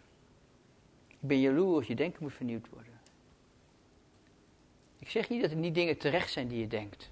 Ik 1.08 1.18
ben 1.20 1.40
jaloers, 1.40 1.88
je 1.88 1.96
denken 1.96 2.24
moet 2.24 2.34
vernieuwd 2.34 2.70
worden. 2.70 3.00
Ik 5.00 5.10
zeg 5.10 5.30
niet 5.30 5.42
dat 5.42 5.52
er 5.52 5.58
niet 5.58 5.76
dingen 5.76 5.98
terecht 5.98 6.32
zijn 6.32 6.48
die 6.48 6.60
je 6.60 6.68
denkt. 6.68 7.12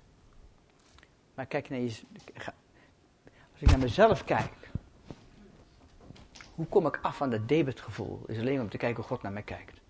Maar 1.34 1.46
kijk 1.46 1.70
naar 1.70 1.80
je. 1.80 2.02
Als 3.52 3.62
ik 3.62 3.70
naar 3.70 3.80
mezelf 3.80 4.24
kijk. 4.24 4.54
Hoe 6.56 6.66
kom 6.66 6.86
ik 6.86 7.00
af 7.02 7.18
van 7.18 7.30
dat 7.30 7.48
debetgevoel? 7.48 8.24
Is 8.28 8.40
alleen 8.40 8.62
om 8.62 8.70
te 8.70 8.78
kijken 8.78 8.98
hoe 8.98 9.06
God 9.06 9.22
naar 9.22 9.32
mij 9.32 9.42
kijkt. 9.42 9.82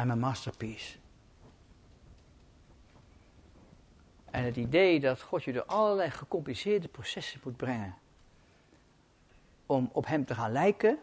I'm 0.00 0.10
a 0.10 0.14
masterpiece. 0.14 0.96
En 4.30 4.44
het 4.44 4.56
idee 4.56 5.00
dat 5.00 5.22
God 5.22 5.44
je 5.44 5.52
door 5.52 5.64
allerlei 5.64 6.10
gecompliceerde 6.10 6.88
processen 6.88 7.40
moet 7.44 7.56
brengen 7.56 7.94
om 9.66 9.90
op 9.92 10.06
hem 10.06 10.24
te 10.24 10.34
gaan 10.34 10.52
lijken, 10.52 10.98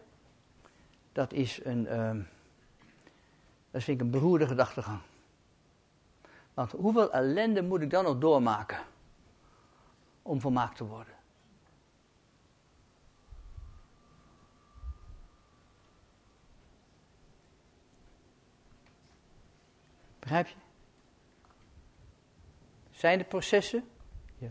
dat 1.11 1.33
is 1.33 1.65
een, 1.65 1.99
um, 1.99 2.27
dat 3.71 3.83
vind 3.83 3.99
ik 3.99 4.05
een 4.05 4.11
beroerde 4.11 4.47
gedachtegang. 4.47 5.01
Want 6.53 6.71
hoeveel 6.71 7.11
ellende 7.11 7.63
moet 7.63 7.81
ik 7.81 7.89
dan 7.89 8.03
nog 8.03 8.17
doormaken 8.17 8.79
om 10.21 10.41
volmaakt 10.41 10.77
te 10.77 10.85
worden? 10.85 11.13
Begrijp 20.19 20.47
je? 20.47 20.62
Zijn 23.03 23.19
er 23.19 23.25
processen? 23.25 23.83
Ja. 24.37 24.49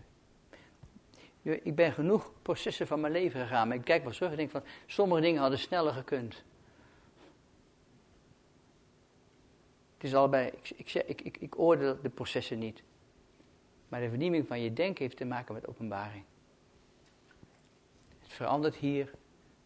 Ik 1.63 1.75
ben 1.75 1.93
genoeg 1.93 2.33
processen 2.43 2.87
van 2.87 3.01
mijn 3.01 3.13
leven 3.13 3.41
gegaan, 3.41 3.69
maar 3.69 3.77
ik 3.77 3.85
kijk 3.85 4.03
wel 4.03 4.13
terug 4.13 4.31
en 4.31 4.37
denk 4.37 4.51
van, 4.51 4.63
sommige 4.87 5.21
dingen 5.21 5.41
hadden 5.41 5.59
sneller 5.59 5.93
gekund. 5.93 6.43
Het 9.95 10.05
is 10.05 10.15
allebei, 10.15 10.47
ik, 10.47 10.71
ik, 10.71 10.95
ik, 10.95 11.21
ik, 11.21 11.37
ik 11.37 11.59
oordeel 11.59 12.01
de 12.03 12.09
processen 12.09 12.59
niet. 12.59 12.83
Maar 13.89 14.01
de 14.01 14.09
vernieuwing 14.09 14.47
van 14.47 14.61
je 14.61 14.73
denken 14.73 15.03
heeft 15.03 15.17
te 15.17 15.25
maken 15.25 15.55
met 15.55 15.69
openbaring. 15.69 16.25
Het 18.19 18.33
verandert 18.33 18.75
hier. 18.75 19.15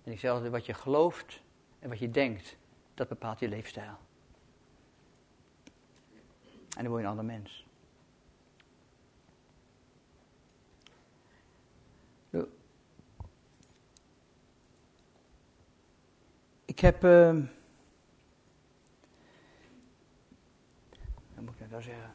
En 0.05 0.31
altijd, 0.31 0.53
wat 0.53 0.67
je 0.67 0.75
gelooft 0.75 1.43
en 1.79 1.89
wat 1.89 1.99
je 1.99 2.11
denkt, 2.11 2.57
dat 2.95 3.09
bepaalt 3.09 3.39
je 3.39 3.49
leefstijl. 3.49 3.99
En 6.77 6.83
dan 6.83 6.87
word 6.87 7.01
je 7.01 7.07
een 7.07 7.19
ander 7.19 7.25
mens. 7.25 7.66
Ik 16.77 16.83
heb. 16.83 17.05
Uh, 17.05 17.33
moet 21.39 21.55
ik 21.59 21.71
nou 21.71 21.83
zeggen? 21.83 22.15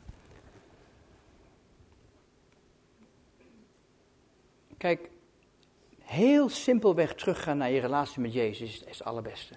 Kijk, 4.78 5.10
heel 6.00 6.50
simpelweg 6.50 7.16
teruggaan 7.16 7.58
naar 7.58 7.72
je 7.72 7.80
relatie 7.80 8.22
met 8.22 8.34
Jezus 8.34 8.84
is 8.84 8.98
het 8.98 9.08
allerbeste. 9.08 9.56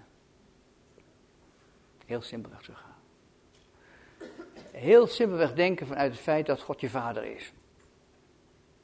Heel 2.06 2.22
simpelweg 2.22 2.62
teruggaan. 2.62 2.96
Heel 4.70 5.06
simpelweg 5.06 5.54
denken 5.54 5.86
vanuit 5.86 6.12
het 6.12 6.20
feit 6.20 6.46
dat 6.46 6.60
God 6.60 6.80
je 6.80 6.90
vader 6.90 7.24
is. 7.24 7.52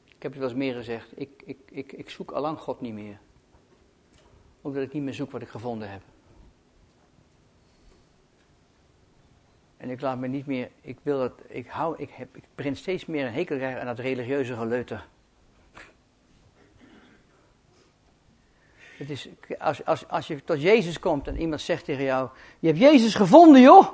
Ik 0.05 0.23
heb 0.23 0.33
het 0.33 0.41
wel 0.41 0.49
eens 0.49 0.59
meer 0.59 0.75
gezegd. 0.75 1.21
Ik, 1.21 1.43
ik, 1.45 1.59
ik, 1.71 1.93
ik 1.93 2.11
zoek 2.11 2.31
allang 2.31 2.59
God 2.59 2.81
niet 2.81 2.95
meer. 2.95 3.21
Omdat 4.61 4.83
ik 4.83 4.93
niet 4.93 5.03
meer 5.03 5.14
zoek 5.14 5.31
wat 5.31 5.43
ik 5.43 5.49
gevonden 5.49 5.91
heb. 5.91 6.03
En 9.81 9.91
ik 9.91 10.01
laat 10.01 10.18
me 10.18 10.26
niet 10.26 10.47
meer, 10.47 10.70
ik 10.81 10.99
wil 11.03 11.18
dat, 11.18 11.33
ik 11.47 11.66
hou, 11.68 11.95
ik 11.99 12.11
heb, 12.12 12.37
ik 12.37 12.45
begin 12.55 12.76
steeds 12.76 13.07
meer 13.07 13.26
een 13.26 13.33
hekel 13.33 13.57
krijgen 13.57 13.81
aan 13.81 13.87
dat 13.87 13.99
religieuze 13.99 14.55
geleuter. 14.55 15.07
Het 18.97 19.11
is, 19.11 19.28
als, 19.59 19.85
als, 19.85 20.09
als 20.09 20.26
je 20.26 20.45
tot 20.45 20.62
Jezus 20.62 20.99
komt 20.99 21.26
en 21.26 21.41
iemand 21.41 21.61
zegt 21.61 21.85
tegen 21.85 22.05
jou, 22.05 22.28
je 22.59 22.66
hebt 22.66 22.78
Jezus 22.78 23.14
gevonden 23.14 23.61
joh. 23.61 23.89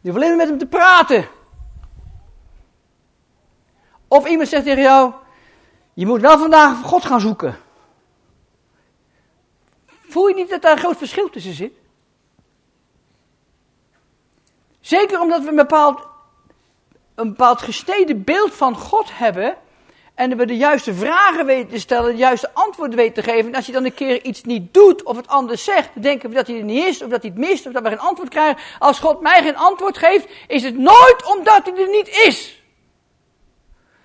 Je 0.00 0.10
hoeft 0.10 0.22
alleen 0.22 0.36
met 0.36 0.48
hem 0.48 0.58
te 0.58 0.66
praten. 0.66 1.28
Of 4.08 4.26
iemand 4.26 4.48
zegt 4.48 4.64
tegen 4.64 4.82
jou, 4.82 5.12
je 5.94 6.06
moet 6.06 6.20
wel 6.20 6.38
vandaag 6.38 6.82
God 6.82 7.04
gaan 7.04 7.20
zoeken. 7.20 7.56
Voel 9.86 10.28
je 10.28 10.34
niet 10.34 10.50
dat 10.50 10.62
daar 10.62 10.72
een 10.72 10.78
groot 10.78 10.96
verschil 10.96 11.30
tussen 11.30 11.54
zit? 11.54 11.80
Zeker 14.82 15.20
omdat 15.20 15.42
we 15.42 15.48
een 15.48 15.56
bepaald 15.56 16.10
een 17.14 17.28
bepaald 17.28 17.62
gesneden 17.62 18.24
beeld 18.24 18.54
van 18.54 18.76
God 18.76 19.08
hebben. 19.12 19.56
En 20.14 20.36
we 20.36 20.46
de 20.46 20.56
juiste 20.56 20.94
vragen 20.94 21.46
weten 21.46 21.70
te 21.70 21.78
stellen, 21.78 22.10
de 22.10 22.16
juiste 22.16 22.50
antwoorden 22.52 22.96
weten 22.96 23.22
te 23.24 23.30
geven. 23.30 23.46
En 23.50 23.54
als 23.54 23.66
je 23.66 23.72
dan 23.72 23.84
een 23.84 23.94
keer 23.94 24.24
iets 24.24 24.42
niet 24.42 24.74
doet 24.74 25.02
of 25.02 25.16
het 25.16 25.28
anders 25.28 25.64
zegt, 25.64 25.90
dan 25.94 26.02
denken 26.02 26.28
we 26.28 26.34
dat 26.34 26.46
hij 26.46 26.56
er 26.56 26.64
niet 26.64 26.84
is, 26.84 27.02
of 27.02 27.08
dat 27.08 27.22
hij 27.22 27.30
het 27.30 27.38
mist, 27.38 27.66
of 27.66 27.72
dat 27.72 27.82
we 27.82 27.88
geen 27.88 27.98
antwoord 27.98 28.28
krijgen. 28.28 28.62
Als 28.78 28.98
God 28.98 29.20
mij 29.20 29.42
geen 29.42 29.56
antwoord 29.56 29.98
geeft, 29.98 30.28
is 30.46 30.62
het 30.62 30.78
nooit 30.78 31.24
omdat 31.26 31.64
hij 31.64 31.76
er 31.76 31.88
niet 31.88 32.08
is. 32.08 32.62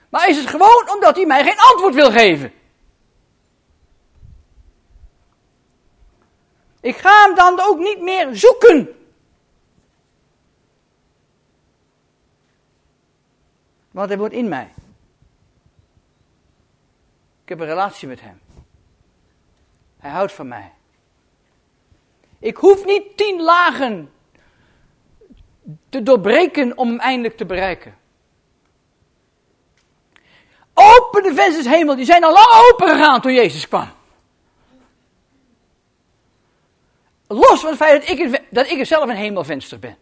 Maar 0.09 0.29
is 0.29 0.37
het 0.37 0.47
gewoon 0.47 0.89
omdat 0.93 1.15
hij 1.15 1.25
mij 1.25 1.43
geen 1.43 1.59
antwoord 1.59 1.93
wil 1.93 2.11
geven. 2.11 2.53
Ik 6.81 6.97
ga 6.97 7.25
hem 7.25 7.35
dan 7.35 7.59
ook 7.59 7.79
niet 7.79 8.01
meer 8.01 8.27
zoeken. 8.31 8.96
Want 13.97 14.09
hij 14.09 14.17
woont 14.17 14.31
in 14.31 14.47
mij. 14.47 14.73
Ik 17.43 17.49
heb 17.49 17.59
een 17.59 17.65
relatie 17.65 18.07
met 18.07 18.21
hem. 18.21 18.39
Hij 19.97 20.11
houdt 20.11 20.31
van 20.31 20.47
mij. 20.47 20.71
Ik 22.39 22.57
hoef 22.57 22.85
niet 22.85 23.17
tien 23.17 23.41
lagen 23.41 24.11
te 25.89 26.03
doorbreken 26.03 26.77
om 26.77 26.87
hem 26.87 26.99
eindelijk 26.99 27.37
te 27.37 27.45
bereiken. 27.45 27.97
Open 30.73 31.23
de 31.23 31.33
vensters 31.33 31.67
hemel, 31.67 31.95
die 31.95 32.05
zijn 32.05 32.23
al 32.23 32.33
lang 32.33 32.71
open 32.71 32.87
gegaan 32.87 33.21
toen 33.21 33.33
Jezus 33.33 33.67
kwam. 33.67 33.89
Los 37.27 37.59
van 37.59 37.69
het 37.69 37.77
feit 37.77 38.07
dat 38.07 38.19
ik, 38.19 38.43
dat 38.49 38.69
ik 38.69 38.85
zelf 38.85 39.09
een 39.09 39.15
hemelvenster 39.15 39.79
ben. 39.79 39.97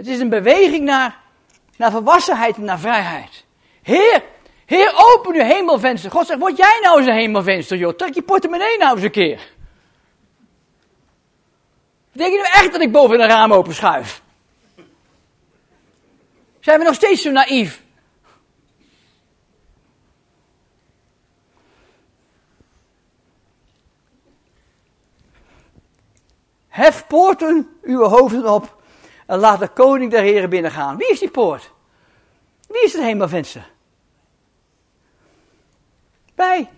Het 0.00 0.08
is 0.08 0.20
een 0.20 0.28
beweging 0.28 0.84
naar, 0.84 1.18
naar 1.76 1.90
volwassenheid 1.90 2.56
en 2.56 2.64
naar 2.64 2.78
vrijheid. 2.78 3.44
Heer, 3.82 4.22
Heer, 4.66 4.92
open 4.96 5.34
uw 5.34 5.42
hemelvenster. 5.42 6.10
God 6.10 6.26
zegt, 6.26 6.38
word 6.38 6.56
jij 6.56 6.78
nou 6.82 6.98
eens 6.98 7.06
een 7.06 7.14
hemelvenster, 7.14 7.76
joh. 7.76 7.96
Trek 7.96 8.14
je 8.14 8.22
portemonnee 8.22 8.78
nou 8.78 8.94
eens 8.94 9.04
een 9.04 9.10
keer. 9.10 9.52
Denk 12.12 12.32
je 12.32 12.38
nu 12.38 12.44
echt 12.44 12.72
dat 12.72 12.80
ik 12.80 12.92
boven 12.92 13.20
een 13.20 13.28
raam 13.28 13.52
open 13.52 13.74
schuif? 13.74 14.22
Zijn 16.60 16.78
we 16.78 16.84
nog 16.84 16.94
steeds 16.94 17.22
zo 17.22 17.30
naïef? 17.30 17.82
Hef 26.68 27.06
poorten 27.06 27.78
uw 27.82 28.02
hoofden 28.02 28.52
op 28.52 28.78
en 29.30 29.38
laat 29.38 29.60
de 29.60 29.68
koning 29.68 30.10
der 30.10 30.22
heren 30.22 30.50
binnengaan. 30.50 30.96
Wie 30.96 31.10
is 31.10 31.18
die 31.18 31.30
poort? 31.30 31.70
Wie 32.66 32.84
is 32.84 32.92
het 32.92 33.02
hemelvenster? 33.02 33.70
Wij. 36.34 36.68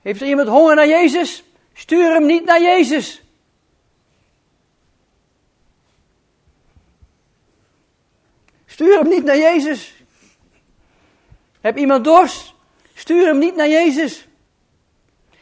Heeft 0.00 0.20
er 0.20 0.26
iemand 0.26 0.48
honger 0.48 0.74
naar 0.74 0.88
Jezus? 0.88 1.44
Stuur 1.72 2.12
hem 2.12 2.26
niet 2.26 2.44
naar 2.44 2.62
Jezus. 2.62 3.22
Stuur 8.66 8.98
hem 8.98 9.08
niet 9.08 9.24
naar 9.24 9.38
Jezus. 9.38 9.94
Heb 11.60 11.76
iemand 11.76 12.04
dorst? 12.04 12.54
Stuur 12.94 13.26
hem 13.26 13.38
niet 13.38 13.56
naar 13.56 13.68
Jezus. 13.68 14.26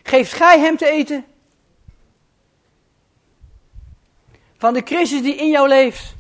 Geeft 0.03 0.32
gij 0.32 0.59
hem 0.59 0.76
te 0.76 0.90
eten? 0.90 1.24
Van 4.57 4.74
de 4.74 4.82
Christus 4.84 5.22
die 5.22 5.34
in 5.34 5.50
jou 5.50 5.68
leeft. 5.68 6.14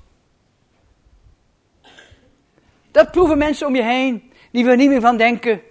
Dat 2.90 3.10
proeven 3.10 3.38
mensen 3.38 3.66
om 3.66 3.74
je 3.74 3.82
heen, 3.82 4.32
die 4.50 4.64
we 4.64 4.76
niet 4.76 4.88
meer 4.88 5.00
van 5.00 5.16
denken. 5.16 5.62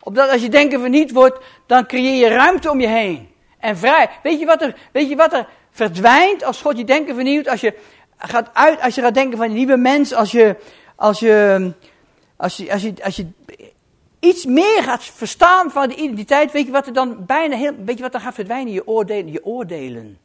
Omdat 0.00 0.30
als 0.30 0.42
je 0.42 0.48
denken 0.48 0.80
verniet 0.80 1.12
wordt, 1.12 1.44
dan 1.66 1.86
creëer 1.86 2.14
je 2.14 2.34
ruimte 2.34 2.70
om 2.70 2.80
je 2.80 2.86
heen. 2.86 3.28
En 3.58 3.76
vrij. 3.76 4.10
Weet 4.22 4.38
je 4.38 4.46
wat 4.46 4.62
er, 4.62 4.76
weet 4.92 5.08
je 5.08 5.16
wat 5.16 5.32
er 5.32 5.48
verdwijnt 5.70 6.44
als 6.44 6.60
God 6.60 6.78
je 6.78 6.84
denken 6.84 7.14
vernieuwt? 7.14 7.48
Als 7.48 7.60
je 7.60 7.74
gaat 8.16 8.50
uit, 8.52 8.80
als 8.80 8.94
je 8.94 9.00
gaat 9.00 9.14
denken 9.14 9.38
van 9.38 9.46
een 9.46 9.52
nieuwe 9.52 9.76
mens, 9.76 10.14
als 10.14 10.30
je, 10.30 10.56
als 10.96 11.18
je, 11.18 11.72
als 12.36 12.56
je, 12.56 12.94
als 13.02 13.16
je 13.16 13.26
iets 14.20 14.44
meer 14.44 14.82
gaat 14.82 15.04
verstaan 15.04 15.70
van 15.70 15.88
de 15.88 15.94
identiteit, 15.94 16.52
weet 16.52 16.66
je 16.66 16.72
wat 16.72 16.86
er 16.86 16.92
dan 16.92 17.26
bijna 17.26 17.56
heel, 17.56 17.74
weet 17.84 17.96
je 17.96 18.02
wat 18.02 18.14
er 18.14 18.20
gaat 18.20 18.34
verdwijnen? 18.34 18.72
Je 18.72 18.86
oordelen, 18.86 19.32
je 19.32 19.44
oordelen. 19.44 20.18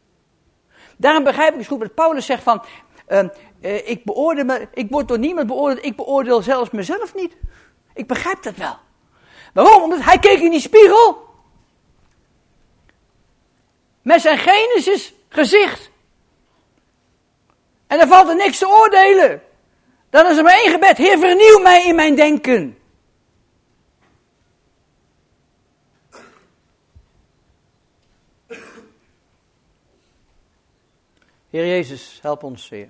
Daarom 0.98 1.24
begrijp 1.24 1.52
ik 1.52 1.58
dus 1.58 1.68
goed 1.68 1.80
wat 1.80 1.94
Paulus 1.94 2.26
zegt 2.26 2.44
van, 2.44 2.64
uh, 3.08 3.24
uh, 3.62 3.90
ik 3.90 4.04
beoordeel 4.04 4.46
me, 4.46 4.68
ik 4.74 4.90
word 4.90 5.08
door 5.08 5.20
niemand 5.20 5.48
beoordeeld, 5.48 5.86
ik 5.86 5.96
beoordeel 5.96 6.42
zelfs 6.42 6.70
mezelf 6.70 7.16
niet. 7.16 7.36
Ik 7.94 8.08
begrijp 8.08 8.44
dat 8.44 8.56
wel. 8.56 8.78
Waarom? 9.54 9.84
Omdat 9.84 10.02
hij 10.02 10.20
keek 10.20 10.40
in 10.40 10.52
die 10.52 10.60
spiegel. 10.60 11.28
Met 14.02 14.22
zijn 14.22 14.38
Genesis 14.38 15.14
gezicht. 15.30 15.92
En 17.88 18.00
er 18.00 18.08
valt 18.08 18.30
er 18.30 18.36
niks 18.36 18.58
te 18.58 18.68
oordelen. 18.68 19.42
Dan 20.10 20.26
is 20.26 20.38
er 20.38 20.44
maar 20.44 20.60
één 20.64 20.72
gebed. 20.72 20.98
Heer, 20.98 21.20
vernieuw 21.20 21.60
mij 21.60 21.86
in 21.86 21.96
mijn 21.96 22.16
denken. 22.16 22.78
Heer 31.54 31.68
Jezus, 31.68 32.20
help 32.22 32.44
ons, 32.44 32.70
Heer. 32.70 32.90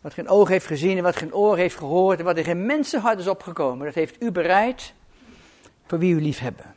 Wat 0.00 0.14
geen 0.14 0.28
oog 0.28 0.48
heeft 0.48 0.66
gezien 0.66 0.96
en 0.96 1.02
wat 1.02 1.16
geen 1.16 1.34
oor 1.34 1.56
heeft 1.56 1.76
gehoord 1.76 2.18
en 2.18 2.24
wat 2.24 2.36
er 2.36 2.44
geen 2.44 2.66
mensenhart 2.66 3.18
is 3.18 3.26
opgekomen, 3.26 3.86
dat 3.86 3.94
heeft 3.94 4.22
u 4.22 4.30
bereid 4.30 4.94
voor 5.86 5.98
wie 5.98 6.14
u 6.14 6.20
lief 6.20 6.38
hebben. 6.38 6.74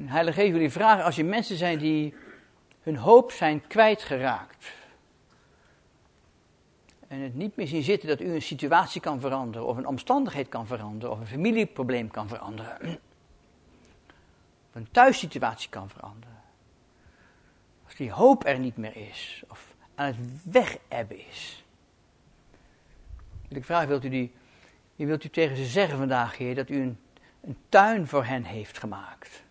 Heilige 0.00 0.40
Geest 0.40 0.56
u 0.56 0.70
vragen, 0.70 1.04
als 1.04 1.16
je 1.16 1.24
mensen 1.24 1.56
zijn 1.56 1.78
die 1.78 2.14
hun 2.82 2.96
hoop 2.96 3.30
zijn 3.30 3.66
kwijtgeraakt. 3.66 4.72
En 7.08 7.20
het 7.20 7.34
niet 7.34 7.56
meer 7.56 7.66
zien 7.66 7.82
zitten 7.82 8.08
dat 8.08 8.20
u 8.20 8.34
een 8.34 8.42
situatie 8.42 9.00
kan 9.00 9.20
veranderen, 9.20 9.66
of 9.66 9.76
een 9.76 9.86
omstandigheid 9.86 10.48
kan 10.48 10.66
veranderen, 10.66 11.10
of 11.14 11.20
een 11.20 11.26
familieprobleem 11.26 12.10
kan 12.10 12.28
veranderen 12.28 13.00
een 14.72 14.90
thuissituatie 14.90 15.70
kan 15.70 15.90
veranderen. 15.90 16.40
Als 17.84 17.94
die 17.94 18.10
hoop 18.10 18.46
er 18.46 18.58
niet 18.58 18.76
meer 18.76 18.96
is, 18.96 19.42
of 19.48 19.74
aan 19.94 20.06
het 20.06 20.16
wegebben 20.42 21.26
is. 21.28 21.64
Wil 23.48 23.58
ik 23.58 23.64
vragen, 23.64 23.88
wilt 23.88 24.04
u, 24.04 24.08
die, 24.08 24.32
wilt 24.96 25.24
u 25.24 25.28
tegen 25.28 25.56
ze 25.56 25.64
zeggen 25.64 25.98
vandaag, 25.98 26.36
Heer, 26.36 26.54
dat 26.54 26.68
u 26.68 26.80
een, 26.80 26.98
een 27.40 27.56
tuin 27.68 28.06
voor 28.06 28.24
hen 28.24 28.44
heeft 28.44 28.78
gemaakt? 28.78 29.42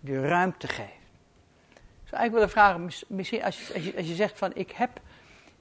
Die 0.00 0.20
ruimte 0.20 0.68
geeft. 0.68 0.90
Ik 1.72 2.08
zou 2.08 2.20
eigenlijk 2.20 2.32
willen 2.32 2.50
vragen, 2.50 3.06
misschien 3.08 3.42
als 3.42 3.66
je, 3.66 3.74
als 3.74 3.84
je, 3.84 3.96
als 3.96 4.06
je 4.06 4.14
zegt 4.14 4.38
van, 4.38 4.54
ik 4.54 4.70
heb, 4.70 5.00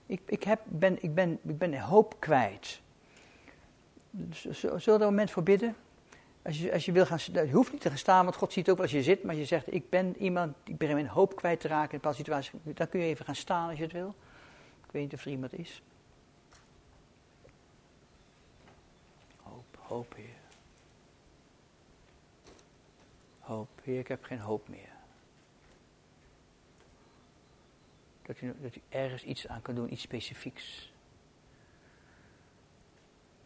ik, 0.05 0.21
ik, 0.25 0.43
heb, 0.43 0.61
ben, 0.65 1.03
ik, 1.03 1.13
ben, 1.13 1.39
ik 1.43 1.57
ben 1.57 1.79
hoop 1.79 2.19
kwijt. 2.19 2.81
Zullen 4.29 4.75
we 4.75 4.91
er 4.91 4.93
een 4.93 4.99
moment 4.99 5.31
voor 5.31 5.43
bidden? 5.43 5.75
Als 6.43 6.59
je, 6.59 6.73
als 6.73 6.85
je 6.85 6.91
wil 6.91 7.05
gaan, 7.05 7.19
je 7.33 7.51
hoeft 7.51 7.71
niet 7.71 7.81
te 7.81 7.89
gaan 7.89 7.97
staan, 7.97 8.23
want 8.23 8.35
God 8.35 8.53
ziet 8.53 8.69
ook 8.69 8.75
wel 8.75 8.85
als 8.85 8.95
je 8.95 9.03
zit, 9.03 9.23
maar 9.23 9.35
je 9.35 9.45
zegt, 9.45 9.73
ik 9.73 9.89
ben 9.89 10.17
iemand, 10.17 10.55
ik 10.63 10.77
ben 10.77 10.93
mijn 10.93 11.07
hoop 11.07 11.35
kwijt 11.35 11.59
te 11.59 11.67
raken 11.67 11.89
in 11.89 11.93
een 11.93 12.01
bepaalde 12.01 12.17
situatie, 12.17 12.59
dan 12.73 12.89
kun 12.89 12.99
je 12.99 13.05
even 13.05 13.25
gaan 13.25 13.35
staan 13.35 13.69
als 13.69 13.77
je 13.77 13.83
het 13.83 13.93
wil. 13.93 14.15
Ik 14.85 14.91
weet 14.91 15.01
niet 15.01 15.13
of 15.13 15.25
er 15.25 15.31
iemand 15.31 15.53
is. 15.53 15.81
Hoop, 19.41 19.77
hoop, 19.79 20.13
Heer. 20.15 20.39
Hoop, 23.39 23.69
Heer, 23.83 23.99
ik 23.99 24.07
heb 24.07 24.23
geen 24.23 24.39
hoop 24.39 24.67
meer. 24.67 24.91
Dat 28.21 28.41
u, 28.41 28.55
dat 28.61 28.75
u 28.75 28.81
ergens 28.89 29.23
iets 29.23 29.47
aan 29.47 29.61
kan 29.61 29.75
doen, 29.75 29.93
iets 29.93 30.01
specifieks 30.01 30.90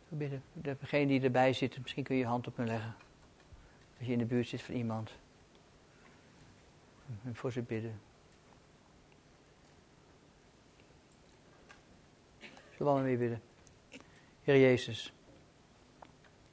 bidden. 0.09 0.43
Degene 0.53 1.07
die 1.07 1.21
erbij 1.21 1.53
zit, 1.53 1.81
misschien 1.81 2.03
kun 2.03 2.15
je 2.15 2.21
je 2.21 2.27
hand 2.27 2.47
op 2.47 2.57
me 2.57 2.65
leggen. 2.65 2.95
Als 3.97 4.07
je 4.07 4.13
in 4.13 4.19
de 4.19 4.25
buurt 4.25 4.47
zit 4.47 4.61
van 4.61 4.75
iemand. 4.75 5.11
En 7.23 7.35
voor 7.35 7.51
ze 7.51 7.61
bidden. 7.61 7.99
Zullen 12.39 12.77
we 12.77 12.83
allemaal 12.83 13.03
mee 13.03 13.17
bidden? 13.17 13.41
Heer 14.43 14.59
Jezus. 14.59 15.13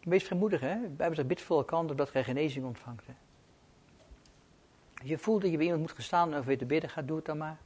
Wees 0.03 0.25
vrijmoedig, 0.25 0.61
hè? 0.61 0.89
Bijbel 0.89 1.15
zegt, 1.15 1.29
bid 1.29 1.41
voor 1.41 1.59
elkaar 1.59 1.97
dat 1.97 2.11
gij 2.11 2.25
genezing 2.25 2.65
ontvangt. 2.65 3.07
Hè? 3.07 3.13
Als 4.99 5.09
je 5.09 5.19
voelt 5.19 5.43
dat 5.43 5.51
je 5.51 5.57
bij 5.57 5.67
iemand 5.67 5.83
moet 5.83 5.93
gaan 5.93 6.03
staan 6.03 6.37
of 6.37 6.45
weer 6.45 6.59
te 6.59 6.65
bidden, 6.65 6.91
ga 6.91 7.03
doe 7.03 7.17
het 7.17 7.27
dan 7.27 7.39
maar. 7.39 7.59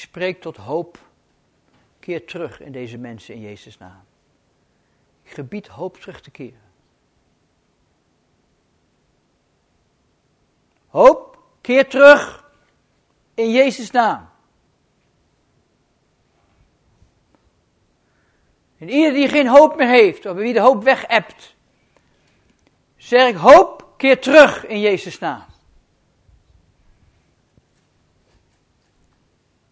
Spreek 0.00 0.40
tot 0.40 0.56
hoop. 0.56 0.98
Keer 1.98 2.26
terug 2.26 2.60
in 2.60 2.72
deze 2.72 2.98
mensen 2.98 3.34
in 3.34 3.40
Jezus' 3.40 3.78
naam. 3.78 4.02
Ik 5.22 5.30
gebied 5.30 5.66
hoop 5.66 5.96
terug 5.96 6.20
te 6.20 6.30
keren. 6.30 6.60
Hoop, 10.86 11.38
keer 11.60 11.88
terug 11.88 12.50
in 13.34 13.50
Jezus' 13.50 13.90
naam. 13.90 14.28
En 18.78 18.88
ieder 18.88 19.12
die 19.12 19.28
geen 19.28 19.48
hoop 19.48 19.76
meer 19.76 19.88
heeft, 19.88 20.26
of 20.26 20.36
wie 20.36 20.52
de 20.52 20.60
hoop 20.60 20.82
weg 20.82 21.06
hebt, 21.06 21.54
zeg 22.96 23.28
ik 23.28 23.36
hoop, 23.36 23.94
keer 23.96 24.20
terug 24.20 24.66
in 24.66 24.80
Jezus' 24.80 25.18
naam. 25.18 25.49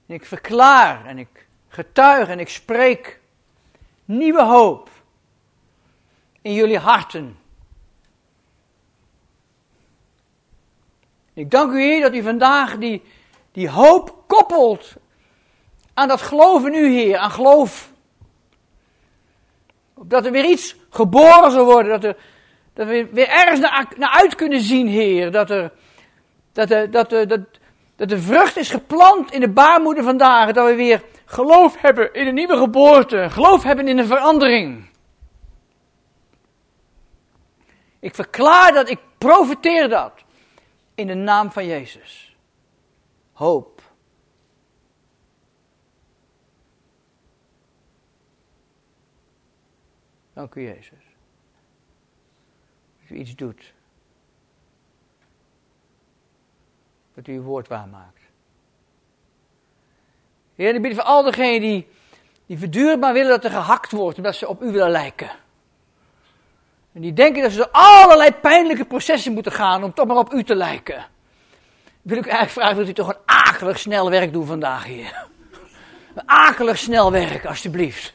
En 0.08 0.14
ik 0.14 0.24
verklaar 0.24 1.06
en 1.06 1.18
ik 1.18 1.46
getuig 1.68 2.28
en 2.28 2.38
ik 2.38 2.48
spreek 2.48 3.20
nieuwe 4.04 4.42
hoop 4.42 4.90
in 6.42 6.52
jullie 6.52 6.78
harten. 6.78 7.38
Ik 11.32 11.50
dank 11.50 11.72
u 11.72 11.80
Heer 11.80 12.00
dat 12.00 12.14
u 12.14 12.22
vandaag 12.22 12.76
die, 12.76 13.02
die 13.52 13.70
hoop 13.70 14.24
koppelt 14.26 14.94
aan 15.94 16.08
dat 16.08 16.22
geloof 16.22 16.66
in 16.66 16.74
u 16.74 16.88
Heer, 16.88 17.16
aan 17.18 17.30
geloof. 17.30 17.92
Dat 19.94 20.26
er 20.26 20.32
weer 20.32 20.44
iets 20.44 20.76
geboren 20.90 21.50
zal 21.50 21.64
worden, 21.64 22.00
dat, 22.00 22.04
er, 22.04 22.16
dat 22.72 22.86
we 22.86 23.08
weer 23.12 23.28
ergens 23.28 23.60
naar, 23.60 23.92
naar 23.96 24.10
uit 24.10 24.34
kunnen 24.34 24.60
zien 24.60 24.86
Heer. 24.86 25.30
Dat 25.30 25.50
er, 25.50 25.72
dat, 26.52 26.70
er, 26.70 26.90
dat, 26.90 27.12
er, 27.12 27.28
dat, 27.28 27.40
dat 27.98 28.08
de 28.08 28.20
vrucht 28.20 28.56
is 28.56 28.70
geplant 28.70 29.32
in 29.32 29.40
de 29.40 29.50
baarmoeder 29.50 30.04
vandaag. 30.04 30.52
Dat 30.52 30.66
we 30.66 30.74
weer 30.74 31.04
geloof 31.24 31.80
hebben 31.80 32.14
in 32.14 32.26
een 32.26 32.34
nieuwe 32.34 32.56
geboorte. 32.56 33.30
Geloof 33.30 33.62
hebben 33.62 33.88
in 33.88 33.98
een 33.98 34.06
verandering. 34.06 34.90
Ik 37.98 38.14
verklaar 38.14 38.72
dat, 38.72 38.88
ik 38.88 38.98
profiteer 39.18 39.88
dat. 39.88 40.24
In 40.94 41.06
de 41.06 41.14
naam 41.14 41.52
van 41.52 41.66
Jezus. 41.66 42.36
Hoop. 43.32 43.82
Dank 50.32 50.54
u 50.54 50.62
Jezus. 50.62 51.04
Dat 53.00 53.10
u 53.10 53.16
iets 53.16 53.34
doet. 53.34 53.74
Dat 57.18 57.26
u 57.26 57.32
uw 57.32 57.42
woord 57.42 57.68
waarmaakt. 57.68 58.20
Heer, 60.54 60.74
ik 60.74 60.82
bid 60.82 60.94
voor 60.94 61.02
al 61.02 61.22
diegenen 61.22 61.60
die, 61.60 61.88
die 62.46 62.58
voortdurend 62.58 63.00
maar 63.00 63.12
willen 63.12 63.30
dat 63.30 63.44
er 63.44 63.50
gehakt 63.50 63.90
wordt, 63.90 64.16
omdat 64.16 64.36
ze 64.36 64.48
op 64.48 64.62
u 64.62 64.70
willen 64.70 64.90
lijken. 64.90 65.30
En 66.92 67.00
die 67.00 67.12
denken 67.12 67.42
dat 67.42 67.52
ze 67.52 67.68
allerlei 67.70 68.32
pijnlijke 68.32 68.84
processen 68.84 69.32
moeten 69.32 69.52
gaan 69.52 69.84
om 69.84 69.94
toch 69.94 70.06
maar 70.06 70.16
op 70.16 70.32
u 70.32 70.44
te 70.44 70.54
lijken. 70.54 71.06
Wil 72.02 72.16
ik 72.16 72.26
eigenlijk 72.26 72.52
vragen 72.52 72.76
dat 72.76 72.88
u 72.88 72.92
toch 72.92 73.08
een 73.08 73.22
akelig 73.24 73.78
snel 73.78 74.10
werk 74.10 74.32
doet 74.32 74.46
vandaag 74.46 74.84
hier. 74.84 75.26
Een 76.14 76.28
akelig 76.28 76.78
snel 76.78 77.12
werk, 77.12 77.44
alstublieft. 77.44 78.14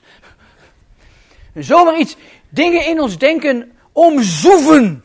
En 1.54 1.64
zomaar 1.64 1.98
iets, 1.98 2.16
dingen 2.50 2.86
in 2.86 3.00
ons 3.00 3.18
denken 3.18 3.78
omzoeven. 3.92 5.04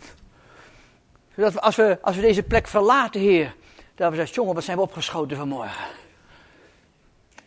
Zodat 1.35 1.53
we 1.53 1.61
als, 1.61 1.77
we, 1.77 1.99
als 2.03 2.17
we 2.17 2.23
deze 2.23 2.43
plek 2.43 2.69
verlaten, 2.69 3.21
Heer, 3.21 3.57
dat 3.99 4.11
we 4.11 4.17
zeggen, 4.17 4.35
jongen, 4.35 4.55
wat 4.55 4.65
zijn 4.65 4.77
we 4.77 4.83
opgeschoten 4.83 5.37
vanmorgen. 5.37 5.85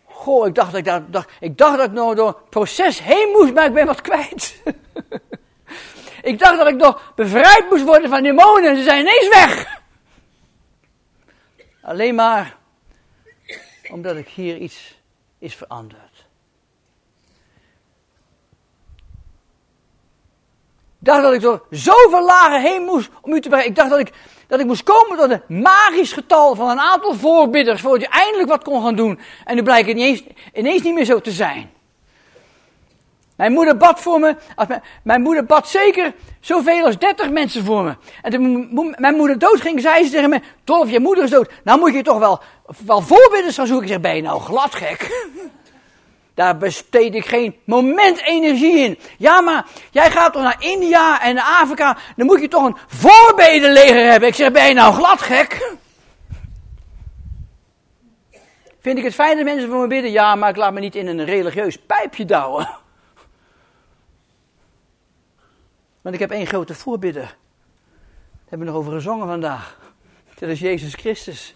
Goh, 0.05 0.47
ik 0.47 0.55
dacht 0.55 0.71
dat 0.71 0.79
ik, 0.79 1.11
daar, 1.11 1.25
ik 1.39 1.57
dacht 1.57 1.77
dat 1.77 1.85
ik 1.85 1.91
nog 1.91 2.15
door 2.15 2.27
het 2.27 2.49
proces 2.49 2.99
heen 2.99 3.29
moest, 3.29 3.53
maar 3.53 3.65
ik 3.65 3.73
ben 3.73 3.85
wat 3.85 4.01
kwijt. 4.01 4.61
ik 6.31 6.39
dacht 6.39 6.57
dat 6.57 6.67
ik 6.67 6.75
nog 6.75 7.13
bevrijd 7.15 7.69
moest 7.69 7.83
worden 7.83 8.09
van 8.09 8.23
demonen 8.23 8.69
en 8.69 8.77
ze 8.77 8.83
zijn 8.83 8.99
ineens 8.99 9.27
weg. 9.27 9.79
Alleen 11.81 12.15
maar 12.15 12.57
omdat 13.91 14.15
ik 14.15 14.27
hier 14.27 14.57
iets 14.57 14.99
is 15.39 15.55
veranderd. 15.55 16.25
Ik 20.99 21.07
dacht 21.07 21.21
dat 21.21 21.33
ik 21.33 21.41
door 21.41 21.65
zoveel 21.69 22.25
lagen 22.25 22.61
heen 22.61 22.81
moest 22.81 23.09
om 23.21 23.33
u 23.33 23.41
te 23.41 23.49
bereiken. 23.49 23.73
Ik 23.73 23.77
dacht 23.77 23.89
dat 23.89 23.99
ik 23.99 24.13
dat 24.51 24.59
ik 24.59 24.65
moest 24.65 24.83
komen 24.83 25.17
tot 25.17 25.31
een 25.31 25.61
magisch 25.61 26.13
getal 26.13 26.55
van 26.55 26.69
een 26.69 26.79
aantal 26.79 27.13
voorbidders, 27.13 27.81
voordat 27.81 28.01
je 28.01 28.07
eindelijk 28.07 28.49
wat 28.49 28.63
kon 28.63 28.83
gaan 28.83 28.95
doen. 28.95 29.19
En 29.45 29.55
nu 29.55 29.63
blijkt 29.63 29.87
het 29.87 29.97
ineens, 29.97 30.23
ineens 30.53 30.81
niet 30.81 30.93
meer 30.93 31.05
zo 31.05 31.19
te 31.19 31.31
zijn. 31.31 31.71
Mijn 33.35 33.51
moeder 33.51 33.77
bad 33.77 34.01
voor 34.01 34.19
me, 34.19 34.35
mijn, 35.03 35.21
moeder 35.21 35.45
bad 35.45 35.67
zeker 35.67 36.13
zoveel 36.39 36.85
als 36.85 36.97
30 36.97 37.29
mensen 37.29 37.65
voor 37.65 37.83
me. 37.83 37.95
En 38.21 38.31
toen 38.31 38.69
mijn 38.97 39.15
moeder 39.15 39.39
doodging, 39.39 39.81
zei 39.81 40.03
ze 40.03 40.11
tegen 40.11 40.29
me, 40.29 40.41
Dolf, 40.63 40.89
je 40.89 40.99
moeder 40.99 41.23
is 41.23 41.29
dood. 41.29 41.51
Nou 41.63 41.79
moet 41.79 41.93
je 41.93 42.03
toch 42.03 42.19
wel, 42.19 42.41
wel 42.85 43.01
voorbidders 43.01 43.55
gaan 43.55 43.67
zoeken. 43.67 43.85
Ik 43.85 43.91
zeg, 43.91 44.01
ben 44.01 44.15
je 44.15 44.21
nou 44.21 44.39
glad 44.39 44.75
gek? 44.75 45.09
Daar 46.33 46.57
besteed 46.57 47.15
ik 47.15 47.25
geen 47.25 47.55
moment 47.63 48.21
energie 48.21 48.77
in. 48.77 48.99
Ja, 49.17 49.41
maar 49.41 49.65
jij 49.91 50.11
gaat 50.11 50.33
toch 50.33 50.43
naar 50.43 50.63
India 50.63 51.21
en 51.21 51.37
Afrika, 51.37 51.97
dan 52.15 52.25
moet 52.25 52.41
je 52.41 52.47
toch 52.47 52.65
een 52.65 52.77
voorbedenleger 52.87 54.11
hebben. 54.11 54.29
Ik 54.29 54.35
zeg, 54.35 54.51
ben 54.51 54.67
je 54.67 54.73
nou 54.73 54.93
glad 54.93 55.21
gek? 55.21 55.77
Vind 58.79 58.97
ik 58.97 59.03
het 59.03 59.13
fijn 59.13 59.35
dat 59.35 59.45
mensen 59.45 59.69
voor 59.69 59.81
me 59.81 59.87
bidden? 59.87 60.11
Ja, 60.11 60.35
maar 60.35 60.49
ik 60.49 60.55
laat 60.55 60.73
me 60.73 60.79
niet 60.79 60.95
in 60.95 61.07
een 61.07 61.25
religieus 61.25 61.77
pijpje 61.77 62.25
douwen. 62.25 62.69
Want 66.01 66.15
ik 66.15 66.21
heb 66.21 66.31
één 66.31 66.47
grote 66.47 66.75
voorbidder. 66.75 67.23
Daar 67.23 68.49
hebben 68.49 68.67
we 68.67 68.73
nog 68.73 68.75
over 68.75 68.93
gezongen 68.93 69.27
vandaag. 69.27 69.77
Dat 70.39 70.49
is 70.49 70.59
Jezus 70.59 70.93
Christus. 70.93 71.55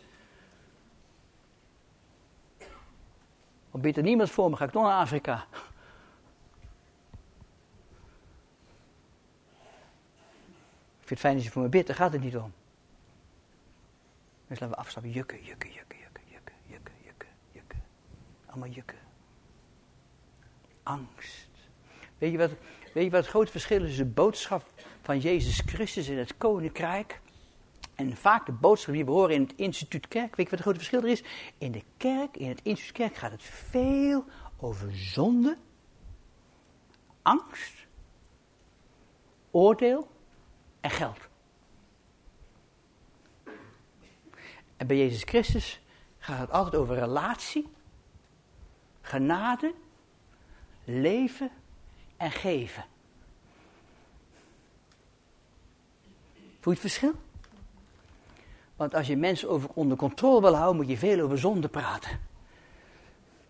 Of 3.75 3.81
bidt 3.81 3.97
er 3.97 4.03
niemand 4.03 4.29
voor 4.31 4.49
me, 4.49 4.55
ga 4.55 4.65
ik 4.65 4.71
toch 4.71 4.83
naar 4.83 4.99
Afrika. 4.99 5.45
Ik 10.99 11.07
vind 11.07 11.09
het 11.09 11.19
fijn 11.19 11.35
dat 11.35 11.43
je 11.43 11.51
voor 11.51 11.61
me 11.61 11.69
bidt, 11.69 11.87
daar 11.87 11.95
gaat 11.95 12.13
het 12.13 12.21
niet 12.21 12.37
om. 12.37 12.53
Dus 14.47 14.59
laten 14.59 14.75
we 14.75 14.75
afstappen. 14.75 15.11
Jukken, 15.11 15.43
jukken, 15.43 15.71
jukken, 15.71 15.97
jukken, 15.99 16.23
jukken, 16.29 16.53
jukken, 16.67 16.93
jukken, 17.03 17.27
jukken. 17.51 17.83
Allemaal 18.45 18.69
jukken. 18.69 18.97
Angst. 20.83 21.49
Weet 22.17 22.31
je 22.31 22.37
wat, 22.37 22.51
weet 22.93 23.03
je 23.03 23.09
wat 23.09 23.21
het 23.21 23.29
grote 23.29 23.51
verschil 23.51 23.83
is 23.83 23.97
de 23.97 24.05
boodschap 24.05 24.63
van 25.01 25.19
Jezus 25.19 25.59
Christus 25.65 26.07
in 26.07 26.17
het 26.17 26.37
koninkrijk 26.37 27.21
en 27.95 28.17
vaak 28.17 28.45
de 28.45 28.51
boodschap 28.51 28.93
die 28.93 29.05
we 29.05 29.11
horen 29.11 29.35
in 29.35 29.41
het 29.41 29.53
instituut 29.55 30.07
kerk, 30.07 30.35
weet 30.35 30.49
je 30.49 30.55
wat 30.55 30.59
het 30.59 30.61
grote 30.61 30.77
verschil 30.77 31.01
er 31.01 31.09
is? 31.09 31.23
In 31.57 31.71
de 31.71 31.83
kerk, 31.97 32.37
in 32.37 32.49
het 32.49 32.59
instituut 32.63 32.95
kerk 32.95 33.15
gaat 33.15 33.31
het 33.31 33.43
veel 33.43 34.25
over 34.57 34.95
zonde, 34.95 35.57
angst, 37.21 37.73
oordeel 39.51 40.07
en 40.81 40.89
geld. 40.89 41.19
En 44.77 44.87
bij 44.87 44.97
Jezus 44.97 45.23
Christus 45.23 45.79
gaat 46.17 46.39
het 46.39 46.51
altijd 46.51 46.75
over 46.75 46.95
relatie, 46.95 47.67
genade, 49.01 49.73
leven 50.83 51.49
en 52.17 52.31
geven. 52.31 52.85
Voel 56.59 56.73
je 56.73 56.79
het 56.79 56.91
verschil? 56.91 57.24
Want 58.75 58.93
als 58.93 59.07
je 59.07 59.17
mensen 59.17 59.49
over, 59.49 59.69
onder 59.73 59.97
controle 59.97 60.41
wil 60.41 60.55
houden, 60.55 60.75
moet 60.75 60.89
je 60.89 60.97
veel 60.97 61.19
over 61.19 61.37
zonde 61.37 61.67
praten. 61.67 62.19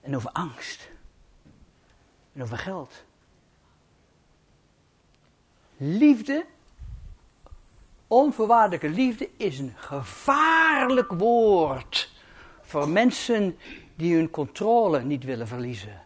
En 0.02 0.16
over 0.16 0.30
angst. 0.32 0.90
En 2.34 2.42
over 2.44 2.58
geld. 2.58 3.04
Liefde, 5.78 6.46
onvoorwaardelijke 8.08 8.90
liefde, 8.90 9.30
is 9.38 9.60
een 9.60 9.74
gevaarlijk 9.76 11.12
woord 11.12 12.12
voor 12.62 12.90
mensen 12.90 13.58
die 13.96 14.16
hun 14.16 14.30
controle 14.30 15.04
niet 15.04 15.24
willen 15.24 15.48
verliezen. 15.48 16.05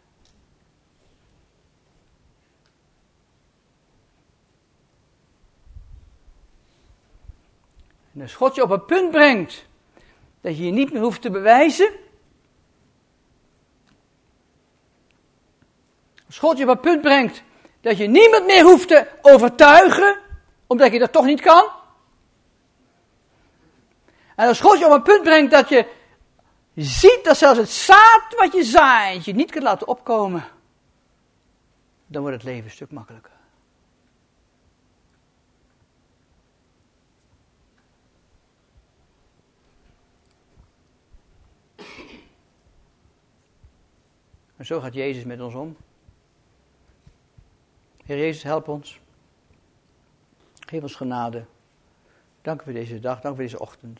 Als 8.22 8.36
God 8.36 8.56
je 8.56 8.64
op 8.64 8.70
een 8.70 8.86
punt 8.86 9.12
brengt 9.12 9.66
dat 10.42 10.58
je 10.58 10.66
je 10.66 10.72
niet 10.72 10.94
meer 10.94 11.02
hoeft 11.02 11.22
te 11.22 11.30
bewijzen. 11.30 11.92
Als 16.26 16.40
God 16.40 16.58
je 16.58 16.64
op 16.64 16.70
een 16.70 16.80
punt 16.80 17.02
brengt 17.02 17.44
dat 17.82 17.98
je 17.98 18.08
niemand 18.08 18.46
meer 18.46 18.64
hoeft 18.64 18.88
te 18.88 19.08
overtuigen, 19.22 20.20
omdat 20.68 20.92
je 20.92 21.00
dat 21.00 21.12
toch 21.12 21.26
niet 21.26 21.42
kan. 21.42 21.70
En 24.36 24.48
als 24.48 24.60
God 24.60 24.80
je 24.80 24.86
op 24.86 24.92
een 24.92 25.02
punt 25.02 25.24
brengt 25.24 25.52
dat 25.52 25.70
je 25.70 25.88
ziet 26.76 27.20
dat 27.24 27.38
zelfs 27.38 27.60
het 27.60 27.70
zaad 27.70 28.36
wat 28.38 28.54
je 28.54 28.64
zaait, 28.64 29.26
je 29.26 29.34
niet 29.34 29.52
kunt 29.52 29.64
laten 29.64 29.88
opkomen, 29.88 30.44
dan 32.08 32.22
wordt 32.22 32.38
het 32.38 32.46
leven 32.46 32.64
een 32.64 32.72
stuk 32.72 32.92
makkelijker. 32.92 33.39
En 44.60 44.66
zo 44.66 44.80
gaat 44.80 44.93
Jezus 44.93 45.24
met 45.24 45.41
ons 45.41 45.53
om. 45.53 45.78
Heer 48.05 48.18
Jezus, 48.18 48.43
help 48.43 48.68
ons. 48.68 48.99
Geef 50.68 50.82
ons 50.82 50.95
genade. 50.95 51.45
Dank 52.41 52.62
u 52.62 52.64
voor 52.64 52.74
deze 52.74 52.99
dag, 52.99 53.22
dank 53.22 53.34
u 53.34 53.38
voor 53.38 53.45
deze 53.45 53.60
ochtend. 53.60 53.99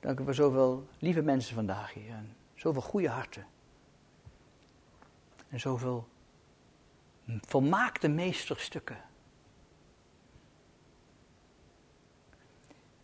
Dank 0.00 0.20
u 0.20 0.24
voor 0.24 0.34
zoveel 0.34 0.86
lieve 0.98 1.22
mensen 1.22 1.54
vandaag 1.54 1.92
hier. 1.92 2.10
En 2.10 2.36
zoveel 2.54 2.82
goede 2.82 3.08
harten. 3.08 3.46
En 5.48 5.60
zoveel 5.60 6.08
volmaakte 7.26 8.08
meesterstukken. 8.08 9.04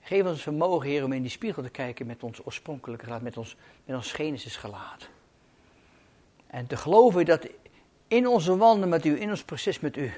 Geef 0.00 0.24
ons 0.24 0.42
vermogen, 0.42 0.88
Heer, 0.88 1.04
om 1.04 1.12
in 1.12 1.22
die 1.22 1.30
spiegel 1.30 1.62
te 1.62 1.70
kijken 1.70 2.06
met 2.06 2.22
ons 2.22 2.44
oorspronkelijke 2.44 3.04
gelaat, 3.04 3.22
met 3.22 3.36
ons, 3.36 3.56
met 3.84 3.96
ons 3.96 4.12
Genesis 4.12 4.56
gelaat. 4.56 5.10
En 6.52 6.66
te 6.66 6.76
geloven 6.76 7.24
dat 7.24 7.48
in 8.08 8.26
onze 8.26 8.56
wandelen 8.56 8.88
met 8.88 9.04
u, 9.04 9.20
in 9.20 9.30
ons 9.30 9.44
proces 9.44 9.80
met 9.80 9.96
u, 9.96 10.12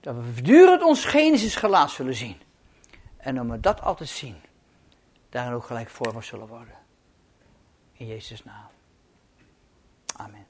dat 0.00 0.14
we 0.14 0.22
voortdurend 0.22 0.82
ons 0.82 1.04
Genesis 1.04 1.56
gelaat 1.56 1.90
zullen 1.90 2.14
zien. 2.14 2.36
En 3.16 3.40
om 3.40 3.50
we 3.50 3.60
dat 3.60 3.80
altijd 3.80 4.08
zien, 4.08 4.36
daarin 5.28 5.52
ook 5.52 5.64
gelijkvormig 5.64 6.24
zullen 6.24 6.46
worden. 6.46 6.74
In 7.92 8.06
Jezus' 8.06 8.44
naam. 8.44 8.66
Amen. 10.16 10.46